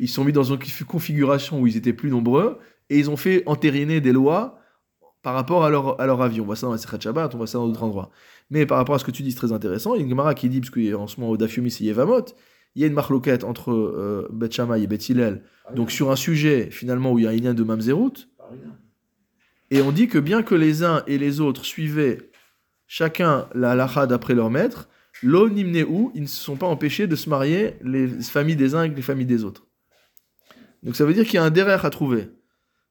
ils 0.00 0.08
sont 0.08 0.24
mis 0.24 0.32
dans 0.32 0.44
une 0.44 0.58
configuration 0.86 1.60
où 1.60 1.66
ils 1.66 1.76
étaient 1.76 1.92
plus 1.92 2.10
nombreux 2.10 2.58
et 2.88 2.98
ils 2.98 3.10
ont 3.10 3.18
fait 3.18 3.42
entériner 3.44 4.00
des 4.00 4.12
lois 4.12 4.58
par 5.22 5.34
rapport 5.34 5.62
à 5.62 5.68
leur, 5.68 6.00
à 6.00 6.06
leur 6.06 6.22
avis. 6.22 6.40
On 6.40 6.46
voit 6.46 6.56
ça 6.56 6.66
dans 6.68 6.72
la 6.72 6.78
Secret 6.78 6.98
Shabbat, 7.00 7.34
on 7.34 7.36
voit 7.36 7.46
ça 7.46 7.58
dans 7.58 7.66
d'autres 7.66 7.82
endroits. 7.82 8.08
Mais 8.48 8.64
par 8.64 8.78
rapport 8.78 8.94
à 8.94 8.98
ce 8.98 9.04
que 9.04 9.10
tu 9.10 9.22
dis, 9.22 9.32
c'est 9.32 9.36
très 9.36 9.52
intéressant. 9.52 9.94
Il 9.94 9.98
y 9.98 10.00
a 10.00 10.04
une 10.04 10.08
Gemara 10.10 10.32
qui 10.34 10.48
dit, 10.48 10.60
parce 10.60 10.70
qu'en 10.70 11.06
ce 11.06 11.20
moment 11.20 11.32
au 11.32 11.36
Dafyomi 11.36 11.70
c'est 11.70 11.84
Yevamot, 11.84 12.24
il 12.78 12.82
y 12.82 12.84
a 12.84 12.86
une 12.86 12.94
marloquette 12.94 13.42
entre 13.42 13.72
euh, 13.72 14.48
Shammai 14.52 14.84
et 14.84 14.86
Beth 14.86 15.08
Hillel 15.08 15.42
donc 15.74 15.90
sur 15.90 16.12
un 16.12 16.16
sujet 16.16 16.70
finalement 16.70 17.12
où 17.12 17.18
il 17.18 17.24
y 17.24 17.26
a 17.26 17.30
un 17.30 17.36
lien 17.36 17.52
de 17.52 17.64
exemple. 17.64 18.20
et 19.72 19.82
on 19.82 19.90
dit 19.90 20.06
que 20.06 20.18
bien 20.18 20.44
que 20.44 20.54
les 20.54 20.84
uns 20.84 21.02
et 21.08 21.18
les 21.18 21.40
autres 21.40 21.64
suivaient 21.64 22.30
chacun 22.86 23.48
la 23.52 23.72
halacha 23.72 24.06
d'après 24.06 24.36
leur 24.36 24.48
maître, 24.48 24.88
lo 25.24 25.50
nimneu, 25.50 25.88
ils 26.14 26.22
ne 26.22 26.26
se 26.28 26.40
sont 26.40 26.54
pas 26.54 26.68
empêchés 26.68 27.08
de 27.08 27.16
se 27.16 27.28
marier 27.28 27.74
les 27.82 28.06
familles 28.06 28.54
des 28.54 28.76
uns 28.76 28.80
avec 28.80 28.94
les 28.94 29.02
familles 29.02 29.26
des 29.26 29.42
autres. 29.42 29.66
Donc 30.84 30.94
ça 30.94 31.04
veut 31.04 31.14
dire 31.14 31.24
qu'il 31.24 31.34
y 31.34 31.38
a 31.38 31.42
un 31.42 31.50
derrière 31.50 31.84
à 31.84 31.90
trouver. 31.90 32.28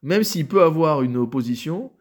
Même 0.04 0.26
s'il 0.26 0.48
peut 0.48 0.64
avoir 0.64 1.02
une 1.02 1.16
opposition, 1.16 1.94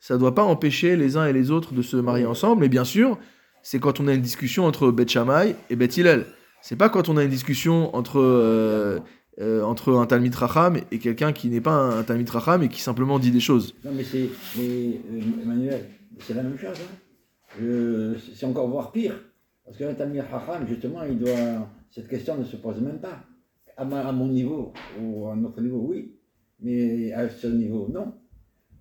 ça 0.00 0.14
ne 0.14 0.18
doit 0.18 0.34
pas 0.34 0.44
empêcher 0.44 0.96
les 0.96 1.18
uns 1.18 1.26
et 1.26 1.34
les 1.34 1.50
autres 1.50 1.74
de 1.74 1.82
se 1.82 1.98
marier 1.98 2.24
ensemble. 2.24 2.62
Mais 2.62 2.70
bien 2.70 2.84
sûr, 2.84 3.18
c'est 3.62 3.80
quand 3.80 4.00
on 4.00 4.08
a 4.08 4.14
une 4.14 4.22
discussion 4.22 4.64
entre 4.64 4.90
Beth 4.90 5.10
Shammai 5.10 5.56
et 5.68 5.76
Beth 5.76 5.94
Hillel. 5.98 6.24
C'est 6.64 6.76
pas 6.76 6.88
quand 6.88 7.10
on 7.10 7.18
a 7.18 7.22
une 7.22 7.28
discussion 7.28 7.94
entre, 7.94 8.18
euh, 8.18 8.98
euh, 9.38 9.62
entre 9.64 9.92
un 9.98 10.06
Talmid 10.06 10.34
Racham 10.34 10.78
et 10.90 10.98
quelqu'un 10.98 11.34
qui 11.34 11.50
n'est 11.50 11.60
pas 11.60 11.74
un, 11.74 12.02
Talmid 12.04 12.30
Racham 12.30 12.62
et 12.62 12.70
qui 12.70 12.80
simplement 12.80 13.18
dit 13.18 13.30
des 13.30 13.38
choses. 13.38 13.74
Non, 13.84 13.90
mais 13.94 14.02
c'est. 14.02 14.30
Euh, 14.58 14.92
Emmanuel, 15.42 15.84
c'est 16.20 16.32
la 16.32 16.42
même 16.42 16.56
chose. 16.56 16.78
Hein. 16.80 18.14
C'est 18.34 18.46
encore 18.46 18.66
voire 18.68 18.92
pire. 18.92 19.12
Parce 19.66 19.76
que 19.76 19.92
Tamir 19.92 20.24
Hacham, 20.34 20.66
justement, 20.66 21.02
il 21.02 21.18
doit. 21.18 21.68
Cette 21.90 22.08
question 22.08 22.38
ne 22.38 22.44
se 22.44 22.56
pose 22.56 22.80
même 22.80 22.98
pas. 22.98 23.26
À, 23.76 23.84
mon 23.84 24.28
niveau, 24.28 24.72
ou 24.98 25.28
à 25.28 25.34
un 25.34 25.44
autre 25.44 25.60
niveau, 25.60 25.84
oui. 25.86 26.14
Mais 26.60 27.12
à 27.12 27.28
ce 27.28 27.46
niveau, 27.46 27.90
non. 27.92 28.14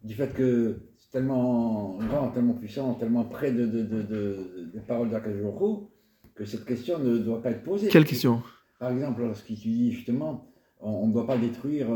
Du 0.05 0.13
fait 0.13 0.33
que 0.33 0.77
c'est 0.97 1.11
tellement 1.11 1.97
grand, 1.97 2.29
tellement 2.29 2.53
puissant, 2.53 2.93
tellement 2.93 3.25
près 3.25 3.51
de, 3.51 3.65
de, 3.65 3.83
de, 3.83 4.79
paroles 4.87 5.09
d'Akajoro, 5.09 5.92
que 6.35 6.45
cette 6.45 6.65
question 6.65 6.99
ne 6.99 7.17
doit 7.17 7.41
pas 7.41 7.51
être 7.51 7.63
posée. 7.63 7.89
Quelle 7.89 8.05
question? 8.05 8.41
Par 8.79 8.91
exemple, 8.91 9.21
lorsqu'il 9.21 9.57
tu 9.57 9.69
dis 9.69 9.91
justement, 9.91 10.47
on 10.81 11.07
ne 11.07 11.13
doit 11.13 11.27
pas 11.27 11.37
détruire 11.37 11.87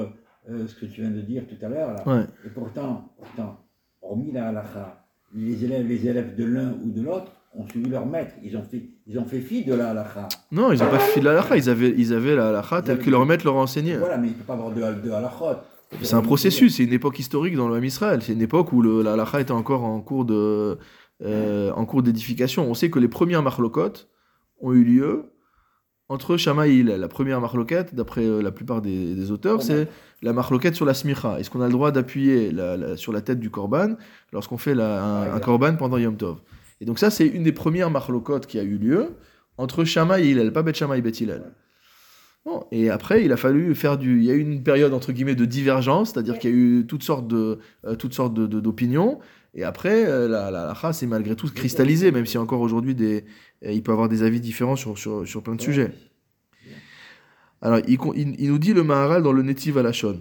euh, 0.50 0.68
ce 0.68 0.76
que 0.76 0.86
tu 0.86 1.02
viens 1.02 1.12
de 1.12 1.22
dire 1.22 1.44
tout 1.48 1.66
à 1.66 1.70
l'heure. 1.70 2.08
Ouais. 2.08 2.24
Et 2.46 2.50
pourtant, 2.50 3.14
pourtant, 3.18 3.58
hormis 4.02 4.32
la 4.32 4.50
halakha, 4.50 5.04
les 5.36 5.66
élèves, 5.66 5.88
les 5.88 6.08
élèves 6.08 6.36
de 6.36 6.46
l'un 6.46 6.78
ou 6.84 6.92
de 6.92 7.02
l'autre 7.02 7.32
ont 7.54 7.68
suivi 7.68 7.90
leur 7.90 8.06
maître. 8.06 8.36
Ils 8.44 8.56
ont 8.56 8.64
fait, 8.64 8.84
ils 9.08 9.18
ont 9.20 9.26
fait 9.26 9.42
fi 9.42 9.66
de 9.66 9.74
la 9.74 9.90
halakha. 9.90 10.28
Non, 10.52 10.72
ils 10.72 10.80
n'ont 10.80 10.90
pas 10.90 11.00
fait 11.00 11.20
de 11.20 11.26
la 11.26 11.32
halakha, 11.32 11.58
ils 11.58 11.70
avaient, 11.70 11.94
ils 11.98 12.14
avaient 12.14 12.36
la 12.36 12.50
halakha 12.50 12.82
telle 12.84 13.00
que 13.00 13.10
leur 13.10 13.26
maître 13.26 13.46
leur 13.46 13.58
a 13.58 13.62
enseigné. 13.62 13.98
Voilà, 13.98 14.18
mais 14.18 14.28
il 14.28 14.34
ne 14.34 14.36
peut 14.36 14.44
pas 14.44 14.54
avoir 14.54 14.72
de, 14.72 14.80
de 14.80 15.12
halakhot. 15.12 15.60
C'est 16.02 16.16
un 16.16 16.22
processus, 16.22 16.76
c'est 16.76 16.84
une 16.84 16.94
époque 16.94 17.18
historique 17.18 17.56
dans 17.56 17.68
le 17.68 17.76
même 17.76 17.86
Israël. 17.86 18.22
C'est 18.22 18.34
une 18.34 18.42
époque 18.42 18.72
où 18.74 18.82
le, 18.82 19.02
la 19.02 19.14
halakha 19.14 19.42
était 19.42 19.52
encore 19.52 19.84
en 19.84 20.00
cours 20.02 20.26
de, 20.26 20.78
euh, 21.24 21.72
en 21.72 21.86
cours 21.86 22.04
d'édification. 22.04 22.70
On 22.70 22.74
sait 22.74 22.90
que 22.90 23.00
les 23.00 23.08
premières 23.08 23.42
marlokot 23.42 23.94
ont 24.60 24.74
eu 24.74 24.84
lieu 24.84 25.24
entre 26.10 26.38
Shammai 26.38 26.70
et 26.70 26.78
Hillel. 26.80 27.02
La 27.02 27.08
première 27.10 27.42
marloquette, 27.42 27.94
d'après 27.94 28.26
euh, 28.26 28.42
la 28.42 28.52
plupart 28.52 28.82
des, 28.82 29.14
des 29.14 29.32
auteurs, 29.32 29.62
c'est 29.62 29.88
la 30.22 30.32
marloquette 30.34 30.76
sur 30.76 30.86
la 30.86 30.94
smicha. 30.94 31.40
Est-ce 31.40 31.50
qu'on 31.50 31.62
a 31.62 31.66
le 31.66 31.72
droit 31.74 31.92
d'appuyer 31.92 32.52
la- 32.52 32.78
la- 32.78 32.98
sur 32.98 33.12
la 33.12 33.22
tête 33.22 33.40
du 33.40 33.50
korban 33.50 33.96
lorsqu'on 34.32 34.58
fait 34.58 34.74
la- 34.74 35.04
un, 35.04 35.36
un 35.36 35.40
korban 35.40 35.76
pendant 35.76 35.98
Yom 35.98 36.16
Tov? 36.16 36.38
Et 36.80 36.86
donc 36.86 36.98
ça, 37.00 37.10
c'est 37.10 37.28
une 37.28 37.44
des 37.44 37.52
premières 37.52 37.90
marloquettes 37.92 38.48
qui 38.48 38.58
a 38.58 38.64
eu 38.64 38.78
lieu 38.78 39.08
entre 39.58 39.84
Shammai 39.84 40.22
et 40.24 40.30
Hillel, 40.32 40.54
pas 40.54 40.64
Bet 40.64 40.74
Shammai 40.76 41.00
et 41.00 41.02
Bet 41.02 41.10
Hillel. 41.12 41.44
Bon, 42.46 42.64
et 42.72 42.90
après, 42.90 43.26
il 43.26 43.34
a 43.34 43.38
fallu 43.38 43.76
faire 43.76 43.98
du. 43.98 44.20
Il 44.20 44.24
y 44.24 44.32
a 44.32 44.34
eu 44.34 44.40
une 44.40 44.64
période 44.64 44.94
entre 44.94 45.12
guillemets 45.12 45.36
de 45.36 45.44
divergence, 45.44 46.12
c'est-à-dire 46.14 46.40
qu'il 46.40 46.50
y 46.50 46.54
a 46.54 46.56
eu 46.56 46.86
toutes 46.88 47.04
sortes 47.04 47.28
de 47.28 47.60
euh, 47.86 47.96
toutes 47.96 48.14
sortes 48.14 48.34
de- 48.34 48.48
de- 48.48 48.62
d'opinions. 48.62 49.20
Et 49.58 49.64
après, 49.64 50.06
euh, 50.06 50.28
la, 50.28 50.52
la, 50.52 50.66
la 50.68 50.74
race 50.74 51.02
est 51.02 51.08
malgré 51.08 51.36
tout 51.36 51.50
cristallisée, 51.52 52.12
même 52.12 52.28
si 52.28 52.38
encore 52.38 52.62
aujourd'hui 52.62 52.94
des, 52.94 53.26
euh, 53.66 53.72
il 53.72 53.82
peut 53.82 53.92
avoir 53.92 54.08
des 54.08 54.22
avis 54.22 54.40
différents 54.40 54.76
sur, 54.76 54.98
sur, 54.98 55.28
sur 55.28 55.42
plein 55.42 55.56
de 55.56 55.62
sujets. 55.62 55.92
Alors, 57.62 57.80
il, 57.88 57.98
il- 58.16 58.36
il 58.40 58.50
nous 58.52 58.60
dit 58.60 58.74
le 58.74 58.84
Maharal 58.84 59.24
dans 59.24 59.32
le 59.34 59.42
Netiv 59.42 59.80
Alashon. 59.80 60.20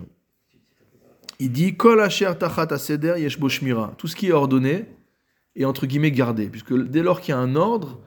Il 1.38 1.52
dit 1.52 1.76
Kol 1.76 2.00
asher 2.00 2.32
tachat 2.38 2.68
aseder 2.70 3.16
yesh. 3.18 3.38
Tout 3.98 4.06
ce 4.08 4.16
qui 4.16 4.28
est 4.28 4.32
ordonné 4.32 4.86
est 5.54 5.66
entre 5.66 5.84
guillemets 5.86 6.12
gardé, 6.12 6.48
puisque 6.48 6.74
dès 6.74 7.02
lors 7.02 7.20
qu'il 7.20 7.32
y 7.32 7.36
a 7.36 7.38
un 7.38 7.56
ordre, 7.56 8.00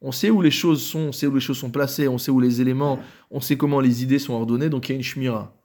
on 0.00 0.10
sait 0.10 0.30
où 0.30 0.42
les 0.42 0.50
choses 0.50 0.82
sont, 0.82 0.98
on 0.98 1.12
sait 1.12 1.28
où 1.28 1.34
les 1.36 1.40
choses 1.40 1.56
sont 1.58 1.70
placées, 1.70 2.08
on 2.08 2.18
sait 2.18 2.32
où 2.32 2.40
les 2.40 2.60
éléments, 2.60 2.98
on 3.30 3.40
sait 3.40 3.56
comment 3.56 3.78
les 3.78 4.02
idées 4.02 4.18
sont 4.18 4.34
ordonnées, 4.34 4.70
donc 4.70 4.88
il 4.88 4.92
y 4.92 4.94
a 4.94 4.96
une 4.96 5.04
shmira. 5.04 5.56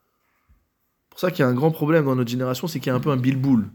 pour 1.10 1.20
ça 1.20 1.32
qu'il 1.32 1.40
y 1.40 1.48
a 1.48 1.48
un 1.50 1.56
grand 1.56 1.72
problème 1.72 2.06
dans 2.06 2.16
notre 2.16 2.30
génération, 2.30 2.68
c'est 2.68 2.80
qu'il 2.80 2.92
y 2.92 2.94
a 2.94 2.96
un 2.96 3.00
peu 3.00 3.10
un 3.10 3.18
bilboul. 3.18 3.72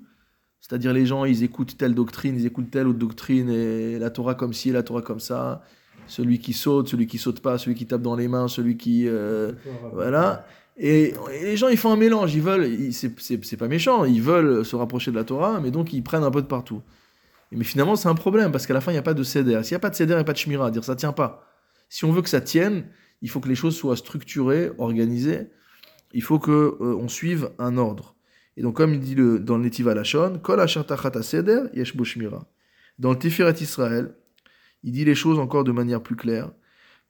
C'est-à-dire 0.66 0.94
les 0.94 1.04
gens, 1.04 1.26
ils 1.26 1.42
écoutent 1.42 1.76
telle 1.76 1.94
doctrine, 1.94 2.36
ils 2.36 2.46
écoutent 2.46 2.70
telle 2.70 2.88
autre 2.88 2.98
doctrine, 2.98 3.50
et 3.50 3.98
la 3.98 4.08
Torah 4.08 4.34
comme 4.34 4.54
ci, 4.54 4.72
la 4.72 4.82
Torah 4.82 5.02
comme 5.02 5.20
ça. 5.20 5.60
Celui 6.06 6.38
qui 6.38 6.54
saute, 6.54 6.88
celui 6.88 7.06
qui 7.06 7.18
saute 7.18 7.40
pas, 7.40 7.58
celui 7.58 7.74
qui 7.76 7.86
tape 7.86 8.00
dans 8.00 8.16
les 8.16 8.28
mains, 8.28 8.48
celui 8.48 8.78
qui... 8.78 9.06
euh, 9.06 9.52
voilà. 9.92 10.46
Et, 10.78 11.12
les 11.42 11.58
gens, 11.58 11.68
ils 11.68 11.76
font 11.76 11.92
un 11.92 11.96
mélange. 11.96 12.34
Ils 12.34 12.40
veulent, 12.40 12.92
c'est- 12.92 13.56
pas 13.58 13.68
méchant, 13.68 14.06
ils 14.06 14.22
veulent 14.22 14.64
se 14.64 14.74
rapprocher 14.74 15.10
de 15.10 15.16
la 15.16 15.24
Torah, 15.24 15.60
mais 15.60 15.70
donc 15.70 15.92
ils 15.92 16.02
prennent 16.02 16.24
un 16.24 16.30
peu 16.30 16.40
de 16.40 16.46
partout. 16.46 16.80
Mais 17.52 17.64
finalement, 17.64 17.94
c'est 17.94 18.08
un 18.08 18.14
problème 18.14 18.50
parce 18.50 18.66
qu'à 18.66 18.72
la 18.72 18.80
fin, 18.80 18.90
il 18.90 18.94
n'y 18.94 18.98
a 18.98 19.02
pas 19.02 19.12
de 19.12 19.22
céder. 19.22 19.62
S'il 19.64 19.74
n'y 19.74 19.76
a 19.76 19.80
pas 19.80 19.90
de 19.90 19.96
céder, 19.96 20.14
il 20.14 20.16
n'y 20.16 20.22
a 20.22 20.24
pas 20.24 20.32
de 20.32 20.38
shmira. 20.38 20.70
Dire 20.70 20.82
ça 20.82 20.96
tient 20.96 21.12
pas. 21.12 21.46
Si 21.90 22.06
on 22.06 22.10
veut 22.10 22.22
que 22.22 22.30
ça 22.30 22.40
tienne, 22.40 22.86
il 23.20 23.28
faut 23.28 23.40
que 23.40 23.50
les 23.50 23.54
choses 23.54 23.76
soient 23.76 23.98
structurées, 23.98 24.72
organisées. 24.78 25.48
Il 26.14 26.22
faut 26.22 26.38
que 26.38 26.78
euh, 26.80 27.08
suive 27.08 27.50
un 27.58 27.76
ordre. 27.76 28.14
Et 28.56 28.62
donc, 28.62 28.76
comme 28.76 28.94
il 28.94 29.00
dit 29.00 29.14
le, 29.14 29.40
dans 29.40 29.56
le 29.56 29.64
Netiv 29.64 29.88
Alashon, 29.88 30.38
Kol 30.42 30.60
asher 30.60 30.82
tachat 30.86 31.22
seder 31.22 31.64
yesh. 31.74 31.96
Dans 32.98 33.10
le 33.10 33.18
Tiferet 33.18 33.54
Israël, 33.60 34.14
il 34.82 34.92
dit 34.92 35.04
les 35.04 35.14
choses 35.14 35.38
encore 35.38 35.64
de 35.64 35.72
manière 35.72 36.02
plus 36.02 36.16
claire. 36.16 36.52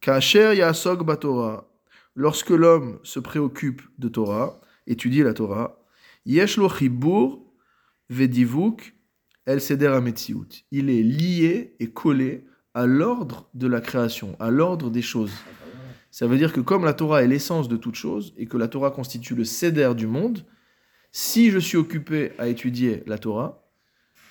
Kacher 0.00 0.54
yasog 0.56 1.04
batorah. 1.04 1.68
Lorsque 2.14 2.50
l'homme 2.50 3.00
se 3.02 3.18
préoccupe 3.18 3.82
de 3.98 4.08
Torah, 4.08 4.60
étudie 4.86 5.22
la 5.22 5.34
Torah, 5.34 5.82
yesh 6.24 6.56
lo 6.56 6.68
chibur 6.68 7.40
vedivuk 8.08 8.94
el 9.46 9.60
seder 9.60 9.88
ametziut. 9.88 10.64
Il 10.70 10.90
est 10.90 11.02
lié 11.02 11.74
et 11.80 11.90
collé 11.90 12.46
à 12.72 12.86
l'ordre 12.86 13.48
de 13.54 13.66
la 13.66 13.80
création, 13.80 14.36
à 14.40 14.50
l'ordre 14.50 14.90
des 14.90 15.02
choses. 15.02 15.32
Ça 16.10 16.26
veut 16.26 16.38
dire 16.38 16.52
que 16.52 16.60
comme 16.60 16.84
la 16.84 16.94
Torah 16.94 17.22
est 17.24 17.26
l'essence 17.26 17.68
de 17.68 17.76
toute 17.76 17.96
chose 17.96 18.32
et 18.36 18.46
que 18.46 18.56
la 18.56 18.68
Torah 18.68 18.90
constitue 18.90 19.34
le 19.34 19.44
céder 19.44 19.92
du 19.96 20.06
monde, 20.06 20.44
si 21.16 21.52
je 21.52 21.60
suis 21.60 21.76
occupé 21.76 22.32
à 22.38 22.48
étudier 22.48 23.04
la 23.06 23.18
Torah, 23.18 23.62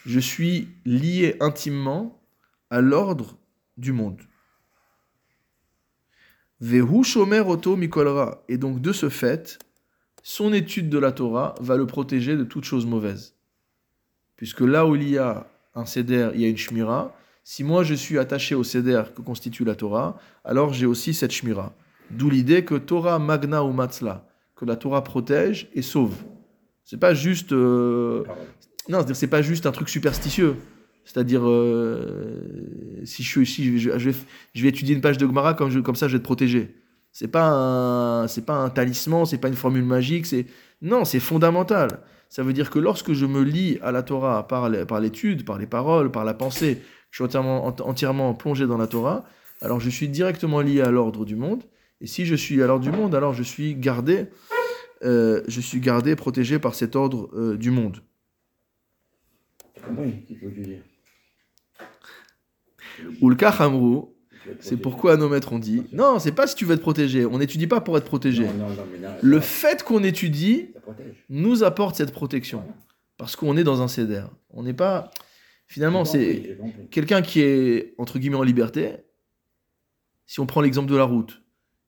je 0.06 0.20
suis 0.20 0.68
lié 0.84 1.38
intimement 1.40 2.22
à 2.70 2.82
l'ordre 2.82 3.38
du 3.78 3.94
monde. 3.94 4.20
Vehu 6.60 7.06
shomer 7.06 7.42
mikolra. 7.78 8.44
Et 8.50 8.58
donc 8.58 8.82
de 8.82 8.92
ce 8.92 9.08
fait, 9.08 9.60
son 10.24 10.52
étude 10.52 10.90
de 10.90 10.98
la 10.98 11.14
Torah 11.14 11.56
va 11.62 11.78
le 11.78 11.88
protéger 11.88 12.36
de 12.36 12.44
toute 12.44 12.66
chose 12.66 12.86
mauvaise. 12.86 13.34
Puisque 14.36 14.60
là 14.60 14.86
où 14.86 14.98
il 14.98 15.08
y 15.08 15.18
a 15.18 15.48
un 15.76 15.86
seder, 15.86 16.32
il 16.34 16.42
y 16.42 16.46
a 16.46 16.50
une 16.50 16.58
shmira. 16.58 17.16
Si 17.46 17.64
moi 17.64 17.86
je 17.86 17.94
suis 17.94 18.20
attaché 18.20 18.56
au 18.56 18.64
seder 18.66 19.04
que 19.16 19.22
constitue 19.22 19.64
la 19.64 19.76
Torah, 19.76 20.20
alors 20.44 20.74
j'ai 20.74 20.86
aussi 20.86 21.14
cette 21.14 21.32
shmira. 21.32 21.74
D'où 22.10 22.30
l'idée 22.30 22.66
que 22.66 22.76
Torah 22.76 23.20
magna 23.20 23.64
ou 23.64 23.72
matzla, 23.72 24.28
que 24.54 24.66
la 24.66 24.76
Torah 24.76 25.06
protège 25.06 25.70
et 25.74 25.82
sauve. 25.82 26.18
C'est 26.86 27.00
pas 27.00 27.14
juste. 27.14 27.52
euh, 27.54 28.24
non, 28.90 29.06
c'est 29.14 29.28
pas 29.28 29.42
juste 29.42 29.66
un 29.66 29.72
truc 29.72 29.90
superstitieux. 29.90 30.56
C'est-à-dire, 31.06 31.42
euh, 31.46 33.02
si, 33.04 33.24
je, 33.24 33.44
si 33.44 33.78
je, 33.78 33.98
je 33.98 34.10
vais, 34.10 34.16
je 34.54 34.64
vais 34.64 34.70
étudier 34.70 34.96
une 34.96 35.02
page 35.02 35.18
de 35.18 35.26
Gemara 35.26 35.54
comme, 35.54 35.96
ça, 35.96 36.08
je 36.08 36.14
vais 36.14 36.20
te 36.20 36.24
protéger. 36.24 36.76
C'est 37.12 37.28
pas 37.28 37.50
un, 37.50 38.28
c'est 38.28 38.46
pas 38.46 38.56
un 38.56 38.70
talisman, 38.70 39.26
c'est 39.26 39.38
pas 39.38 39.48
une 39.50 39.56
formule 39.56 39.84
magique. 39.84 40.26
C'est 40.26 40.46
non, 40.82 41.06
c'est 41.06 41.20
fondamental. 41.20 42.00
Ça 42.30 42.42
veut 42.42 42.54
dire 42.54 42.70
que 42.70 42.80
lorsque 42.80 43.14
je 43.14 43.26
me 43.26 43.44
lie 43.44 43.78
à 43.82 43.92
la 43.92 44.02
Torah 44.02 44.48
par, 44.48 44.70
l'étude, 44.70 45.46
par 45.46 45.60
les 45.60 45.68
paroles, 45.68 46.10
par 46.12 46.26
la 46.26 46.34
pensée, 46.34 46.82
je 47.12 47.18
suis 47.18 47.24
entièrement, 47.24 47.68
ent- 47.68 47.76
entièrement 47.82 48.34
plongé 48.34 48.66
dans 48.66 48.78
la 48.78 48.88
Torah. 48.88 49.24
Alors 49.62 49.80
je 49.80 49.90
suis 49.90 50.10
directement 50.10 50.62
lié 50.62 50.82
à 50.82 50.90
l'ordre 50.90 51.26
du 51.26 51.36
monde. 51.36 51.64
Et 52.02 52.08
si 52.08 52.26
je 52.26 52.34
suis 52.36 52.62
à 52.64 52.68
l'ordre 52.68 52.84
du 52.84 52.92
monde, 52.92 53.14
alors 53.14 53.34
je 53.34 53.44
suis 53.44 53.76
gardé, 53.76 54.26
euh, 55.04 55.44
je 55.48 55.62
suis 55.62 55.80
gardé, 55.80 56.16
protégé 56.16 56.60
par 56.60 56.76
cet 56.76 56.96
ordre 56.96 57.30
euh, 57.34 57.58
du 57.58 57.72
monde. 57.72 58.04
T'as 59.76 59.82
compris 59.88 60.24
ce 60.28 60.34
que 60.34 60.40
je 60.40 60.56
veux 60.56 60.64
dire 60.64 60.82
Ou 63.22 63.30
le 63.30 63.36
cas 63.36 63.54
Hamrou, 63.60 64.16
Tu 64.44 64.50
vas 64.50 64.56
te 64.56 64.64
C'est 64.64 64.78
pourquoi 64.78 65.18
nos 65.18 65.30
maîtres 65.30 65.52
ont 65.54 65.60
dit 65.60 65.84
non, 65.92 66.20
c'est 66.20 66.32
pas 66.32 66.48
si 66.48 66.56
tu 66.56 66.66
veux 66.66 66.76
être 66.76 66.82
protégé. 66.82 67.26
On 67.26 67.38
n'étudie 67.38 67.68
pas 67.68 67.82
pour 67.82 67.98
être 67.98 68.06
protégé. 68.06 68.46
Non, 68.46 68.54
non, 68.54 68.70
non, 68.70 68.88
mais 68.92 69.00
non, 69.00 69.16
Le 69.22 69.40
fait 69.40 69.84
qu'on 69.84 70.04
étudie 70.04 70.70
nous 71.30 71.64
apporte 71.64 71.96
cette 71.96 72.12
protection 72.12 72.64
parce 73.18 73.36
qu'on 73.36 73.58
est 73.58 73.64
dans 73.64 73.82
un 73.82 73.88
CEDER. 73.88 74.26
On 74.50 74.64
n'est 74.64 74.74
pas. 74.74 75.12
Finalement, 75.68 76.06
c'est 76.06 76.58
quelqu'un 76.92 77.22
qui 77.22 77.42
est 77.42 77.96
entre 77.98 78.20
guillemets 78.20 78.38
en 78.38 78.44
liberté. 78.44 78.92
Si 80.26 80.40
on 80.40 80.46
prend 80.46 80.62
l'exemple 80.62 80.90
de 80.90 80.96
la 80.96 81.04
route, 81.04 81.43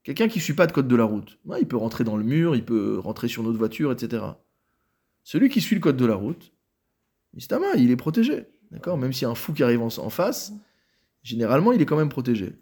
quelqu'un 0.06 0.30
qui 0.30 0.38
ne 0.38 0.44
suit 0.44 0.54
pas 0.54 0.68
de 0.68 0.72
code 0.72 0.88
de 0.88 0.96
la 0.96 1.04
route, 1.04 1.38
il 1.60 1.68
peut 1.68 1.76
rentrer 1.76 2.06
dans 2.06 2.16
le 2.16 2.24
mur, 2.24 2.56
il 2.56 2.64
peut 2.64 2.98
rentrer 3.00 3.28
sur 3.28 3.44
notre 3.44 3.58
voiture, 3.58 3.92
etc. 3.92 4.24
Celui 5.24 5.50
qui 5.50 5.60
suit 5.60 5.76
le 5.76 5.82
code 5.82 5.98
de 5.98 6.06
la 6.06 6.16
route, 6.16 6.54
il 7.34 7.92
est 7.92 7.96
protégé. 7.98 8.46
D'accord? 8.72 8.98
Même 8.98 9.12
s'il 9.12 9.24
y 9.24 9.26
a 9.26 9.30
un 9.30 9.36
fou 9.36 9.52
qui 9.52 9.64
arrive 9.64 9.82
en, 9.82 10.10
face, 10.10 10.54
généralement, 11.24 11.72
il 11.72 11.82
est 11.82 11.86
quand 11.86 11.98
même 11.98 12.10
protégé. 12.10 12.54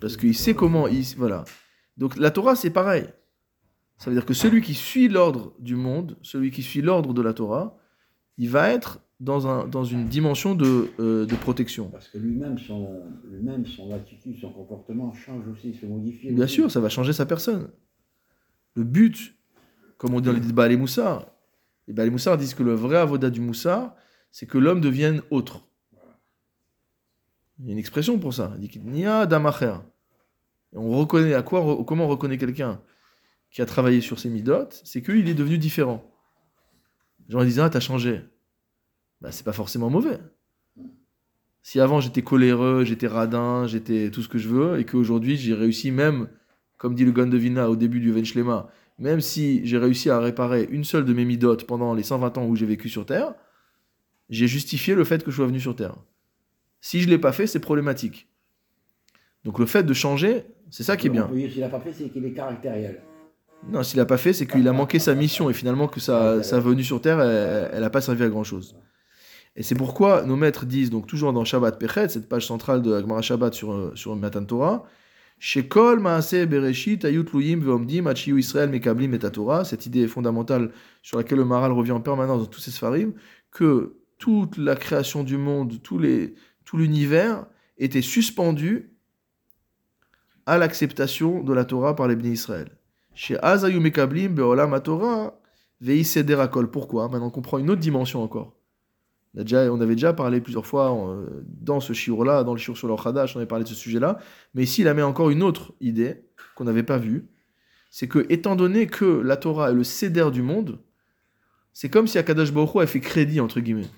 Parce 0.00 0.16
qu'il 0.16 0.36
sait 0.36 0.54
comment. 0.54 0.86
Il, 0.86 1.04
voilà. 1.16 1.44
Donc 1.96 2.16
la 2.16 2.30
Torah, 2.30 2.54
c'est 2.54 2.70
pareil. 2.70 3.08
Ça 3.96 4.10
veut 4.10 4.16
dire 4.16 4.26
que 4.26 4.34
celui 4.34 4.60
qui 4.60 4.74
suit 4.74 5.08
l'ordre 5.08 5.54
du 5.58 5.74
monde, 5.74 6.18
celui 6.22 6.50
qui 6.50 6.62
suit 6.62 6.82
l'ordre 6.82 7.14
de 7.14 7.22
la 7.22 7.32
Torah, 7.32 7.78
il 8.36 8.50
va 8.50 8.70
être 8.70 9.00
dans, 9.20 9.46
un, 9.46 9.66
dans 9.66 9.84
une 9.84 10.06
dimension 10.06 10.54
de, 10.54 10.90
euh, 10.98 11.26
de 11.26 11.34
protection. 11.36 11.88
Parce 11.90 12.08
que 12.08 12.18
lui-même, 12.18 12.58
son, 12.58 13.02
lui-même, 13.30 13.66
son 13.66 13.92
attitude, 13.92 14.36
son 14.40 14.50
comportement 14.50 15.12
change 15.12 15.46
aussi, 15.48 15.74
se 15.74 15.86
modifie. 15.86 16.32
Bien 16.32 16.44
aussi. 16.44 16.54
sûr, 16.54 16.70
ça 16.70 16.80
va 16.80 16.88
changer 16.88 17.12
sa 17.12 17.26
personne. 17.26 17.70
Le 18.74 18.84
but, 18.84 19.34
comme 19.98 20.14
on 20.14 20.20
dit 20.20 20.26
dans 20.26 20.32
les 20.32 20.40
Baalé 20.40 20.76
Moussar, 20.76 21.26
les 21.86 22.10
Moussar 22.10 22.36
disent 22.36 22.54
que 22.54 22.62
le 22.62 22.74
vrai 22.74 22.96
avoda 22.96 23.30
du 23.30 23.40
Moussar, 23.40 23.94
c'est 24.30 24.46
que 24.46 24.58
l'homme 24.58 24.80
devienne 24.80 25.22
autre. 25.30 25.66
Il 27.60 27.66
y 27.66 27.68
a 27.68 27.72
une 27.72 27.78
expression 27.78 28.18
pour 28.18 28.34
ça. 28.34 28.52
Il 28.56 28.62
dit 28.62 28.68
qu'il 28.68 28.82
n'y 28.82 29.06
a 29.06 29.26
d'amacher. 29.26 29.74
On 30.72 30.90
reconnaît 30.98 31.34
à 31.34 31.42
quoi, 31.42 31.84
comment 31.86 32.06
on 32.06 32.08
reconnaît 32.08 32.38
quelqu'un 32.38 32.80
qui 33.50 33.62
a 33.62 33.66
travaillé 33.66 34.00
sur 34.00 34.18
ses 34.18 34.28
midotes, 34.28 34.80
c'est 34.84 35.00
qu'il 35.02 35.28
est 35.28 35.34
devenu 35.34 35.56
différent. 35.58 36.02
Les 37.28 37.32
gens 37.32 37.44
disent 37.44 37.60
Ah, 37.60 37.70
t'as 37.70 37.78
changé. 37.78 38.22
Bah, 39.20 39.30
c'est 39.32 39.44
pas 39.44 39.52
forcément 39.52 39.90
mauvais. 39.90 40.18
Si 41.62 41.80
avant 41.80 42.00
j'étais 42.00 42.22
coléreux, 42.22 42.84
j'étais 42.84 43.06
radin, 43.06 43.66
j'étais 43.66 44.10
tout 44.10 44.22
ce 44.22 44.28
que 44.28 44.36
je 44.36 44.48
veux, 44.48 44.78
et 44.78 44.84
qu'aujourd'hui 44.84 45.36
j'ai 45.36 45.54
réussi 45.54 45.90
même, 45.90 46.28
comme 46.76 46.94
dit 46.94 47.06
le 47.06 47.12
Gon 47.12 47.26
de 47.26 47.38
Vilna 47.38 47.70
au 47.70 47.76
début 47.76 48.00
du 48.00 48.12
Venchlema, 48.12 48.68
même 48.98 49.22
si 49.22 49.66
j'ai 49.66 49.78
réussi 49.78 50.10
à 50.10 50.20
réparer 50.20 50.68
une 50.70 50.84
seule 50.84 51.06
de 51.06 51.14
mes 51.14 51.24
midotes 51.24 51.66
pendant 51.66 51.94
les 51.94 52.02
120 52.02 52.36
ans 52.36 52.46
où 52.46 52.54
j'ai 52.54 52.66
vécu 52.66 52.90
sur 52.90 53.06
Terre, 53.06 53.34
j'ai 54.28 54.46
justifié 54.46 54.94
le 54.94 55.04
fait 55.04 55.24
que 55.24 55.30
je 55.30 55.36
sois 55.36 55.46
venu 55.46 55.58
sur 55.58 55.74
Terre. 55.74 55.96
Si 56.82 57.00
je 57.00 57.08
l'ai 57.08 57.18
pas 57.18 57.32
fait, 57.32 57.46
c'est 57.46 57.60
problématique. 57.60 58.28
Donc 59.44 59.58
le 59.58 59.64
fait 59.66 59.84
de 59.84 59.94
changer, 59.94 60.44
c'est 60.70 60.82
ça 60.82 60.98
qui 60.98 61.06
est 61.06 61.10
bien. 61.10 61.24
On 61.24 61.32
peut 61.32 61.36
dire, 61.36 61.60
n'a 61.60 61.68
pas 61.70 61.80
fait, 61.80 61.92
c'est 61.92 62.10
qu'il 62.10 62.24
est 62.26 62.32
caractériel. 62.32 63.02
Non, 63.70 63.82
s'il 63.82 63.98
a 64.00 64.04
pas 64.04 64.18
fait, 64.18 64.34
c'est 64.34 64.46
qu'il 64.46 64.68
a 64.68 64.72
manqué 64.72 64.98
sa 64.98 65.14
mission 65.14 65.48
et 65.48 65.54
finalement 65.54 65.88
que 65.88 65.98
sa, 65.98 66.42
sa 66.42 66.60
venue 66.60 66.84
sur 66.84 67.00
Terre, 67.00 67.20
elle 67.20 67.80
n'a 67.80 67.90
pas 67.90 68.02
servi 68.02 68.22
à 68.22 68.28
grand 68.28 68.44
chose. 68.44 68.76
Et 69.56 69.62
c'est 69.62 69.74
pourquoi 69.74 70.22
nos 70.24 70.36
maîtres 70.36 70.66
disent, 70.66 70.90
donc 70.90 71.06
toujours 71.06 71.32
dans 71.32 71.44
Shabbat 71.44 71.78
Pechet, 71.78 72.08
cette 72.08 72.28
page 72.28 72.46
centrale 72.46 72.82
de 72.82 72.92
Agmara 72.92 73.22
Shabbat 73.22 73.54
sur, 73.54 73.72
euh, 73.72 73.92
sur 73.94 74.16
Matan 74.16 74.44
Torah, 74.44 74.84
Shekol 75.38 76.00
Maaseh 76.00 76.46
Bereshit 76.46 77.04
Ayut 77.04 77.26
Luyim 77.32 77.60
Veomdim 77.60 78.06
Achiyu 78.06 78.38
Israël 78.38 78.70
Mekablim 78.70 79.14
et 79.14 79.18
Torah, 79.18 79.64
cette 79.64 79.86
idée 79.86 80.08
fondamentale 80.08 80.72
sur 81.02 81.18
laquelle 81.18 81.38
le 81.38 81.44
Maral 81.44 81.72
revient 81.72 81.92
en 81.92 82.00
permanence 82.00 82.40
dans 82.40 82.46
tous 82.46 82.60
ses 82.60 82.70
sfarim, 82.70 83.12
que 83.50 83.96
toute 84.18 84.56
la 84.56 84.74
création 84.74 85.22
du 85.22 85.36
monde, 85.36 85.80
tout 85.82 85.98
l'univers 85.98 87.46
était 87.78 88.02
suspendu 88.02 88.90
à 90.46 90.58
l'acceptation 90.58 91.42
de 91.42 91.52
la 91.52 91.64
Torah 91.64 91.94
par 91.94 92.08
les 92.08 92.16
Bnei 92.16 92.32
Israël. 92.32 92.76
Chez 93.14 93.38
Azayu 93.42 93.80
Mekablim 93.80 94.34
Beolam 94.34 94.78
Torah 94.80 95.38
Vei 95.80 96.04
Seder 96.04 96.40
Akol. 96.40 96.70
Pourquoi? 96.70 97.08
Maintenant 97.08 97.26
on 97.26 97.30
comprend 97.30 97.58
une 97.58 97.70
autre 97.70 97.80
dimension 97.80 98.22
encore. 98.22 98.56
On, 99.36 99.80
avait 99.80 99.94
déjà 99.94 100.12
parlé 100.12 100.40
plusieurs 100.40 100.64
fois 100.64 100.94
euh, 100.94 101.26
dans 101.44 101.80
ce 101.80 101.92
shiur-là, 101.92 102.44
dans 102.44 102.52
le 102.52 102.58
shiur 102.58 102.76
sur 102.76 102.86
le 102.86 102.94
Hadash, 102.94 103.34
on 103.34 103.40
avait 103.40 103.48
parlé 103.48 103.64
de 103.64 103.68
ce 103.68 103.74
sujet-là. 103.74 104.18
Mais 104.54 104.62
ici, 104.62 104.82
il 104.82 104.94
mis 104.94 105.02
encore 105.02 105.30
une 105.30 105.42
autre 105.42 105.72
idée 105.80 106.24
qu'on 106.54 106.64
n'avait 106.64 106.84
pas 106.84 106.98
vue. 106.98 107.26
C'est 107.90 108.06
que, 108.06 108.26
étant 108.28 108.54
donné 108.54 108.86
que 108.86 109.04
la 109.04 109.36
Torah 109.36 109.70
est 109.70 109.74
le 109.74 109.82
céder 109.82 110.30
du 110.32 110.42
monde, 110.42 110.78
c'est 111.72 111.88
comme 111.88 112.06
si 112.06 112.18
Akadosh 112.18 112.52
Baruch 112.52 112.76
a 112.76 112.86
fait 112.86 113.00
crédit, 113.00 113.40
entre 113.40 113.58
guillemets. 113.58 113.88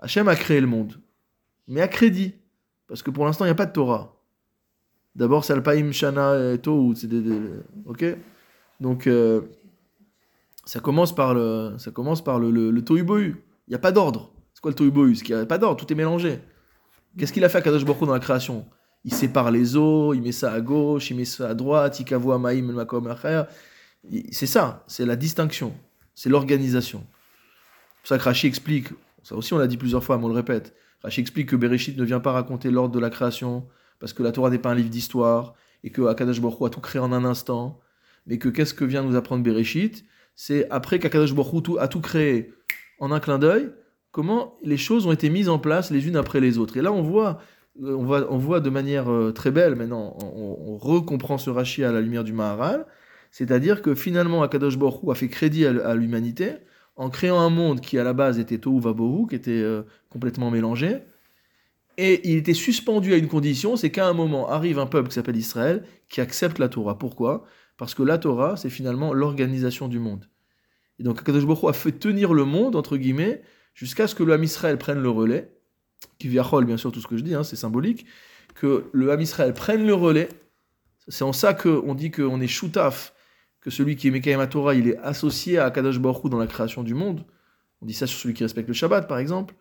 Hachem 0.00 0.26
a 0.26 0.34
créé 0.34 0.60
le 0.60 0.66
monde. 0.66 1.00
Mais 1.68 1.80
à 1.80 1.88
crédit. 1.88 2.34
Parce 2.88 3.02
que 3.02 3.10
pour 3.10 3.24
l'instant, 3.24 3.44
il 3.44 3.48
n'y 3.48 3.52
a 3.52 3.56
pas 3.56 3.66
de 3.66 3.72
Torah. 3.72 4.16
D'abord, 5.14 5.44
c'est 5.44 5.52
Alpaim 5.52 5.92
Shana 5.92 6.54
et 6.54 6.58
Tohu. 6.58 6.94
Ok? 7.86 8.04
Donc, 8.80 9.06
euh, 9.06 9.42
ça 10.64 10.80
commence 10.80 11.14
par 11.14 11.34
le, 11.34 11.74
ça 11.78 11.92
commence 11.92 12.22
par 12.22 12.40
le, 12.40 12.50
le. 12.50 12.84
Il 12.90 13.36
n'y 13.68 13.74
a 13.74 13.78
pas 13.78 13.92
d'ordre. 13.92 14.31
Quoi 14.62 14.70
le 14.70 14.76
Tohu 14.76 14.92
Bohu 14.92 15.14
C'est 15.16 15.24
qu'il 15.24 15.34
n'y 15.34 15.42
a 15.42 15.46
pas 15.46 15.58
d'ordre, 15.58 15.84
tout 15.84 15.92
est 15.92 15.96
mélangé. 15.96 16.38
Qu'est-ce 17.18 17.32
qu'il 17.32 17.44
a 17.44 17.48
fait 17.48 17.58
à 17.58 17.62
Kadosh 17.62 17.84
Baruch 17.84 18.06
dans 18.06 18.12
la 18.12 18.20
création? 18.20 18.64
Il 19.04 19.12
sépare 19.12 19.50
les 19.50 19.76
eaux, 19.76 20.14
il 20.14 20.22
met 20.22 20.30
ça 20.30 20.52
à 20.52 20.60
gauche, 20.60 21.10
il 21.10 21.16
met 21.16 21.24
ça 21.24 21.48
à 21.48 21.54
droite, 21.54 21.98
il 21.98 22.04
kavou 22.04 22.30
amaim 22.30 22.68
el 22.68 22.74
makom 22.74 23.12
C'est 24.30 24.46
ça, 24.46 24.84
c'est 24.86 25.04
la 25.04 25.16
distinction, 25.16 25.74
c'est 26.14 26.30
l'organisation. 26.30 27.04
C'est 27.08 28.00
pour 28.00 28.08
ça 28.08 28.18
que 28.18 28.22
Rashi 28.22 28.46
explique, 28.46 28.88
ça 29.24 29.34
aussi 29.34 29.52
on 29.52 29.58
l'a 29.58 29.66
dit 29.66 29.76
plusieurs 29.76 30.04
fois, 30.04 30.16
mais 30.16 30.24
on 30.24 30.28
le 30.28 30.34
répète. 30.34 30.74
Rashi 31.02 31.20
explique 31.20 31.48
que 31.48 31.56
Bereshit 31.56 31.98
ne 31.98 32.04
vient 32.04 32.20
pas 32.20 32.30
raconter 32.30 32.70
l'ordre 32.70 32.94
de 32.94 33.00
la 33.00 33.10
création, 33.10 33.66
parce 33.98 34.12
que 34.12 34.22
la 34.22 34.30
Torah 34.30 34.50
n'est 34.50 34.58
pas 34.58 34.70
un 34.70 34.76
livre 34.76 34.90
d'histoire, 34.90 35.54
et 35.82 35.90
que 35.90 36.02
Akadosh 36.02 36.40
Baruch 36.40 36.62
a 36.62 36.70
tout 36.70 36.80
créé 36.80 37.02
en 37.02 37.12
un 37.12 37.24
instant, 37.24 37.80
mais 38.28 38.38
que 38.38 38.48
qu'est-ce 38.48 38.74
que 38.74 38.84
vient 38.84 39.02
nous 39.02 39.16
apprendre 39.16 39.42
Bereshit? 39.42 40.04
C'est 40.36 40.70
après 40.70 41.00
qu'Akadosh 41.00 41.34
Baruch 41.34 41.64
a 41.80 41.88
tout 41.88 42.00
créé 42.00 42.54
en 43.00 43.10
un 43.10 43.18
clin 43.18 43.40
d'œil, 43.40 43.72
comment 44.12 44.56
les 44.62 44.76
choses 44.76 45.06
ont 45.06 45.12
été 45.12 45.30
mises 45.30 45.48
en 45.48 45.58
place 45.58 45.90
les 45.90 46.06
unes 46.06 46.16
après 46.16 46.40
les 46.40 46.58
autres. 46.58 46.76
Et 46.76 46.82
là, 46.82 46.92
on 46.92 47.02
voit, 47.02 47.40
euh, 47.82 47.96
on 47.96 48.04
voit, 48.04 48.30
on 48.30 48.38
voit 48.38 48.60
de 48.60 48.70
manière 48.70 49.10
euh, 49.10 49.32
très 49.32 49.50
belle, 49.50 49.74
maintenant, 49.74 50.16
on, 50.22 50.74
on 50.74 50.76
recomprend 50.76 51.38
ce 51.38 51.50
Rashi 51.50 51.82
à 51.82 51.90
la 51.90 52.00
lumière 52.00 52.22
du 52.22 52.32
Maharal, 52.32 52.86
c'est-à-dire 53.32 53.82
que 53.82 53.94
finalement, 53.94 54.42
Akadosh 54.42 54.76
Hu 54.76 55.10
a 55.10 55.14
fait 55.14 55.28
crédit 55.28 55.66
à, 55.66 55.94
l'humanité 55.94 56.52
en 56.96 57.08
créant 57.08 57.40
un 57.40 57.48
monde 57.48 57.80
qui, 57.80 57.98
à 57.98 58.04
la 58.04 58.12
base, 58.12 58.38
était 58.38 58.58
Tohu 58.58 58.78
Vabohu, 58.78 59.26
qui 59.26 59.34
était 59.34 59.50
euh, 59.50 59.82
complètement 60.10 60.50
mélangé, 60.50 60.98
et 61.96 62.30
il 62.30 62.36
était 62.36 62.54
suspendu 62.54 63.14
à 63.14 63.16
une 63.16 63.28
condition, 63.28 63.76
c'est 63.76 63.90
qu'à 63.90 64.06
un 64.06 64.12
moment 64.12 64.48
arrive 64.48 64.78
un 64.78 64.86
peuple 64.86 65.08
qui 65.08 65.14
s'appelle 65.14 65.36
Israël, 65.36 65.84
qui 66.08 66.20
accepte 66.20 66.58
la 66.58 66.68
Torah. 66.68 66.98
Pourquoi? 66.98 67.44
Parce 67.78 67.94
que 67.94 68.02
la 68.02 68.18
Torah, 68.18 68.56
c'est 68.56 68.70
finalement 68.70 69.12
l'organisation 69.12 69.88
du 69.88 69.98
monde. 69.98 70.28
Et 70.98 71.02
donc, 71.02 71.20
Akadosh 71.20 71.46
Baruch 71.46 71.64
a 71.64 71.72
fait 71.72 71.92
tenir 71.92 72.34
le 72.34 72.44
monde, 72.44 72.76
entre 72.76 72.96
guillemets, 72.98 73.42
jusqu'à 73.74 74.06
ce 74.06 74.14
que 74.14 74.22
le 74.22 74.32
Ham 74.32 74.42
Israël 74.42 74.78
prenne 74.78 75.02
le 75.02 75.10
relais, 75.10 75.52
qui 76.18 76.28
viachol, 76.28 76.64
bien 76.64 76.76
sûr, 76.76 76.92
tout 76.92 77.00
ce 77.00 77.06
que 77.06 77.16
je 77.16 77.22
dis, 77.22 77.34
hein, 77.34 77.42
c'est 77.42 77.56
symbolique, 77.56 78.06
que 78.54 78.84
le 78.92 79.12
Ham 79.12 79.20
Israël 79.20 79.54
prenne 79.54 79.86
le 79.86 79.94
relais. 79.94 80.28
C'est 81.08 81.24
en 81.24 81.32
ça 81.32 81.54
qu'on 81.54 81.94
dit 81.94 82.10
qu'on 82.10 82.40
est 82.40 82.46
choutaf, 82.46 83.14
que 83.60 83.70
celui 83.70 83.96
qui 83.96 84.08
est 84.08 84.10
Mekayem 84.10 84.46
Torah, 84.48 84.74
il 84.74 84.88
est 84.88 84.98
associé 84.98 85.58
à 85.58 85.70
Kadosh 85.70 85.98
Baruch 85.98 86.30
dans 86.30 86.38
la 86.38 86.46
création 86.46 86.82
du 86.82 86.94
monde. 86.94 87.24
On 87.80 87.86
dit 87.86 87.94
ça 87.94 88.06
sur 88.06 88.18
celui 88.18 88.34
qui 88.34 88.42
respecte 88.42 88.68
le 88.68 88.74
Shabbat, 88.74 89.08
par 89.08 89.18
exemple. 89.18 89.54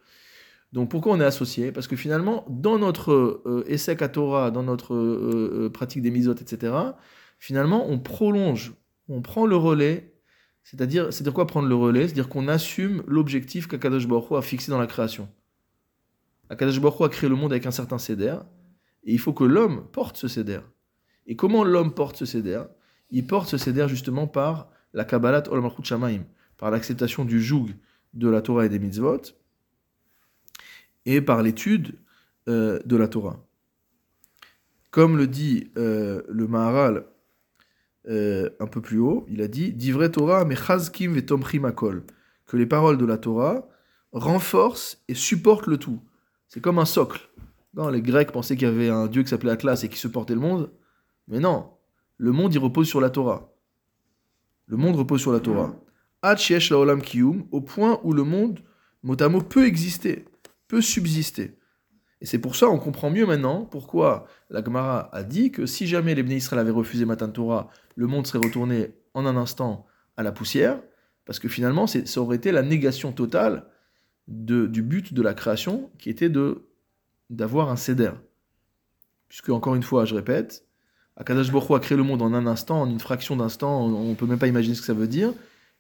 Donc 0.73 0.89
pourquoi 0.89 1.13
on 1.13 1.19
est 1.19 1.25
associé? 1.25 1.71
Parce 1.71 1.87
que 1.87 1.95
finalement, 1.95 2.45
dans 2.47 2.79
notre 2.79 3.11
euh, 3.45 3.65
essai 3.67 4.01
à 4.01 4.07
Torah, 4.07 4.51
dans 4.51 4.63
notre 4.63 4.93
euh, 4.93 5.65
euh, 5.65 5.69
pratique 5.69 6.01
des 6.01 6.11
misotes, 6.11 6.41
etc., 6.41 6.73
finalement, 7.39 7.89
on 7.89 7.99
prolonge, 7.99 8.73
on 9.09 9.21
prend 9.21 9.45
le 9.45 9.57
relais 9.57 10.10
C'est-à-dire, 10.63 11.11
c'est 11.11 11.23
de 11.23 11.29
quoi 11.29 11.47
prendre 11.47 11.67
le 11.67 11.75
relais? 11.75 12.03
C'est-à-dire 12.03 12.29
qu'on 12.29 12.47
assume 12.47 13.03
l'objectif 13.07 13.67
qu'Akadosh 13.67 14.07
Baruch 14.07 14.31
a 14.31 14.41
fixé 14.41 14.71
dans 14.71 14.79
la 14.79 14.87
création. 14.87 15.27
Akadosh 16.49 16.79
Baruch 16.79 17.01
a 17.01 17.09
créé 17.09 17.29
le 17.29 17.35
monde 17.35 17.51
avec 17.51 17.65
un 17.65 17.71
certain 17.71 17.97
céder, 17.97 18.37
et 19.03 19.13
il 19.13 19.19
faut 19.19 19.33
que 19.33 19.43
l'homme 19.43 19.87
porte 19.91 20.17
ce 20.17 20.27
céder. 20.27 20.59
Et 21.25 21.35
comment 21.35 21.63
l'homme 21.63 21.93
porte 21.93 22.17
ce 22.17 22.25
céder 22.25 22.61
Il 23.09 23.25
porte 23.25 23.49
ce 23.49 23.57
céder 23.57 23.87
justement 23.87 24.27
par 24.27 24.69
la 24.93 25.05
Kabbalat 25.05 25.43
Olam 25.49 25.63
Malchut 25.63 25.83
Shamaim, 25.83 26.23
par 26.57 26.71
l'acceptation 26.71 27.25
du 27.25 27.41
joug 27.41 27.69
de 28.13 28.29
la 28.29 28.41
Torah 28.41 28.65
et 28.65 28.69
des 28.69 28.79
mitzvot, 28.79 29.21
et 31.05 31.21
par 31.21 31.41
l'étude 31.41 31.95
euh, 32.47 32.79
de 32.85 32.95
la 32.95 33.07
Torah. 33.07 33.39
Comme 34.91 35.17
le 35.17 35.27
dit 35.27 35.71
euh, 35.77 36.21
le 36.27 36.47
Maharal 36.47 37.05
euh, 38.07 38.49
un 38.59 38.67
peu 38.67 38.81
plus 38.81 38.99
haut, 38.99 39.25
il 39.29 39.41
a 39.41 39.47
dit 39.47 39.73
Divrei 39.73 40.09
Torah 40.09 40.41
akol 40.41 42.03
que 42.47 42.57
les 42.57 42.65
paroles 42.65 42.97
de 42.97 43.05
la 43.05 43.17
Torah 43.17 43.67
renforcent 44.11 45.03
et 45.07 45.13
supportent 45.13 45.67
le 45.67 45.77
tout. 45.77 46.01
C'est 46.47 46.59
comme 46.59 46.79
un 46.79 46.85
socle. 46.85 47.29
Non, 47.73 47.89
les 47.89 48.01
Grecs 48.01 48.31
pensaient 48.31 48.55
qu'il 48.55 48.67
y 48.67 48.71
avait 48.71 48.89
un 48.89 49.07
dieu 49.07 49.23
qui 49.23 49.29
s'appelait 49.29 49.51
Atlas 49.51 49.83
et 49.83 49.89
qui 49.89 49.97
supportait 49.97 50.33
le 50.33 50.41
monde. 50.41 50.71
Mais 51.27 51.39
non, 51.39 51.69
le 52.17 52.31
monde 52.31 52.53
il 52.53 52.59
repose 52.59 52.87
sur 52.87 52.99
la 52.99 53.09
Torah. 53.09 53.53
Le 54.67 54.77
monde 54.77 54.95
repose 54.95 55.21
sur 55.21 55.31
la 55.31 55.39
Torah. 55.39 55.73
Laolam 56.23 57.01
kiyum, 57.01 57.45
au 57.51 57.61
point 57.61 57.99
où 58.03 58.13
le 58.13 58.23
monde, 58.23 58.59
mot, 59.03 59.15
peut 59.15 59.65
exister, 59.65 60.25
peut 60.67 60.81
subsister. 60.81 61.57
Et 62.21 62.25
c'est 62.25 62.39
pour 62.39 62.55
ça 62.55 62.69
on 62.69 62.77
comprend 62.77 63.09
mieux 63.09 63.25
maintenant 63.25 63.65
pourquoi 63.65 64.27
la 64.49 64.63
Gemara 64.63 65.09
a 65.13 65.23
dit 65.23 65.51
que 65.51 65.65
si 65.65 65.87
jamais 65.87 66.15
les 66.15 66.23
Bnei 66.23 66.37
Israël 66.37 66.59
avaient 66.59 66.71
refusé 66.71 67.05
Matan 67.05 67.29
Torah, 67.29 67.69
le 67.95 68.07
monde 68.07 68.27
serait 68.27 68.45
retourné 68.45 68.93
en 69.13 69.25
un 69.25 69.35
instant 69.35 69.85
à 70.17 70.23
la 70.23 70.31
poussière, 70.31 70.79
parce 71.25 71.39
que 71.39 71.49
finalement 71.49 71.87
ça 71.87 72.21
aurait 72.21 72.37
été 72.37 72.51
la 72.51 72.61
négation 72.61 73.11
totale 73.11 73.65
du 74.27 74.81
but 74.81 75.13
de 75.13 75.21
la 75.21 75.33
création, 75.33 75.89
qui 75.97 76.09
était 76.09 76.31
d'avoir 77.29 77.69
un 77.69 77.75
céder. 77.75 78.11
Puisque, 79.27 79.49
encore 79.49 79.75
une 79.75 79.83
fois, 79.83 80.05
je 80.05 80.15
répète, 80.15 80.65
Akadash 81.17 81.51
Baruch 81.51 81.71
a 81.71 81.79
créé 81.79 81.97
le 81.97 82.03
monde 82.03 82.21
en 82.21 82.33
un 82.33 82.47
instant, 82.47 82.81
en 82.81 82.89
une 82.89 82.99
fraction 82.99 83.35
d'instant, 83.35 83.85
on 83.85 84.09
ne 84.09 84.15
peut 84.15 84.25
même 84.25 84.39
pas 84.39 84.47
imaginer 84.47 84.75
ce 84.75 84.81
que 84.81 84.87
ça 84.87 84.93
veut 84.93 85.07
dire. 85.07 85.33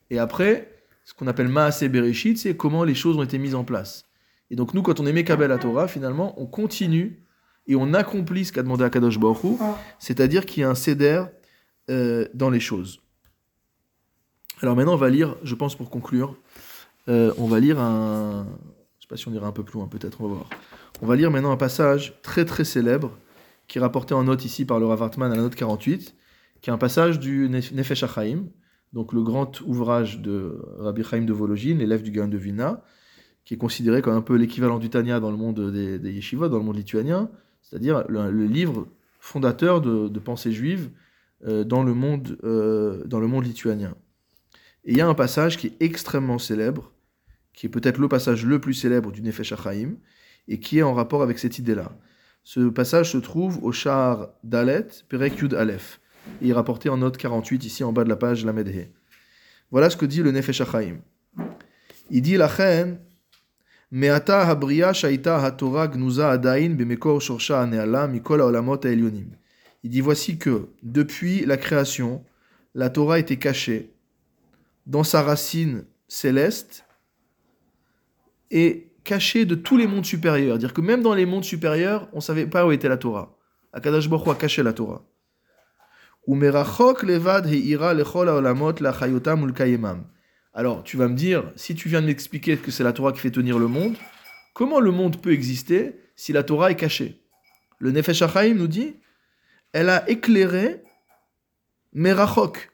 Et 0.09 0.19
après, 0.19 0.83
ce 1.05 1.13
qu'on 1.13 1.27
appelle 1.27 1.47
Maaseh 1.47 1.89
Bereshit, 1.89 2.37
c'est 2.37 2.55
comment 2.57 2.83
les 2.83 2.95
choses 2.95 3.17
ont 3.17 3.23
été 3.23 3.37
mises 3.37 3.55
en 3.55 3.63
place. 3.63 4.05
Et 4.51 4.55
donc 4.55 4.73
nous, 4.73 4.83
quand 4.83 4.99
on 4.99 5.05
aimait 5.05 5.23
Kabel 5.23 5.51
à 5.51 5.57
Torah, 5.57 5.87
finalement, 5.87 6.39
on 6.39 6.45
continue 6.45 7.23
et 7.67 7.75
on 7.75 7.93
accomplit 7.93 8.43
ce 8.43 8.51
qu'a 8.51 8.61
demandé 8.61 8.83
Akadosh 8.83 9.17
Baruch 9.17 9.57
c'est-à-dire 9.97 10.45
qu'il 10.45 10.61
y 10.61 10.63
a 10.65 10.69
un 10.69 10.75
céder 10.75 11.23
euh, 11.89 12.27
dans 12.33 12.49
les 12.49 12.59
choses. 12.59 12.99
Alors 14.61 14.75
maintenant, 14.75 14.93
on 14.93 14.97
va 14.97 15.09
lire, 15.09 15.37
je 15.43 15.55
pense 15.55 15.75
pour 15.75 15.89
conclure, 15.89 16.35
euh, 17.07 17.33
on 17.37 17.47
va 17.47 17.61
lire 17.61 17.79
un... 17.79 18.45
Je 18.99 19.03
sais 19.03 19.07
pas 19.07 19.15
si 19.15 19.27
on 19.29 19.33
ira 19.33 19.47
un 19.47 19.53
peu 19.53 19.63
plus 19.63 19.79
loin, 19.79 19.87
peut-être, 19.87 20.19
on 20.19 20.27
va 20.27 20.35
voir. 20.35 20.49
On 21.01 21.07
va 21.07 21.15
lire 21.15 21.31
maintenant 21.31 21.51
un 21.51 21.57
passage 21.57 22.19
très 22.21 22.43
très 22.43 22.65
célèbre, 22.65 23.17
qui 23.67 23.77
est 23.77 23.81
rapporté 23.81 24.13
en 24.13 24.25
note 24.25 24.43
ici 24.43 24.65
par 24.65 24.79
le 24.79 24.85
Rav 24.85 25.01
Hartman 25.01 25.31
à 25.31 25.35
la 25.35 25.43
note 25.43 25.55
48, 25.55 26.13
qui 26.61 26.69
est 26.69 26.73
un 26.73 26.77
passage 26.77 27.19
du 27.19 27.47
Nefesh 27.49 28.03
HaChaim, 28.03 28.47
donc 28.91 29.13
le 29.13 29.23
grand 29.23 29.61
ouvrage 29.61 30.19
de 30.19 30.61
Rabbi 30.77 31.03
Chaim 31.03 31.21
de 31.21 31.33
Vologine, 31.33 31.77
l'élève 31.77 32.01
du 32.01 32.11
Gaon 32.11 32.27
de 32.27 32.37
Vilna, 32.37 32.83
qui 33.45 33.55
est 33.55 33.57
considéré 33.57 34.01
comme 34.01 34.15
un 34.15 34.21
peu 34.21 34.35
l'équivalent 34.35 34.79
du 34.79 34.89
Tanya 34.89 35.19
dans 35.19 35.31
le 35.31 35.37
monde 35.37 35.71
des, 35.71 35.99
des 35.99 36.21
dans 36.37 36.57
le 36.57 36.63
monde 36.63 36.75
lituanien, 36.75 37.29
c'est-à-dire 37.61 38.03
le, 38.07 38.45
livre 38.45 38.87
fondateur 39.19 39.81
de, 39.81 40.19
pensée 40.19 40.51
juive 40.51 40.89
euh, 41.45 41.63
dans, 41.63 41.83
le 41.83 41.93
monde, 41.93 42.37
euh, 42.43 43.03
dans 43.05 43.19
le 43.19 43.27
monde 43.27 43.45
lituanien. 43.45 43.95
Et 44.85 44.91
il 44.91 44.97
y 44.97 45.01
a 45.01 45.07
un 45.07 45.13
passage 45.13 45.57
qui 45.57 45.67
est 45.67 45.75
extrêmement 45.79 46.39
célèbre, 46.39 46.91
qui 47.53 47.67
est 47.67 47.69
peut-être 47.69 47.97
le 47.97 48.07
passage 48.07 48.45
le 48.45 48.59
plus 48.59 48.73
célèbre 48.73 49.11
du 49.11 49.21
Nefesh 49.21 49.51
HaChaim, 49.51 49.95
et 50.47 50.59
qui 50.59 50.79
est 50.79 50.83
en 50.83 50.93
rapport 50.93 51.21
avec 51.21 51.39
cette 51.39 51.59
idée-là. 51.59 51.91
Ce 52.43 52.59
passage 52.69 53.11
se 53.11 53.17
trouve 53.17 53.63
au 53.63 53.71
Shah 53.71 54.35
Dalet, 54.43 54.87
Perek 55.09 55.39
Yud 55.39 55.53
Aleph. 55.53 55.99
Et 56.41 56.45
il 56.45 56.49
est 56.49 56.53
rapporté 56.53 56.89
en 56.89 56.97
note 56.97 57.17
48, 57.17 57.63
ici 57.65 57.83
en 57.83 57.93
bas 57.93 58.03
de 58.03 58.09
la 58.09 58.15
page 58.15 58.43
la 58.45 58.53
Medhe. 58.53 58.89
Voilà 59.69 59.89
ce 59.89 59.97
que 59.97 60.05
dit 60.05 60.23
le 60.23 60.31
Nefesh 60.31 60.61
HaChaim. 60.61 60.97
Il 62.09 62.21
dit 62.21 62.37
la 62.37 62.47
reine 62.47 62.99
Meata 63.91 64.45
habriya 64.45 64.93
shaita 64.93 65.39
hatorah 65.39 65.87
gnuza 65.87 66.31
adain 66.31 66.77
bemekor 66.77 67.19
shorsha 67.19 67.61
aneala 67.61 68.07
mikol 68.07 68.39
haolamot 68.39 68.85
haelyonim. 68.85 69.31
Il 69.83 69.89
dit 69.89 69.99
voici 69.99 70.37
que 70.37 70.69
depuis 70.81 71.45
la 71.45 71.57
création, 71.57 72.23
la 72.73 72.89
Torah 72.89 73.19
était 73.19 73.35
cachée 73.35 73.91
dans 74.85 75.03
sa 75.03 75.21
racine 75.21 75.83
céleste 76.07 76.85
et 78.49 78.91
cachée 79.03 79.43
de 79.45 79.55
tous 79.55 79.75
les 79.75 79.87
mondes 79.87 80.05
supérieurs. 80.05 80.57
Dire 80.57 80.73
que 80.73 80.81
même 80.81 81.01
dans 81.01 81.13
les 81.13 81.25
mondes 81.25 81.43
supérieurs, 81.43 82.07
on 82.13 82.17
ne 82.17 82.21
savait 82.21 82.45
pas 82.45 82.65
où 82.65 82.71
était 82.71 82.87
la 82.87 82.97
Torah. 82.97 83.35
Akadash 83.73 84.09
Baruch 84.09 84.27
a 84.27 84.35
caché 84.35 84.63
la 84.63 84.71
Torah. 84.71 85.01
levad 86.27 87.45
heira 87.47 87.93
lechol 87.93 88.29
haolamot 88.29 88.79
lachayotam 88.79 89.43
ulkayemam. 89.43 90.05
Alors, 90.53 90.83
tu 90.83 90.97
vas 90.97 91.07
me 91.07 91.15
dire, 91.15 91.51
si 91.55 91.75
tu 91.75 91.87
viens 91.87 92.01
de 92.01 92.07
m'expliquer 92.07 92.57
que 92.57 92.71
c'est 92.71 92.83
la 92.83 92.91
Torah 92.91 93.13
qui 93.13 93.19
fait 93.19 93.31
tenir 93.31 93.57
le 93.57 93.67
monde, 93.67 93.95
comment 94.53 94.79
le 94.79 94.91
monde 94.91 95.21
peut 95.21 95.31
exister 95.31 95.95
si 96.15 96.33
la 96.33 96.43
Torah 96.43 96.71
est 96.71 96.75
cachée? 96.75 97.21
Le 97.79 97.91
Nefesh 97.91 98.21
HaChaim 98.21 98.55
nous 98.55 98.67
dit, 98.67 98.95
elle 99.71 99.89
a 99.89 100.07
éclairé 100.09 100.83
Merachok. 101.93 102.69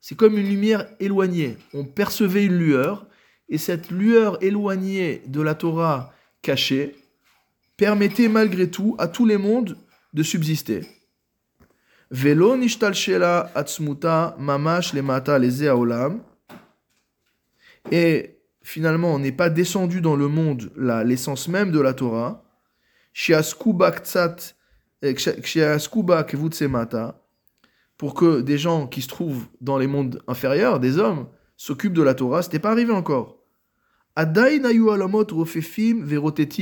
C'est 0.00 0.14
comme 0.14 0.36
une 0.36 0.46
lumière 0.46 0.86
éloignée. 1.00 1.56
On 1.72 1.84
percevait 1.84 2.44
une 2.44 2.58
lueur, 2.58 3.06
et 3.48 3.58
cette 3.58 3.90
lueur 3.90 4.42
éloignée 4.42 5.22
de 5.26 5.40
la 5.40 5.54
Torah 5.54 6.12
cachée 6.42 6.96
permettait 7.76 8.28
malgré 8.28 8.70
tout 8.70 8.94
à 8.98 9.08
tous 9.08 9.26
les 9.26 9.36
mondes 9.38 9.76
de 10.12 10.22
subsister. 10.22 10.82
Velo 12.10 12.56
nishtal 12.56 12.94
shela 12.94 13.50
atzmuta 13.54 14.36
mamash 14.38 14.92
lemata 14.92 15.38
leze 15.38 15.68
olam. 15.68 16.22
Et 17.90 18.38
finalement, 18.62 19.14
on 19.14 19.18
n'est 19.18 19.32
pas 19.32 19.50
descendu 19.50 20.00
dans 20.00 20.16
le 20.16 20.28
monde 20.28 20.70
l'essence 20.76 21.48
même 21.48 21.70
de 21.70 21.80
la 21.80 21.94
Torah. 21.94 22.44
Pour 27.98 28.14
que 28.14 28.40
des 28.40 28.58
gens 28.58 28.86
qui 28.86 29.02
se 29.02 29.08
trouvent 29.08 29.46
dans 29.60 29.78
les 29.78 29.86
mondes 29.86 30.22
inférieurs, 30.26 30.80
des 30.80 30.98
hommes, 30.98 31.26
s'occupent 31.56 31.92
de 31.92 32.02
la 32.02 32.14
Torah, 32.14 32.42
c'était 32.42 32.58
pas 32.58 32.70
arrivé 32.70 32.92
encore. 32.92 33.38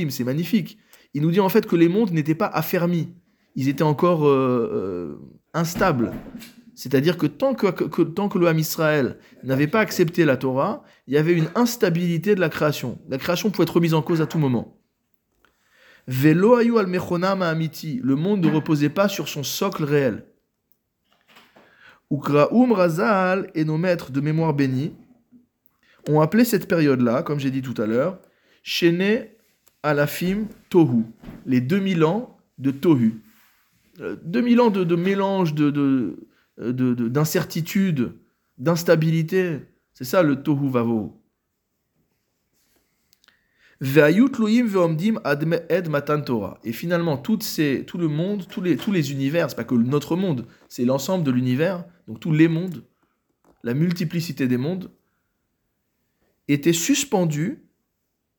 C'est 0.09 0.23
magnifique. 0.23 0.77
Il 1.13 1.21
nous 1.21 1.31
dit 1.31 1.39
en 1.39 1.49
fait 1.49 1.65
que 1.65 1.75
les 1.75 1.89
mondes 1.89 2.11
n'étaient 2.11 2.35
pas 2.35 2.47
affermis. 2.47 3.09
Ils 3.55 3.67
étaient 3.67 3.83
encore 3.83 4.27
euh, 4.27 4.69
euh, 4.73 5.19
instables. 5.53 6.11
C'est-à-dire 6.81 7.15
que 7.15 7.27
tant 7.27 7.53
que, 7.53 8.39
le 8.39 8.47
Ham 8.47 8.57
Israël 8.57 9.19
n'avait 9.43 9.67
pas 9.67 9.81
accepté 9.81 10.25
la 10.25 10.35
Torah, 10.35 10.83
il 11.05 11.13
y 11.13 11.17
avait 11.17 11.37
une 11.37 11.49
instabilité 11.53 12.33
de 12.33 12.39
la 12.39 12.49
création. 12.49 12.97
La 13.07 13.19
création 13.19 13.51
pouvait 13.51 13.65
être 13.65 13.75
remise 13.75 13.93
en 13.93 14.01
cause 14.01 14.19
à 14.19 14.25
tout 14.25 14.39
moment. 14.39 14.81
Velo 16.07 16.55
al 16.55 17.43
amiti. 17.43 17.99
Le 18.03 18.15
monde 18.15 18.43
ne 18.43 18.51
reposait 18.51 18.89
pas 18.89 19.07
sur 19.07 19.29
son 19.29 19.43
socle 19.43 19.83
réel. 19.83 20.25
Ukraum 22.09 22.71
Razal 22.71 23.51
et 23.53 23.63
nos 23.63 23.77
maîtres 23.77 24.11
de 24.11 24.19
mémoire 24.19 24.55
bénis 24.55 24.95
ont 26.09 26.19
appelé 26.19 26.45
cette 26.45 26.67
période-là, 26.67 27.21
comme 27.21 27.39
j'ai 27.39 27.51
dit 27.51 27.61
tout 27.61 27.79
à 27.79 27.85
l'heure, 27.85 28.17
Shene 28.63 29.27
Alafim 29.83 30.47
Tohu, 30.71 31.03
les 31.45 31.61
2000 31.61 32.03
ans 32.05 32.39
de 32.57 32.71
Tohu. 32.71 33.21
2000 33.99 34.59
euh, 34.59 34.63
ans 34.63 34.71
de, 34.71 34.95
mélange 34.95 35.53
de, 35.53 36.30
d'incertitude, 36.57 38.17
d'instabilité. 38.57 39.59
C'est 39.93 40.05
ça 40.05 40.23
le 40.23 40.41
tohu 40.41 40.69
vavo. 40.69 41.21
Et 43.83 43.85
finalement, 46.71 47.17
tout 47.17 47.39
le 47.97 48.07
monde, 48.07 48.47
tous 48.47 48.61
les, 48.61 48.77
tous 48.77 48.91
les 48.91 49.11
univers, 49.11 49.49
c'est 49.49 49.55
pas 49.55 49.63
que 49.63 49.73
notre 49.73 50.15
monde, 50.15 50.45
c'est 50.69 50.85
l'ensemble 50.85 51.23
de 51.23 51.31
l'univers, 51.31 51.83
donc 52.07 52.19
tous 52.19 52.31
les 52.31 52.47
mondes, 52.47 52.83
la 53.63 53.73
multiplicité 53.73 54.47
des 54.47 54.57
mondes, 54.57 54.91
étaient 56.47 56.73
suspendus 56.73 57.63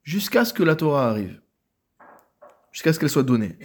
jusqu'à 0.05 0.45
ce 0.45 0.53
que 0.53 0.63
la 0.63 0.77
Torah 0.77 1.09
arrive, 1.11 1.41
jusqu'à 2.71 2.93
ce 2.93 3.01
qu'elle 3.01 3.11
soit 3.11 3.25
donnée. 3.25 3.59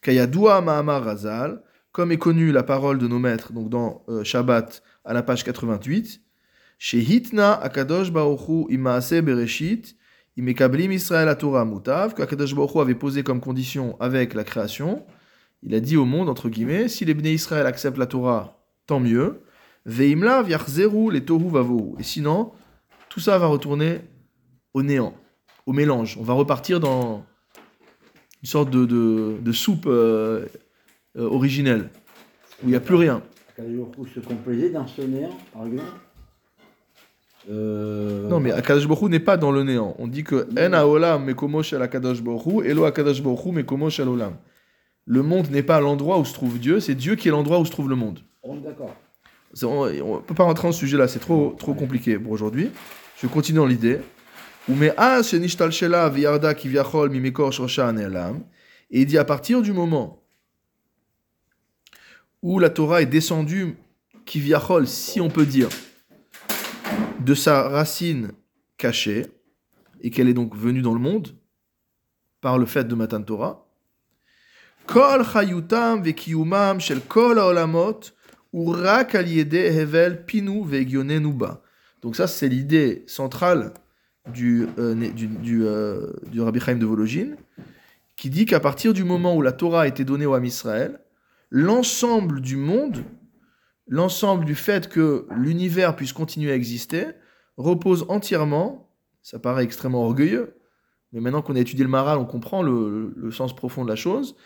Kayadua 0.00 0.62
Mahamar 0.62 1.04
Razal, 1.04 1.62
comme 1.98 2.12
est 2.12 2.16
connue 2.16 2.52
la 2.52 2.62
parole 2.62 2.98
de 2.98 3.08
nos 3.08 3.18
maîtres, 3.18 3.52
donc 3.52 3.70
dans 3.70 4.04
euh, 4.08 4.22
Shabbat 4.22 4.84
à 5.04 5.12
la 5.12 5.24
page 5.24 5.42
88, 5.42 6.20
chez 6.78 6.98
Hitna 7.00 7.54
Akadosh 7.54 8.12
Baruchu 8.12 8.66
Imaase 8.72 9.20
Bereshit, 9.20 9.96
Imekablim 10.36 10.92
Israël 10.92 11.36
Torah 11.36 11.64
Mutav, 11.64 12.14
qu'Akadosh 12.14 12.54
Baruchu 12.54 12.78
avait 12.78 12.94
posé 12.94 13.24
comme 13.24 13.40
condition 13.40 13.96
avec 13.98 14.34
la 14.34 14.44
création. 14.44 15.04
Il 15.64 15.74
a 15.74 15.80
dit 15.80 15.96
au 15.96 16.04
monde, 16.04 16.28
entre 16.28 16.48
guillemets, 16.48 16.86
si 16.86 17.04
les 17.04 17.14
Bnei 17.14 17.34
Israël 17.34 17.66
acceptent 17.66 17.98
la 17.98 18.06
Torah, 18.06 18.62
tant 18.86 19.00
mieux. 19.00 19.42
Veimlav 19.84 20.48
yachzeru 20.48 21.10
les 21.10 21.24
tohu 21.24 21.50
vavohu. 21.50 21.96
Et 21.98 22.04
sinon, 22.04 22.52
tout 23.08 23.18
ça 23.18 23.38
va 23.38 23.48
retourner 23.48 24.02
au 24.72 24.84
néant, 24.84 25.14
au 25.66 25.72
mélange. 25.72 26.16
On 26.20 26.22
va 26.22 26.34
repartir 26.34 26.78
dans 26.78 27.26
une 28.44 28.48
sorte 28.48 28.70
de, 28.70 28.86
de, 28.86 29.38
de 29.42 29.52
soupe 29.52 29.86
euh, 29.88 30.46
euh, 31.18 31.28
originelle, 31.28 31.90
où 32.62 32.66
il 32.66 32.70
n'y 32.70 32.76
a 32.76 32.80
plus 32.80 32.94
rien. 32.94 33.22
Akadosh 33.56 34.14
se 34.14 34.20
complaisait 34.20 34.70
dans 34.70 34.86
ce 34.86 35.02
néant, 35.02 35.36
par 35.52 35.66
exemple 35.66 35.84
Euh, 37.50 38.28
Non, 38.28 38.40
mais 38.40 38.52
Akadosh 38.52 38.86
Baruch 38.86 39.10
n'est 39.10 39.20
pas 39.20 39.36
dans 39.36 39.50
le 39.50 39.62
néant. 39.64 39.94
On 39.98 40.06
dit 40.06 40.22
que 40.22 40.46
En 40.58 40.72
haolam 40.72 41.24
mekomo 41.24 41.62
shel 41.62 41.82
Akadosh 41.82 42.22
Baruch 42.22 42.46
Hu, 42.46 42.64
elo 42.64 42.84
Akadosh 42.84 43.22
Baruch 43.22 43.44
Hu 43.44 43.52
mekomo 43.52 43.90
shel 43.90 44.08
olam. 44.08 44.36
Le 45.06 45.22
monde 45.22 45.50
n'est 45.50 45.62
pas 45.62 45.80
l'endroit 45.80 46.18
où 46.18 46.24
se 46.24 46.34
trouve 46.34 46.58
Dieu, 46.58 46.80
c'est 46.80 46.94
Dieu 46.94 47.14
qui 47.16 47.28
est 47.28 47.30
l'endroit 47.30 47.58
où 47.58 47.64
se 47.64 47.70
trouve 47.70 47.88
le 47.88 47.96
monde. 47.96 48.20
On 48.42 48.58
est 48.58 48.60
d'accord. 48.60 48.94
On 49.62 49.86
ne 49.86 50.20
peut 50.20 50.34
pas 50.34 50.44
rentrer 50.44 50.68
dans 50.68 50.72
ce 50.72 50.80
sujet-là, 50.80 51.08
c'est 51.08 51.18
trop, 51.18 51.54
trop 51.58 51.72
compliqué 51.72 52.18
pour 52.18 52.32
aujourd'hui. 52.32 52.70
Je 53.20 53.26
continue 53.26 53.56
dans 53.56 53.66
l'idée. 53.66 54.00
Et 58.90 59.00
il 59.00 59.06
dit 59.06 59.18
à 59.18 59.24
partir 59.24 59.62
du 59.62 59.72
moment 59.72 60.22
où 62.42 62.58
la 62.58 62.70
Torah 62.70 63.02
est 63.02 63.06
descendue, 63.06 63.76
kivyachol, 64.24 64.86
si 64.86 65.20
on 65.20 65.28
peut 65.28 65.46
dire, 65.46 65.68
de 67.20 67.34
sa 67.34 67.68
racine 67.68 68.32
cachée, 68.76 69.26
et 70.00 70.10
qu'elle 70.10 70.28
est 70.28 70.34
donc 70.34 70.56
venue 70.56 70.82
dans 70.82 70.94
le 70.94 71.00
monde, 71.00 71.34
par 72.40 72.58
le 72.58 72.66
fait 72.66 72.84
de 72.84 72.94
Matan 72.94 73.22
Torah, 73.22 73.66
kol 74.86 75.24
chayutam 75.24 76.04
shel 76.80 77.00
kol 77.00 77.38
hevel 78.52 80.24
pinu. 80.24 80.64
Donc 82.00 82.16
ça, 82.16 82.26
c'est 82.26 82.48
l'idée 82.48 83.04
centrale 83.06 83.74
du, 84.32 84.68
euh, 84.78 84.94
euh, 85.46 86.12
du 86.30 86.40
Rabbi 86.40 86.60
Chaim 86.60 86.76
de 86.76 86.86
Vologine, 86.86 87.36
qui 88.16 88.30
dit 88.30 88.46
qu'à 88.46 88.60
partir 88.60 88.92
du 88.92 89.04
moment 89.04 89.36
où 89.36 89.42
la 89.42 89.52
Torah 89.52 89.82
a 89.82 89.86
été 89.86 90.04
donnée 90.04 90.26
au 90.26 90.34
Ham 90.34 90.44
Israël, 90.44 91.00
l'ensemble 91.50 92.40
du 92.40 92.56
monde, 92.56 93.04
l'ensemble 93.86 94.44
du 94.44 94.54
fait 94.54 94.88
que 94.88 95.26
l'univers 95.30 95.96
puisse 95.96 96.12
continuer 96.12 96.52
à 96.52 96.54
exister, 96.54 97.06
repose 97.56 98.04
entièrement, 98.08 98.90
ça 99.22 99.38
paraît 99.38 99.64
extrêmement 99.64 100.04
orgueilleux, 100.04 100.54
mais 101.12 101.20
maintenant 101.20 101.42
qu'on 101.42 101.56
a 101.56 101.60
étudié 101.60 101.84
le 101.84 101.90
Maral, 101.90 102.18
on 102.18 102.26
comprend 102.26 102.62
le, 102.62 103.30
sens 103.30 103.54
profond 103.54 103.84
de 103.84 103.88
la 103.88 103.96
chose, 103.96 104.36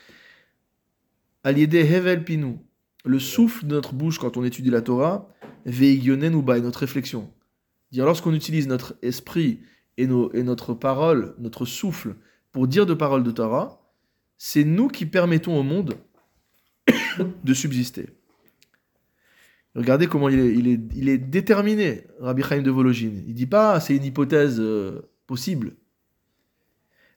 aliede 1.44 1.74
hevel 1.74 2.24
pinu, 2.24 2.58
le 3.04 3.18
souffle 3.18 3.66
de 3.66 3.74
notre 3.74 3.94
bouche 3.94 4.18
quand 4.18 4.36
on 4.36 4.44
étudie 4.44 4.70
la 4.70 4.82
Torah, 4.82 5.28
veigyonen 5.66 6.34
ou 6.34 6.42
notre 6.42 6.80
réflexion. 6.80 7.32
Dire 7.90 8.06
lorsqu'on 8.06 8.32
utilise 8.32 8.68
notre 8.68 8.94
esprit 9.02 9.60
et, 9.96 10.06
nos, 10.06 10.32
et 10.32 10.42
notre 10.42 10.72
parole, 10.72 11.34
notre 11.38 11.66
souffle, 11.66 12.14
pour 12.52 12.68
dire 12.68 12.86
de 12.86 12.94
paroles 12.94 13.24
de 13.24 13.30
Torah, 13.30 13.82
c'est 14.38 14.64
nous 14.64 14.88
qui 14.88 15.04
permettons 15.04 15.58
au 15.58 15.62
monde 15.62 15.96
de 17.44 17.54
subsister. 17.54 18.06
Regardez 19.74 20.06
comment 20.06 20.28
il 20.28 21.08
est, 21.08 21.18
déterminé, 21.18 22.04
Rabbi 22.20 22.42
Chaim 22.42 22.62
de 22.62 22.70
Vologine. 22.70 23.24
Il 23.26 23.34
dit 23.34 23.46
pas 23.46 23.80
c'est 23.80 23.96
une 23.96 24.04
hypothèse 24.04 24.60
euh, 24.60 25.10
possible. 25.26 25.76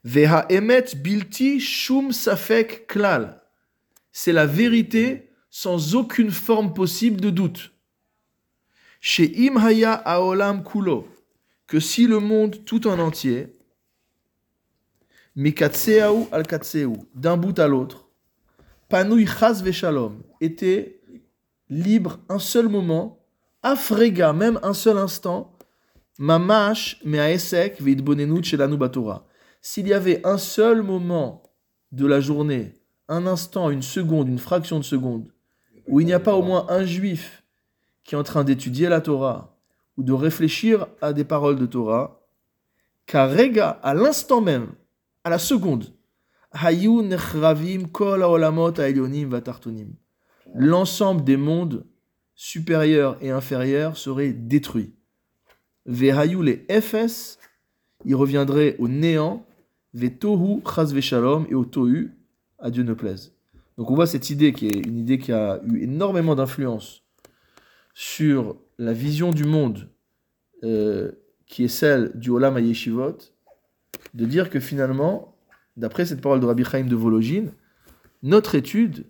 Veha 0.05 0.45
emet 0.49 0.95
bilti 0.95 1.59
shum 1.59 2.11
safek 2.11 2.87
klal. 2.87 3.41
C'est 4.11 4.31
la 4.31 4.45
vérité 4.45 5.31
sans 5.49 5.95
aucune 5.95 6.31
forme 6.31 6.73
possible 6.73 7.19
de 7.19 7.29
doute. 7.29 7.73
Chez 9.01 9.45
Imhaya 9.45 9.93
Aolam 9.93 10.63
Kulo, 10.63 11.07
que 11.67 11.79
si 11.79 12.07
le 12.07 12.19
monde 12.19 12.63
tout 12.63 12.87
en 12.87 12.99
entier, 12.99 13.55
Mikatseaou 15.35 16.29
al 16.31 16.43
d'un 17.13 17.35
bout 17.35 17.59
à 17.59 17.67
l'autre, 17.67 18.04
Panouy 18.87 19.25
Chas 19.25 19.61
Veshalom, 19.63 20.21
était 20.41 21.01
libre 21.69 22.19
un 22.29 22.39
seul 22.39 22.69
moment, 22.69 23.25
Afrega, 23.63 24.31
même 24.31 24.59
un 24.61 24.75
seul 24.75 24.97
instant, 24.99 25.57
Mamash 26.19 27.01
Meaesek 27.03 27.79
Shelanu 28.43 28.77
Batora. 28.77 29.25
S'il 29.61 29.87
y 29.87 29.93
avait 29.93 30.25
un 30.25 30.37
seul 30.37 30.83
moment 30.83 31.41
de 31.91 32.05
la 32.05 32.19
journée, 32.19 32.79
un 33.07 33.25
instant, 33.25 33.71
une 33.71 33.81
seconde, 33.81 34.27
une 34.27 34.37
fraction 34.37 34.77
de 34.77 34.83
seconde, 34.83 35.31
où 35.87 35.99
il 35.99 36.05
n'y 36.05 36.13
a 36.13 36.19
pas 36.19 36.35
au 36.35 36.43
moins 36.43 36.67
un 36.69 36.85
juif 36.85 37.43
qui 38.03 38.13
est 38.13 38.17
en 38.19 38.23
train 38.23 38.43
d'étudier 38.43 38.87
la 38.87 39.01
Torah 39.01 39.57
ou 39.97 40.03
de 40.03 40.13
réfléchir 40.13 40.85
à 41.01 41.11
des 41.11 41.23
paroles 41.23 41.57
de 41.57 41.65
Torah, 41.65 42.21
car 43.07 43.31
Rega, 43.31 43.79
à 43.81 43.95
l'instant 43.95 44.41
même, 44.41 44.73
à 45.23 45.31
la 45.31 45.39
seconde, 45.39 45.94
Hayu. 46.55 47.01
L'ensemble 50.55 51.23
des 51.23 51.37
mondes 51.37 51.85
supérieurs 52.35 53.17
et 53.21 53.29
inférieurs 53.29 53.97
serait 53.97 54.31
détruit. 54.31 54.93
Vehayu 55.85 56.43
les 56.43 56.65
Ephes, 56.69 57.37
il 58.05 58.15
reviendrait 58.15 58.75
au 58.79 58.87
néant, 58.87 59.45
Vetohu 59.93 60.61
chas 60.65 60.91
veshalom, 60.93 61.45
et 61.49 61.55
au 61.55 61.63
tohu, 61.63 62.11
à 62.59 62.69
Dieu 62.69 62.83
ne 62.83 62.93
plaise. 62.93 63.33
Donc 63.77 63.91
on 63.91 63.95
voit 63.95 64.07
cette 64.07 64.29
idée 64.29 64.53
qui 64.53 64.67
est 64.67 64.79
une 64.85 64.97
idée 64.97 65.17
qui 65.17 65.31
a 65.31 65.61
eu 65.65 65.83
énormément 65.83 66.35
d'influence 66.35 67.03
sur 67.93 68.57
la 68.77 68.93
vision 68.93 69.31
du 69.31 69.43
monde 69.43 69.89
euh, 70.63 71.11
qui 71.45 71.63
est 71.63 71.69
celle 71.69 72.11
du 72.15 72.29
Olam 72.29 72.57
HaYeshivot, 72.57 73.17
de 74.13 74.25
dire 74.25 74.49
que 74.49 74.59
finalement, 74.59 75.34
d'après 75.77 76.05
cette 76.05 76.21
parole 76.21 76.39
de 76.39 76.45
Rabbi 76.45 76.63
Chaim 76.63 76.85
de 76.85 76.95
Vologine, 76.95 77.51
notre 78.23 78.55
étude, 78.55 79.05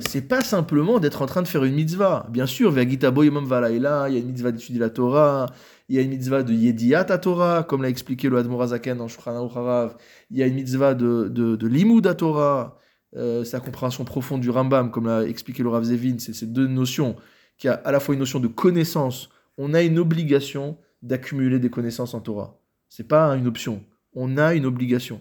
c'est 0.00 0.26
pas 0.26 0.42
simplement 0.42 0.98
d'être 0.98 1.22
en 1.22 1.26
train 1.26 1.42
de 1.42 1.48
faire 1.48 1.64
une 1.64 1.74
mitzvah. 1.74 2.26
Bien 2.30 2.46
sûr, 2.46 2.70
Vagita 2.70 3.10
Boyimam 3.10 3.44
Valaïla, 3.44 4.08
il 4.08 4.14
y 4.14 4.16
a 4.16 4.20
une 4.20 4.28
mitzvah 4.28 4.52
d'étudier 4.52 4.80
la 4.80 4.90
Torah, 4.90 5.46
il 5.88 5.96
y 5.96 5.98
a 5.98 6.02
une 6.02 6.10
mitzvah 6.10 6.42
de 6.42 6.52
Yediat 6.52 7.04
Torah, 7.18 7.64
comme 7.64 7.82
l'a 7.82 7.88
expliqué 7.88 8.28
le 8.28 8.38
Admorazaken 8.38 8.98
dans 8.98 9.08
Shulchan 9.08 9.46
Harav, 9.46 9.96
il 10.30 10.38
y 10.38 10.42
a 10.42 10.46
une 10.46 10.54
mitzvah 10.54 10.94
de, 10.94 11.28
de, 11.28 11.56
de 11.56 11.66
Limud 11.66 12.16
Torah, 12.16 12.78
euh, 13.16 13.42
sa 13.44 13.58
compréhension 13.58 14.04
profonde 14.04 14.40
du 14.40 14.50
Rambam, 14.50 14.90
comme 14.90 15.06
l'a 15.06 15.24
expliqué 15.24 15.62
le 15.62 15.68
Rav 15.68 15.82
Zevin, 15.82 16.16
c'est 16.18 16.32
ces 16.32 16.46
deux 16.46 16.68
notions 16.68 17.16
qui 17.58 17.68
a 17.68 17.74
à 17.74 17.92
la 17.92 18.00
fois 18.00 18.14
une 18.14 18.20
notion 18.20 18.40
de 18.40 18.46
connaissance. 18.46 19.28
On 19.58 19.74
a 19.74 19.82
une 19.82 19.98
obligation 19.98 20.78
d'accumuler 21.02 21.58
des 21.58 21.70
connaissances 21.70 22.14
en 22.14 22.20
Torah. 22.20 22.58
C'est 22.88 23.06
pas 23.06 23.36
une 23.36 23.46
option. 23.46 23.84
On 24.14 24.38
a 24.38 24.54
une 24.54 24.64
obligation. 24.64 25.20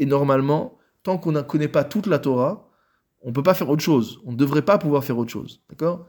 Et 0.00 0.06
normalement, 0.06 0.78
tant 1.02 1.18
qu'on 1.18 1.30
ne 1.30 1.42
connaît 1.42 1.68
pas 1.68 1.84
toute 1.84 2.06
la 2.06 2.18
Torah, 2.18 2.70
on 3.20 3.28
ne 3.28 3.34
peut 3.34 3.42
pas 3.42 3.52
faire 3.52 3.68
autre 3.68 3.82
chose. 3.82 4.18
On 4.24 4.32
ne 4.32 4.36
devrait 4.36 4.62
pas 4.62 4.78
pouvoir 4.78 5.04
faire 5.04 5.18
autre 5.18 5.30
chose. 5.30 5.62
D'accord? 5.68 6.06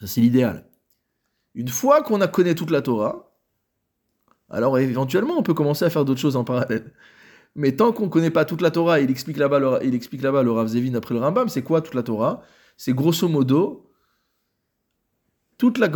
Ça, 0.00 0.06
c'est 0.06 0.22
l'idéal. 0.22 0.66
Une 1.54 1.68
fois 1.68 2.02
qu'on 2.02 2.22
a 2.22 2.26
connaît 2.26 2.54
toute 2.54 2.70
la 2.70 2.80
Torah, 2.80 3.30
alors 4.48 4.78
éventuellement, 4.78 5.36
on 5.36 5.42
peut 5.42 5.52
commencer 5.52 5.84
à 5.84 5.90
faire 5.90 6.06
d'autres 6.06 6.20
choses 6.20 6.36
en 6.36 6.44
parallèle. 6.44 6.90
Mais 7.54 7.72
tant 7.72 7.92
qu'on 7.92 8.04
ne 8.04 8.10
connaît 8.10 8.30
pas 8.30 8.46
toute 8.46 8.62
la 8.62 8.70
Torah, 8.70 9.00
il 9.00 9.10
explique 9.10 9.36
là-bas 9.36 9.58
le, 9.58 9.78
il 9.82 9.94
explique 9.94 10.22
là-bas 10.22 10.42
le 10.42 10.52
Rav 10.52 10.68
Zevin 10.68 10.94
après 10.94 11.14
le 11.14 11.20
Rambam, 11.20 11.50
c'est 11.50 11.62
quoi 11.62 11.82
toute 11.82 11.94
la 11.94 12.02
Torah? 12.02 12.42
C'est 12.78 12.94
grosso 12.94 13.28
modo 13.28 13.90
toute 15.58 15.78
la, 15.78 15.88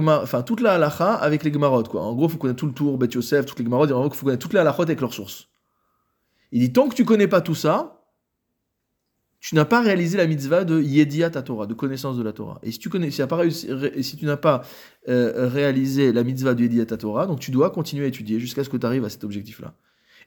halacha 0.72 1.14
avec 1.14 1.44
les 1.44 1.52
gemarot. 1.52 1.84
Quoi. 1.84 2.02
En 2.02 2.14
gros, 2.14 2.26
il 2.26 2.32
faut 2.32 2.38
connaître 2.38 2.60
tout 2.60 2.66
le 2.66 2.72
tour, 2.72 2.98
Bet 2.98 3.08
Yosef, 3.08 3.46
toutes 3.46 3.58
les 3.58 3.64
gemarot, 3.64 3.86
il 3.86 4.14
faut 4.14 4.24
connaître 4.24 4.42
toutes 4.42 4.54
les 4.54 4.60
halachot 4.60 4.82
avec 4.82 5.00
leurs 5.00 5.14
sources. 5.14 5.49
Il 6.52 6.60
dit 6.60 6.72
tant 6.72 6.88
que 6.88 6.94
tu 6.94 7.04
connais 7.04 7.28
pas 7.28 7.40
tout 7.40 7.54
ça, 7.54 8.00
tu 9.40 9.54
n'as 9.54 9.64
pas 9.64 9.80
réalisé 9.80 10.18
la 10.18 10.26
mitzvah 10.26 10.64
de 10.64 10.80
Yediat 10.80 11.30
Torah, 11.30 11.66
de 11.66 11.72
connaissance 11.72 12.18
de 12.18 12.22
la 12.22 12.32
Torah. 12.32 12.60
Et 12.62 12.72
si 12.72 12.78
tu 12.78 12.90
n'as 14.26 14.36
pas 14.36 14.62
euh, 15.08 15.48
réalisé 15.48 16.12
la 16.12 16.24
mitzvah 16.24 16.54
de 16.54 16.62
Yediat 16.62 16.84
Torah, 16.84 17.26
donc 17.26 17.40
tu 17.40 17.50
dois 17.50 17.70
continuer 17.70 18.04
à 18.04 18.08
étudier 18.08 18.38
jusqu'à 18.38 18.64
ce 18.64 18.68
que 18.68 18.76
tu 18.76 18.84
arrives 18.84 19.04
à 19.04 19.08
cet 19.08 19.24
objectif-là. 19.24 19.74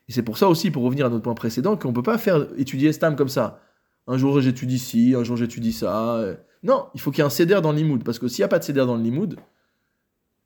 Et 0.10 0.12
c'est 0.12 0.24
pour 0.24 0.38
ça 0.38 0.50
aussi, 0.50 0.72
pour 0.72 0.84
revenir 0.84 1.06
à 1.06 1.10
notre 1.10 1.24
point 1.24 1.36
précédent, 1.36 1.78
qu'on 1.78 1.90
ne 1.90 1.94
peut 1.94 2.02
pas 2.04 2.18
faire 2.18 2.48
étudier 2.58 2.92
Stam 2.92 3.16
comme 3.16 3.30
ça. 3.30 3.62
Un 4.08 4.18
jour 4.18 4.42
j'étudie 4.42 4.80
ci, 4.80 5.14
un 5.16 5.24
jour 5.24 5.38
j'étudie 5.38 5.74
ça. 5.74 6.16
euh. 6.16 6.36
Non, 6.64 6.88
il 6.96 7.00
faut 7.00 7.12
qu'il 7.12 7.20
y 7.20 7.22
ait 7.22 7.26
un 7.26 7.30
céder 7.30 7.60
dans 7.62 7.72
le. 7.72 8.00
Parce 8.00 8.20
que 8.20 8.28
s'il 8.28 8.42
n'y 8.42 8.46
a 8.46 8.50
pas 8.50 8.60
de 8.60 8.64
céder 8.64 8.80
dans 8.80 8.98
le 8.98 9.04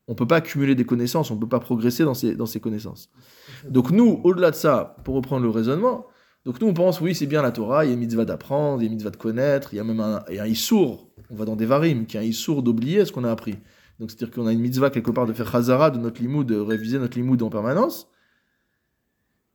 on 0.08 0.12
ne 0.12 0.16
peut 0.16 0.26
pas 0.26 0.36
accumuler 0.36 0.74
des 0.74 0.84
connaissances, 0.84 1.30
on 1.30 1.34
ne 1.34 1.40
peut 1.40 1.48
pas 1.48 1.60
progresser 1.60 2.02
dans 2.02 2.14
ces, 2.14 2.34
dans 2.34 2.46
ces 2.46 2.60
connaissances. 2.60 3.10
Donc 3.68 3.90
nous, 3.90 4.20
au-delà 4.24 4.50
de 4.50 4.56
ça, 4.56 4.96
pour 5.04 5.14
reprendre 5.14 5.42
le 5.42 5.50
raisonnement, 5.50 6.06
donc 6.46 6.60
nous 6.62 6.68
on 6.68 6.74
pense, 6.74 7.00
oui, 7.02 7.14
c'est 7.14 7.26
bien 7.26 7.42
la 7.42 7.52
Torah, 7.52 7.84
il 7.84 7.90
y 7.90 7.94
a 7.94 7.96
mitzvah 7.96 8.24
d'apprendre, 8.24 8.82
il 8.82 8.86
y 8.86 8.88
a 8.88 8.90
mitzvah 8.90 9.10
de 9.10 9.16
connaître, 9.16 9.74
il 9.74 9.76
y 9.76 9.80
a 9.80 9.84
même 9.84 10.00
un, 10.00 10.16
a 10.16 10.42
un 10.42 10.46
issour, 10.46 11.10
on 11.30 11.36
va 11.36 11.44
dans 11.44 11.56
des 11.56 11.66
varim, 11.66 12.06
qui 12.06 12.16
est 12.16 12.20
un 12.20 12.24
issour 12.24 12.62
d'oublier 12.62 13.04
ce 13.04 13.12
qu'on 13.12 13.24
a 13.24 13.30
appris. 13.30 13.58
Donc 14.00 14.10
c'est-à-dire 14.10 14.34
qu'on 14.34 14.46
a 14.46 14.52
une 14.52 14.60
mitzvah 14.60 14.88
quelque 14.88 15.10
part 15.10 15.26
de 15.26 15.34
faire 15.34 15.50
chazara 15.50 15.90
de 15.90 15.98
notre 15.98 16.22
limoud, 16.22 16.46
de 16.46 16.58
réviser 16.58 16.98
notre 16.98 17.18
limoud 17.18 17.42
en 17.42 17.50
permanence. 17.50 18.08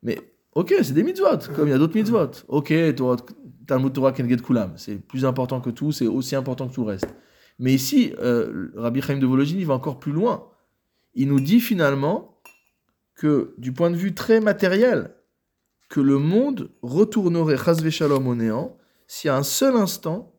Mais 0.04 0.20
ok, 0.54 0.76
c'est 0.84 0.94
des 0.94 1.04
mitzvot, 1.04 1.52
comme 1.56 1.68
il 1.68 1.72
y 1.72 1.74
a 1.74 1.80
d'autres 1.80 1.96
mitzvot. 1.96 2.30
Ok, 2.48 2.72
Talmud 3.66 3.94
Torah 3.94 4.12
Keneged 4.12 4.44
Kulam, 4.44 4.74
c'est 4.76 4.98
plus 4.98 5.26
important 5.26 5.62
que 5.62 5.72
tout, 5.72 5.92
c'est 5.92 6.06
aussi 6.06 6.36
important 6.36 6.68
que 6.68 6.76
tout 6.76 6.82
le 6.82 6.90
reste. 6.90 7.08
Mais 7.60 7.74
ici, 7.74 8.14
euh, 8.20 8.72
Rabbi 8.76 9.02
Chaim 9.02 9.18
de 9.18 9.26
Vologine, 9.26 9.64
va 9.66 9.74
encore 9.74 10.00
plus 10.00 10.12
loin. 10.12 10.50
Il 11.14 11.28
nous 11.28 11.40
dit 11.40 11.60
finalement 11.60 12.40
que, 13.16 13.54
du 13.58 13.72
point 13.72 13.92
de 13.92 13.96
vue 13.96 14.14
très 14.14 14.40
matériel, 14.40 15.14
que 15.90 16.00
le 16.00 16.18
monde 16.18 16.72
retournerait 16.82 17.58
shalom 17.92 18.28
au 18.28 18.36
néant 18.36 18.78
si 19.08 19.30
à 19.30 19.38
un 19.38 19.44
seul 19.44 19.76
instant, 19.76 20.34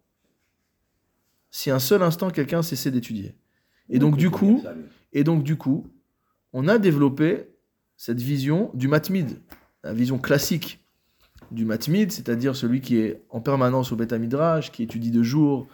si 1.51 1.71
seul 1.79 2.03
instant 2.03 2.31
quelqu'un 2.31 2.63
cessait 2.63 2.91
d'étudier. 2.91 3.37
Et 3.89 4.01
donc 4.01 4.17
du 4.17 4.31
coup, 4.31 4.65
et 5.13 5.23
donc 5.23 5.45
du 5.45 5.57
coup, 5.57 5.87
on 6.53 6.67
a 6.67 6.79
développé 6.79 7.49
cette 7.97 8.21
vision 8.21 8.71
du 8.75 8.89
matmid, 8.89 9.39
la 9.85 9.93
vision 9.93 10.19
classique 10.19 10.85
du 11.53 11.65
matmid, 11.65 12.11
c'est-à-dire 12.11 12.57
celui 12.57 12.81
qui 12.81 12.97
est 12.97 13.23
en 13.31 13.41
permanence 13.41 13.93
au 13.93 13.97
Beth 13.97 14.13
Midrash, 14.13 14.73
qui 14.73 14.83
étudie 14.83 15.13
de 15.13 15.23
jour 15.23 15.69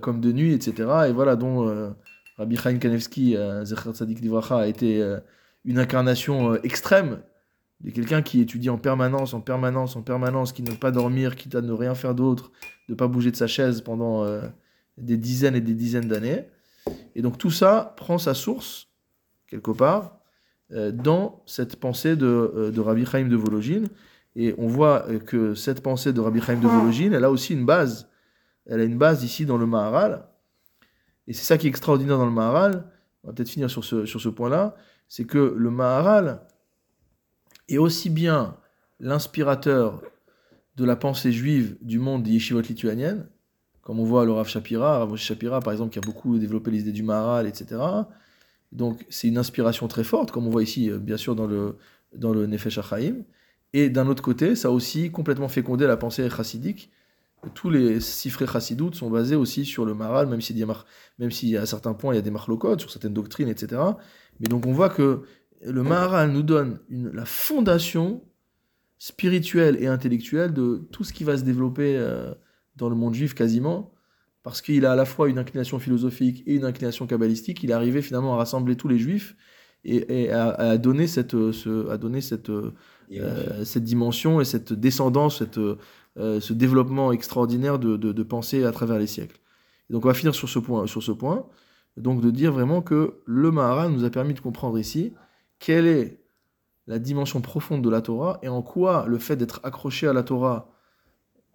comme 0.00 0.20
de 0.20 0.32
nuit, 0.32 0.52
etc. 0.52 1.06
Et 1.08 1.12
voilà 1.12 1.36
dont 1.36 1.68
euh, 1.68 1.90
Rabbi 2.38 2.56
Chaim 2.56 2.78
Kanevski, 2.78 3.36
euh, 3.36 3.64
Zecher 3.64 3.92
Tzadik 3.92 4.20
Livracha, 4.20 4.58
a 4.58 4.66
été 4.66 5.02
euh, 5.02 5.18
une 5.64 5.78
incarnation 5.78 6.52
euh, 6.52 6.60
extrême 6.62 7.20
de 7.80 7.90
quelqu'un 7.90 8.22
qui 8.22 8.40
étudie 8.40 8.70
en 8.70 8.78
permanence, 8.78 9.34
en 9.34 9.40
permanence, 9.40 9.96
en 9.96 10.02
permanence, 10.02 10.52
qui 10.52 10.62
ne 10.62 10.70
peut 10.70 10.76
pas 10.76 10.90
dormir, 10.90 11.36
quitte 11.36 11.54
à 11.54 11.60
ne 11.60 11.72
rien 11.72 11.94
faire 11.94 12.14
d'autre, 12.14 12.50
de 12.88 12.94
ne 12.94 12.96
pas 12.96 13.06
bouger 13.06 13.30
de 13.30 13.36
sa 13.36 13.46
chaise 13.46 13.80
pendant 13.80 14.24
euh, 14.24 14.42
des 14.96 15.16
dizaines 15.16 15.54
et 15.54 15.60
des 15.60 15.74
dizaines 15.74 16.08
d'années. 16.08 16.44
Et 17.14 17.22
donc 17.22 17.38
tout 17.38 17.50
ça 17.50 17.94
prend 17.96 18.18
sa 18.18 18.34
source, 18.34 18.88
quelque 19.46 19.70
part, 19.70 20.20
euh, 20.72 20.92
dans 20.92 21.42
cette 21.46 21.76
pensée 21.76 22.16
de, 22.16 22.26
euh, 22.26 22.70
de 22.70 22.80
Rabbi 22.80 23.06
Chaim 23.06 23.26
de 23.26 23.36
Vologine. 23.36 23.88
Et 24.36 24.54
on 24.58 24.68
voit 24.68 25.08
euh, 25.08 25.18
que 25.18 25.54
cette 25.54 25.82
pensée 25.82 26.12
de 26.12 26.20
Rabbi 26.20 26.40
Chaim 26.40 26.60
de 26.60 26.68
Vologine, 26.68 27.12
elle 27.14 27.24
a 27.24 27.30
aussi 27.30 27.52
une 27.52 27.64
base. 27.64 28.08
Elle 28.68 28.80
a 28.80 28.84
une 28.84 28.98
base 28.98 29.24
ici 29.24 29.46
dans 29.46 29.58
le 29.58 29.66
Maharal. 29.66 30.26
Et 31.26 31.32
c'est 31.32 31.44
ça 31.44 31.58
qui 31.58 31.66
est 31.66 31.70
extraordinaire 31.70 32.18
dans 32.18 32.26
le 32.26 32.32
Maharal. 32.32 32.84
On 33.22 33.28
va 33.28 33.34
peut-être 33.34 33.48
finir 33.48 33.70
sur 33.70 33.84
ce, 33.84 34.06
sur 34.06 34.20
ce 34.20 34.28
point-là. 34.28 34.76
C'est 35.08 35.24
que 35.24 35.54
le 35.56 35.70
Maharal 35.70 36.42
est 37.68 37.78
aussi 37.78 38.10
bien 38.10 38.56
l'inspirateur 39.00 40.02
de 40.76 40.84
la 40.84 40.96
pensée 40.96 41.32
juive 41.32 41.76
du 41.82 41.98
monde 41.98 42.22
des 42.22 42.30
yeshivot 42.30 42.60
lituaniennes, 42.60 43.26
comme 43.82 43.98
on 44.00 44.04
voit 44.04 44.24
le 44.24 44.32
Rav 44.32 44.48
Shapira, 44.48 44.98
Rav 44.98 45.16
Shapira 45.16 45.60
par 45.60 45.72
exemple, 45.72 45.92
qui 45.92 45.98
a 45.98 46.02
beaucoup 46.02 46.38
développé 46.38 46.70
les 46.70 46.80
idées 46.80 46.92
du 46.92 47.02
Maharal, 47.02 47.46
etc. 47.46 47.80
Donc 48.70 49.04
c'est 49.08 49.28
une 49.28 49.38
inspiration 49.38 49.88
très 49.88 50.04
forte, 50.04 50.30
comme 50.30 50.46
on 50.46 50.50
voit 50.50 50.62
ici, 50.62 50.90
euh, 50.90 50.98
bien 50.98 51.16
sûr, 51.16 51.34
dans 51.34 51.46
le, 51.46 51.76
dans 52.14 52.32
le 52.32 52.46
Nefesh 52.46 52.78
HaChaim. 52.78 53.24
Et 53.72 53.90
d'un 53.90 54.06
autre 54.06 54.22
côté, 54.22 54.56
ça 54.56 54.68
a 54.68 54.70
aussi 54.70 55.10
complètement 55.10 55.48
fécondé 55.48 55.86
la 55.86 55.96
pensée 55.96 56.28
chassidique. 56.30 56.90
Tous 57.54 57.70
les 57.70 58.00
sifrés 58.00 58.46
chassidoutes 58.46 58.96
sont 58.96 59.10
basés 59.10 59.36
aussi 59.36 59.64
sur 59.64 59.84
le 59.84 59.94
Maharal, 59.94 60.26
même 60.26 60.40
a 61.56 61.62
à 61.62 61.66
certains 61.66 61.94
points, 61.94 62.12
il 62.12 62.16
y 62.16 62.18
a 62.18 62.22
des 62.22 62.32
marlocodes 62.32 62.80
sur 62.80 62.90
certaines 62.90 63.14
doctrines, 63.14 63.48
etc. 63.48 63.80
Mais 64.40 64.48
donc 64.48 64.66
on 64.66 64.72
voit 64.72 64.88
que 64.88 65.22
le 65.64 65.82
Maharal 65.82 66.32
nous 66.32 66.42
donne 66.42 66.80
la 66.90 67.24
fondation 67.24 68.24
spirituelle 68.98 69.76
et 69.80 69.86
intellectuelle 69.86 70.52
de 70.52 70.88
tout 70.90 71.04
ce 71.04 71.12
qui 71.12 71.22
va 71.24 71.36
se 71.36 71.44
développer 71.44 71.96
euh, 71.96 72.34
dans 72.76 72.88
le 72.88 72.96
monde 72.96 73.14
juif 73.14 73.34
quasiment, 73.34 73.92
parce 74.42 74.60
qu'il 74.60 74.84
a 74.84 74.92
à 74.92 74.96
la 74.96 75.04
fois 75.04 75.28
une 75.28 75.38
inclination 75.38 75.78
philosophique 75.78 76.42
et 76.46 76.54
une 76.54 76.64
inclination 76.64 77.06
kabbalistique. 77.06 77.62
Il 77.62 77.70
est 77.70 77.74
arrivé 77.74 78.02
finalement 78.02 78.34
à 78.34 78.38
rassembler 78.38 78.76
tous 78.76 78.88
les 78.88 78.98
juifs 78.98 79.36
et, 79.84 80.30
à, 80.32 80.76
donner 80.78 81.06
cette, 81.06 81.32
ce- 81.52 81.88
à 81.88 81.98
donner 81.98 82.20
cette, 82.20 82.50
euh, 83.12 83.62
Et, 83.62 83.64
cette 83.64 83.84
dimension 83.84 84.40
et 84.40 84.44
cette 84.44 84.72
descendance, 84.72 85.38
cette, 85.38 85.58
euh, 85.58 85.76
ce 86.16 86.52
développement 86.52 87.12
extraordinaire 87.12 87.78
de, 87.78 87.96
de, 87.96 88.12
de 88.12 88.22
pensée 88.22 88.64
à 88.64 88.72
travers 88.72 88.98
les 88.98 89.06
siècles. 89.06 89.38
Et 89.88 89.92
donc 89.92 90.04
on 90.04 90.08
va 90.08 90.14
finir 90.14 90.34
sur 90.34 90.48
ce 90.48 90.58
point, 90.58 90.86
sur 90.86 91.02
ce 91.02 91.12
point, 91.12 91.46
donc 91.96 92.20
de 92.20 92.30
dire 92.30 92.52
vraiment 92.52 92.82
que 92.82 93.20
le 93.24 93.50
Maharal 93.50 93.90
nous 93.90 94.04
a 94.04 94.10
permis 94.10 94.34
de 94.34 94.40
comprendre 94.40 94.78
ici 94.78 95.12
quelle 95.58 95.86
est 95.86 96.20
la 96.86 96.98
dimension 96.98 97.40
profonde 97.40 97.82
de 97.82 97.90
la 97.90 98.00
Torah 98.00 98.38
et 98.42 98.48
en 98.48 98.62
quoi 98.62 99.06
le 99.06 99.18
fait 99.18 99.36
d'être 99.36 99.60
accroché 99.62 100.06
à 100.08 100.12
la 100.12 100.22
Torah 100.22 100.70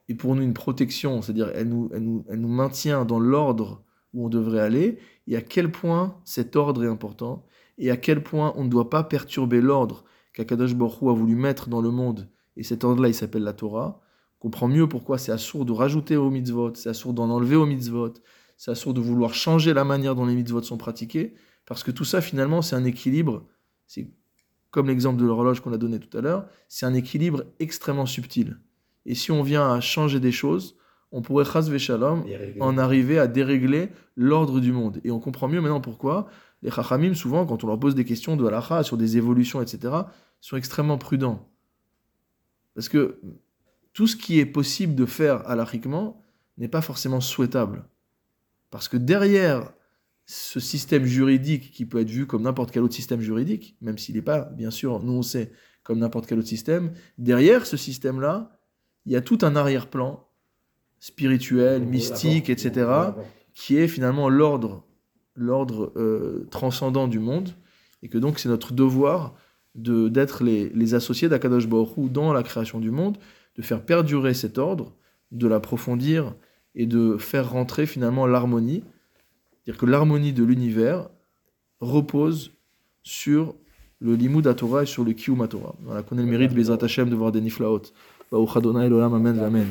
est 0.10 0.16
pour 0.16 0.36
nous 0.36 0.44
une 0.44 0.54
protection, 0.54 1.22
c'est-à-dire 1.22 1.50
elle 1.56 1.70
nous, 1.70 1.90
elle, 1.94 2.04
nous, 2.04 2.26
elle 2.30 2.42
nous 2.42 2.50
maintient 2.50 3.06
dans 3.06 3.20
l'ordre 3.20 3.84
où 4.14 4.26
on 4.26 4.30
devrait 4.30 4.60
aller, 4.60 5.00
et 5.28 5.36
à 5.36 5.42
quel 5.42 5.72
point 5.72 6.18
cet 6.24 6.56
ordre 6.56 6.84
est 6.84 6.88
important, 6.88 7.46
et 7.78 7.90
à 7.90 7.98
quel 7.98 8.22
point 8.22 8.54
on 8.56 8.64
ne 8.66 8.70
doit 8.70 8.90
pas 8.90 9.04
perturber 9.04 9.62
l'ordre 9.62 10.04
qu'Akadosh 10.34 10.74
Hu 10.74 11.10
a 11.10 11.14
voulu 11.14 11.36
mettre 11.36 11.70
dans 11.70 11.82
le 11.82 11.92
monde, 11.92 12.30
et 12.58 12.64
cet 12.64 12.84
ordre-là, 12.84 13.08
il 13.08 13.14
s'appelle 13.14 13.44
la 13.44 13.54
Torah. 13.54 14.02
On 14.40 14.50
comprend 14.50 14.68
mieux 14.68 14.88
pourquoi 14.88 15.18
c'est 15.18 15.32
assourd 15.32 15.66
de 15.66 15.72
rajouter 15.72 16.18
aux 16.18 16.30
mitzvot, 16.30 16.76
c'est 16.76 16.90
assourd 16.90 17.14
d'en 17.14 17.30
enlever 17.30 17.56
aux 17.56 17.66
mitzvot, 17.66 18.14
c'est 18.58 18.72
assourd 18.72 18.94
de 18.94 19.02
vouloir 19.02 19.34
changer 19.34 19.74
la 19.74 19.84
manière 19.84 20.16
dont 20.16 20.26
les 20.26 20.36
mitzvot 20.36 20.62
sont 20.62 20.78
pratiqués, 20.78 21.34
parce 21.66 21.84
que 21.84 21.92
tout 21.92 22.06
ça, 22.06 22.22
finalement, 22.22 22.62
c'est 22.62 22.76
un 22.76 22.84
équilibre, 22.84 23.48
c'est 23.88 24.12
comme 24.72 24.88
l'exemple 24.88 25.22
de 25.22 25.26
l'horloge 25.26 25.62
qu'on 25.62 25.72
a 25.72 25.78
donné 25.78 26.00
tout 26.00 26.18
à 26.18 26.22
l'heure, 26.22 26.48
c'est 26.68 26.86
un 26.86 26.94
équilibre 26.94 27.44
extrêmement 27.60 28.08
subtil. 28.08 28.58
Et 29.06 29.16
si 29.16 29.32
on 29.32 29.44
vient 29.44 29.72
à 29.72 29.80
changer 29.82 30.20
des 30.20 30.32
choses, 30.32 30.76
on 31.12 31.22
pourrait, 31.22 31.46
chas 31.78 32.00
en 32.60 32.78
arriver 32.80 33.20
à 33.20 33.28
dérégler 33.28 33.90
l'ordre 34.16 34.60
du 34.60 34.72
monde. 34.72 35.00
Et 35.04 35.12
on 35.12 35.20
comprend 35.20 35.48
mieux 35.48 35.62
maintenant 35.62 35.80
pourquoi 35.80 36.28
les 36.64 36.72
chachamim, 36.72 37.14
souvent, 37.14 37.46
quand 37.46 37.64
on 37.64 37.68
leur 37.68 37.80
pose 37.80 37.94
des 37.94 38.06
questions 38.06 38.38
de 38.38 38.46
halakha 38.46 38.84
sur 38.84 38.98
des 38.98 39.18
évolutions, 39.18 39.62
etc., 39.62 39.94
sont 40.40 40.56
extrêmement 40.56 40.98
prudents. 40.98 41.48
Parce 42.74 42.90
que 42.90 43.20
tout 43.92 44.08
ce 44.08 44.16
qui 44.16 44.40
est 44.40 44.46
possible 44.46 44.96
de 44.96 45.06
faire 45.06 45.48
halachiquement 45.48 46.24
n'est 46.58 46.70
pas 46.70 46.82
forcément 46.82 47.22
souhaitable. 47.22 47.86
Parce 48.72 48.88
que 48.88 48.98
derrière 48.98 49.74
ce 50.26 50.60
système 50.60 51.06
juridique 51.06 51.72
qui 51.72 51.86
peut 51.86 52.00
être 52.00 52.10
vu 52.10 52.26
comme 52.26 52.44
n'importe 52.44 52.72
quel 52.72 52.82
autre 52.82 52.96
système 52.96 53.20
juridique, 53.20 53.76
même 53.82 53.98
s'il 53.98 54.16
n'est 54.16 54.22
pas, 54.22 54.46
bien 54.46 54.72
sûr, 54.72 55.04
nous 55.04 55.14
on 55.14 55.22
sait, 55.22 55.52
comme 55.84 56.00
n'importe 56.00 56.28
quel 56.28 56.40
autre 56.40 56.48
système, 56.48 56.94
derrière 57.18 57.66
ce 57.66 57.76
système-là, 57.76 58.58
il 59.06 59.12
y 59.12 59.18
a 59.18 59.22
tout 59.22 59.40
un 59.42 59.58
arrière-plan 59.58 60.26
spirituel, 61.00 61.84
mystique, 61.84 62.50
etc., 62.50 62.90
qui 63.54 63.76
est 63.76 63.90
finalement 63.90 64.30
l'ordre, 64.30 64.88
l'ordre 65.36 65.92
euh, 65.96 66.48
transcendant 66.52 67.08
du 67.08 67.20
monde, 67.20 67.50
et 68.02 68.10
que 68.10 68.18
donc 68.18 68.40
c'est 68.40 68.50
notre 68.50 68.74
devoir 68.74 69.34
de 69.76 70.08
d'être 70.08 70.44
les, 70.44 70.70
les 70.70 70.94
associés 70.94 71.30
d'Akadosh 71.30 71.68
Baruch 71.68 72.12
dans 72.12 72.34
la 72.34 72.44
création 72.44 72.80
du 72.80 72.92
monde, 72.92 73.18
de 73.56 73.62
faire 73.62 73.84
perdurer 73.84 74.34
cet 74.34 74.58
ordre, 74.58 74.94
de 75.32 75.48
l'approfondir 75.48 76.34
et 76.76 76.86
de 76.86 77.18
faire 77.18 77.52
rentrer 77.52 77.86
finalement 77.86 78.26
l'harmonie, 78.28 78.84
c'est-à-dire 79.64 79.80
que 79.80 79.86
l'harmonie 79.86 80.34
de 80.34 80.44
l'univers 80.44 81.10
repose 81.80 82.52
sur 83.04 83.56
le 84.00 84.16
limud 84.16 84.54
Torah 84.56 84.84
et 84.84 84.86
sur 84.86 85.04
le 85.04 85.14
kiyum 85.14 85.48
Torah. 85.48 85.76
Voilà, 85.84 86.04
qu'on 86.04 86.18
ait 86.18 86.24
le 86.24 86.28
mérite, 86.28 86.54
Bezrat 86.54 86.78
Hashem, 86.82 87.10
de 87.10 87.16
voir 87.16 87.32
des 87.32 87.42
niflaot. 87.42 87.82
Baruch 88.32 88.58
Adonai, 88.58 88.90
l'olam, 88.90 89.14
amen, 89.14 89.40
amen. 89.40 89.68